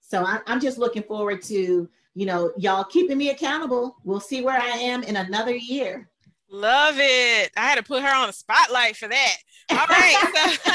So 0.00 0.24
I, 0.24 0.40
I'm 0.46 0.60
just 0.60 0.76
looking 0.76 1.02
forward 1.02 1.42
to, 1.44 1.88
you 2.14 2.26
know, 2.26 2.52
y'all 2.58 2.84
keeping 2.84 3.16
me 3.16 3.30
accountable. 3.30 3.96
We'll 4.04 4.20
see 4.20 4.42
where 4.42 4.60
I 4.60 4.68
am 4.68 5.02
in 5.02 5.16
another 5.16 5.54
year. 5.54 6.10
Love 6.50 6.96
it. 6.98 7.50
I 7.56 7.60
had 7.60 7.76
to 7.76 7.82
put 7.82 8.02
her 8.02 8.14
on 8.14 8.26
the 8.26 8.32
spotlight 8.34 8.94
for 8.94 9.08
that. 9.08 9.36
All 9.70 9.86
right. 9.88 10.14
so, 10.34 10.70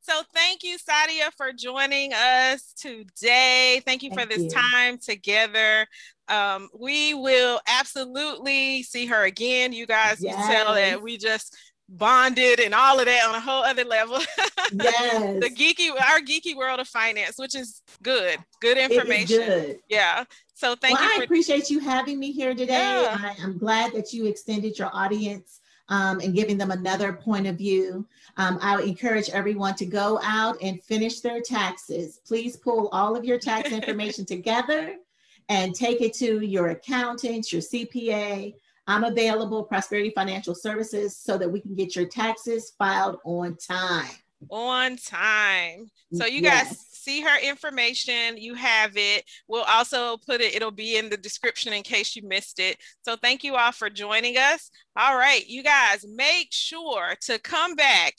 so 0.00 0.22
thank 0.32 0.62
you, 0.62 0.78
Saa'dia, 0.78 1.30
for 1.36 1.52
joining 1.52 2.14
us 2.14 2.72
today. 2.72 3.82
Thank 3.84 4.02
you 4.02 4.08
thank 4.08 4.20
for 4.22 4.26
this 4.26 4.44
you. 4.44 4.48
time 4.48 4.96
together. 4.96 5.86
Um, 6.30 6.68
we 6.78 7.12
will 7.14 7.60
absolutely 7.66 8.82
see 8.84 9.06
her 9.06 9.24
again. 9.24 9.72
You 9.72 9.86
guys 9.86 10.18
yes. 10.20 10.36
can 10.36 10.64
tell 10.64 10.74
that 10.74 11.02
we 11.02 11.18
just 11.18 11.56
bonded 11.88 12.60
and 12.60 12.72
all 12.72 13.00
of 13.00 13.06
that 13.06 13.28
on 13.28 13.34
a 13.34 13.40
whole 13.40 13.62
other 13.62 13.84
level. 13.84 14.18
Yes. 14.72 15.40
the 15.40 15.50
geeky, 15.50 15.90
our 15.90 16.20
geeky 16.20 16.54
world 16.54 16.78
of 16.78 16.86
finance, 16.86 17.38
which 17.38 17.56
is 17.56 17.82
good, 18.04 18.38
good 18.60 18.78
information. 18.78 19.38
good. 19.38 19.78
Yeah. 19.88 20.22
So 20.54 20.76
thank 20.76 20.96
well, 20.96 21.08
you. 21.08 21.14
For- 21.16 21.22
I 21.22 21.24
appreciate 21.24 21.70
you 21.70 21.80
having 21.80 22.20
me 22.20 22.30
here 22.30 22.54
today. 22.54 22.74
Yeah. 22.74 23.18
I, 23.20 23.42
am 23.42 23.58
glad 23.58 23.92
that 23.94 24.12
you 24.12 24.26
extended 24.26 24.78
your 24.78 24.88
audience 24.92 25.58
um, 25.88 26.20
and 26.20 26.36
giving 26.36 26.56
them 26.56 26.70
another 26.70 27.12
point 27.12 27.48
of 27.48 27.56
view. 27.58 28.06
Um, 28.36 28.60
I 28.62 28.76
would 28.76 28.84
encourage 28.84 29.28
everyone 29.30 29.74
to 29.74 29.86
go 29.86 30.20
out 30.22 30.56
and 30.62 30.80
finish 30.84 31.18
their 31.18 31.40
taxes. 31.40 32.20
Please 32.24 32.56
pull 32.56 32.88
all 32.92 33.16
of 33.16 33.24
your 33.24 33.40
tax 33.40 33.72
information 33.72 34.24
together 34.24 34.94
and 35.50 35.74
take 35.74 36.00
it 36.00 36.14
to 36.14 36.40
your 36.40 36.68
accountant, 36.68 37.52
your 37.52 37.60
CPA, 37.60 38.54
I'm 38.86 39.04
available, 39.04 39.64
Prosperity 39.64 40.12
Financial 40.14 40.54
Services, 40.54 41.16
so 41.16 41.36
that 41.36 41.50
we 41.50 41.60
can 41.60 41.74
get 41.74 41.94
your 41.94 42.06
taxes 42.06 42.72
filed 42.78 43.18
on 43.24 43.56
time. 43.56 44.10
On 44.48 44.96
time. 44.96 45.90
So 46.14 46.24
you 46.24 46.40
yes. 46.40 46.68
guys 46.68 46.86
see 46.92 47.20
her 47.20 47.40
information. 47.42 48.36
You 48.36 48.54
have 48.54 48.92
it. 48.96 49.24
We'll 49.48 49.64
also 49.64 50.16
put 50.18 50.40
it, 50.40 50.54
it'll 50.54 50.70
be 50.70 50.96
in 50.96 51.10
the 51.10 51.16
description 51.16 51.72
in 51.72 51.82
case 51.82 52.14
you 52.14 52.26
missed 52.26 52.60
it. 52.60 52.78
So 53.02 53.16
thank 53.16 53.42
you 53.44 53.56
all 53.56 53.72
for 53.72 53.90
joining 53.90 54.36
us. 54.36 54.70
All 54.96 55.16
right, 55.16 55.46
you 55.46 55.62
guys, 55.62 56.06
make 56.08 56.48
sure 56.52 57.14
to 57.22 57.38
come 57.40 57.74
back 57.74 58.14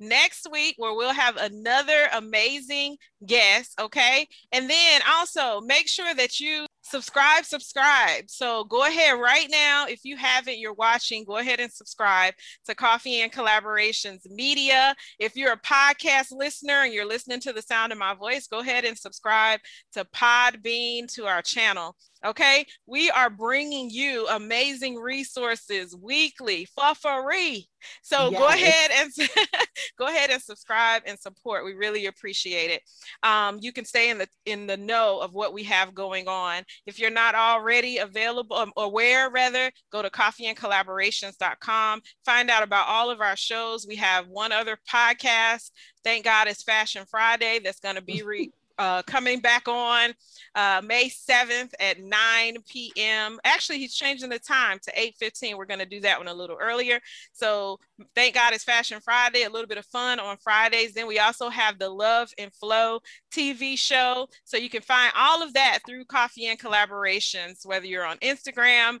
next 0.00 0.48
week 0.50 0.74
where 0.78 0.94
we'll 0.94 1.12
have 1.12 1.36
another 1.36 2.08
amazing 2.14 2.96
guest. 3.24 3.78
Okay. 3.80 4.28
And 4.52 4.68
then 4.68 5.00
also 5.08 5.60
make 5.60 5.88
sure 5.88 6.14
that 6.14 6.40
you 6.40 6.66
subscribe, 6.86 7.44
subscribe. 7.44 8.30
So 8.30 8.64
go 8.64 8.86
ahead 8.86 9.18
right 9.18 9.48
now. 9.50 9.86
If 9.88 10.00
you 10.04 10.16
haven't, 10.16 10.58
you're 10.58 10.74
watching, 10.74 11.24
go 11.24 11.38
ahead 11.38 11.60
and 11.60 11.72
subscribe 11.72 12.34
to 12.66 12.74
Coffee 12.74 13.20
and 13.20 13.32
Collaborations 13.32 14.28
Media. 14.30 14.94
If 15.18 15.36
you're 15.36 15.52
a 15.52 15.60
podcast 15.60 16.30
listener 16.30 16.84
and 16.84 16.92
you're 16.92 17.06
listening 17.06 17.40
to 17.40 17.52
the 17.52 17.62
sound 17.62 17.92
of 17.92 17.98
my 17.98 18.14
voice, 18.14 18.46
go 18.46 18.60
ahead 18.60 18.84
and 18.84 18.96
subscribe 18.96 19.60
to 19.94 20.04
Podbean 20.04 21.12
to 21.14 21.26
our 21.26 21.42
channel. 21.42 21.96
Okay, 22.24 22.64
we 22.86 23.10
are 23.10 23.30
bringing 23.30 23.90
you 23.90 24.26
amazing 24.28 24.96
resources 24.96 25.94
weekly 25.94 26.66
for 26.74 26.94
free. 26.94 27.68
So 28.02 28.30
yes. 28.30 28.40
go 28.40 28.48
ahead 28.48 28.90
and 28.96 29.28
go 29.98 30.06
ahead 30.06 30.30
and 30.30 30.42
subscribe 30.42 31.02
and 31.06 31.18
support. 31.18 31.64
We 31.64 31.74
really 31.74 32.06
appreciate 32.06 32.70
it. 32.70 32.82
Um, 33.22 33.58
you 33.60 33.72
can 33.72 33.84
stay 33.84 34.10
in 34.10 34.18
the 34.18 34.28
in 34.44 34.66
the 34.66 34.76
know 34.76 35.20
of 35.20 35.34
what 35.34 35.52
we 35.52 35.64
have 35.64 35.94
going 35.94 36.26
on 36.26 36.62
If 36.84 36.98
you're 36.98 37.10
not 37.10 37.34
already 37.34 37.98
available, 37.98 38.56
um, 38.56 38.72
aware 38.76 39.30
rather, 39.30 39.70
go 39.90 40.02
to 40.02 40.10
coffeeandcollaborations.com. 40.10 42.02
Find 42.24 42.50
out 42.50 42.62
about 42.62 42.88
all 42.88 43.10
of 43.10 43.20
our 43.20 43.36
shows. 43.36 43.86
We 43.86 43.96
have 43.96 44.28
one 44.28 44.52
other 44.52 44.78
podcast. 44.90 45.70
Thank 46.04 46.24
God 46.24 46.48
it's 46.48 46.62
Fashion 46.62 47.04
Friday 47.10 47.60
that's 47.62 47.80
going 47.80 47.96
to 47.96 48.02
be 48.02 48.22
re- 48.22 48.50
uh, 48.78 49.02
coming 49.02 49.40
back 49.40 49.68
on 49.68 50.12
uh, 50.54 50.82
May 50.84 51.08
7th 51.08 51.72
at 51.80 52.00
9 52.00 52.56
p.m. 52.68 53.38
Actually, 53.44 53.78
he's 53.78 53.94
changing 53.94 54.28
the 54.28 54.38
time 54.38 54.78
to 54.82 54.92
8:15. 54.92 55.56
We're 55.56 55.64
going 55.64 55.80
to 55.80 55.86
do 55.86 56.00
that 56.00 56.18
one 56.18 56.28
a 56.28 56.34
little 56.34 56.58
earlier. 56.60 57.00
So 57.32 57.78
thank 58.14 58.34
God 58.34 58.52
it's 58.52 58.64
Fashion 58.64 59.00
Friday. 59.00 59.44
A 59.44 59.50
little 59.50 59.66
bit 59.66 59.78
of 59.78 59.86
fun 59.86 60.20
on 60.20 60.36
Fridays. 60.38 60.94
Then 60.94 61.06
we 61.06 61.18
also 61.18 61.48
have 61.48 61.78
the 61.78 61.88
Love 61.88 62.30
and 62.38 62.52
Flow 62.52 63.00
TV 63.32 63.78
show. 63.78 64.28
So 64.44 64.56
you 64.56 64.70
can 64.70 64.82
find 64.82 65.12
all 65.16 65.42
of 65.42 65.54
that 65.54 65.80
through 65.86 66.04
Coffee 66.04 66.46
and 66.46 66.58
Collaborations, 66.58 67.64
whether 67.64 67.86
you're 67.86 68.06
on 68.06 68.18
Instagram, 68.18 68.98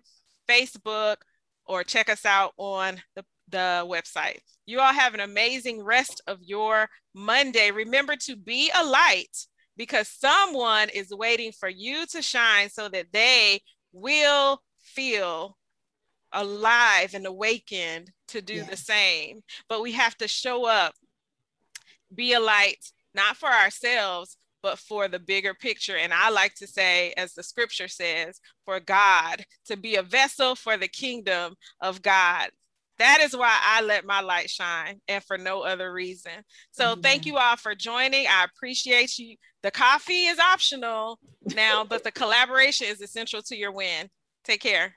Facebook, 0.48 1.16
or 1.66 1.84
check 1.84 2.08
us 2.08 2.24
out 2.24 2.52
on 2.56 3.02
the 3.14 3.24
the 3.48 3.84
website. 3.86 4.38
You 4.66 4.80
all 4.80 4.92
have 4.92 5.14
an 5.14 5.20
amazing 5.20 5.82
rest 5.82 6.20
of 6.26 6.42
your 6.42 6.88
Monday. 7.14 7.70
Remember 7.70 8.16
to 8.22 8.36
be 8.36 8.70
a 8.74 8.84
light 8.84 9.46
because 9.76 10.08
someone 10.08 10.88
is 10.90 11.10
waiting 11.10 11.52
for 11.52 11.68
you 11.68 12.06
to 12.06 12.22
shine 12.22 12.70
so 12.70 12.88
that 12.88 13.12
they 13.12 13.60
will 13.92 14.62
feel 14.78 15.56
alive 16.32 17.14
and 17.14 17.26
awakened 17.26 18.10
to 18.28 18.40
do 18.40 18.62
the 18.64 18.76
same. 18.76 19.42
But 19.68 19.82
we 19.82 19.92
have 19.92 20.16
to 20.18 20.28
show 20.28 20.66
up, 20.66 20.94
be 22.14 22.32
a 22.32 22.40
light, 22.40 22.92
not 23.14 23.36
for 23.36 23.48
ourselves, 23.48 24.36
but 24.62 24.78
for 24.78 25.08
the 25.08 25.18
bigger 25.18 25.54
picture. 25.54 25.96
And 25.96 26.12
I 26.12 26.30
like 26.30 26.54
to 26.56 26.66
say, 26.66 27.12
as 27.16 27.34
the 27.34 27.42
scripture 27.42 27.88
says, 27.88 28.40
for 28.64 28.80
God, 28.80 29.44
to 29.66 29.76
be 29.76 29.96
a 29.96 30.02
vessel 30.02 30.54
for 30.54 30.76
the 30.76 30.88
kingdom 30.88 31.54
of 31.80 32.02
God. 32.02 32.50
That 32.98 33.20
is 33.20 33.36
why 33.36 33.56
I 33.62 33.82
let 33.82 34.06
my 34.06 34.20
light 34.20 34.48
shine 34.48 35.00
and 35.06 35.22
for 35.22 35.36
no 35.36 35.60
other 35.62 35.92
reason. 35.92 36.32
So 36.70 36.96
thank 36.96 37.26
you 37.26 37.36
all 37.36 37.56
for 37.56 37.74
joining. 37.74 38.26
I 38.26 38.44
appreciate 38.44 39.18
you. 39.18 39.36
The 39.66 39.72
coffee 39.72 40.26
is 40.26 40.38
optional 40.38 41.18
now, 41.56 41.82
but 41.82 42.04
the 42.04 42.12
collaboration 42.12 42.86
is 42.86 43.00
essential 43.00 43.42
to 43.42 43.56
your 43.56 43.72
win. 43.72 44.08
Take 44.44 44.60
care. 44.60 44.94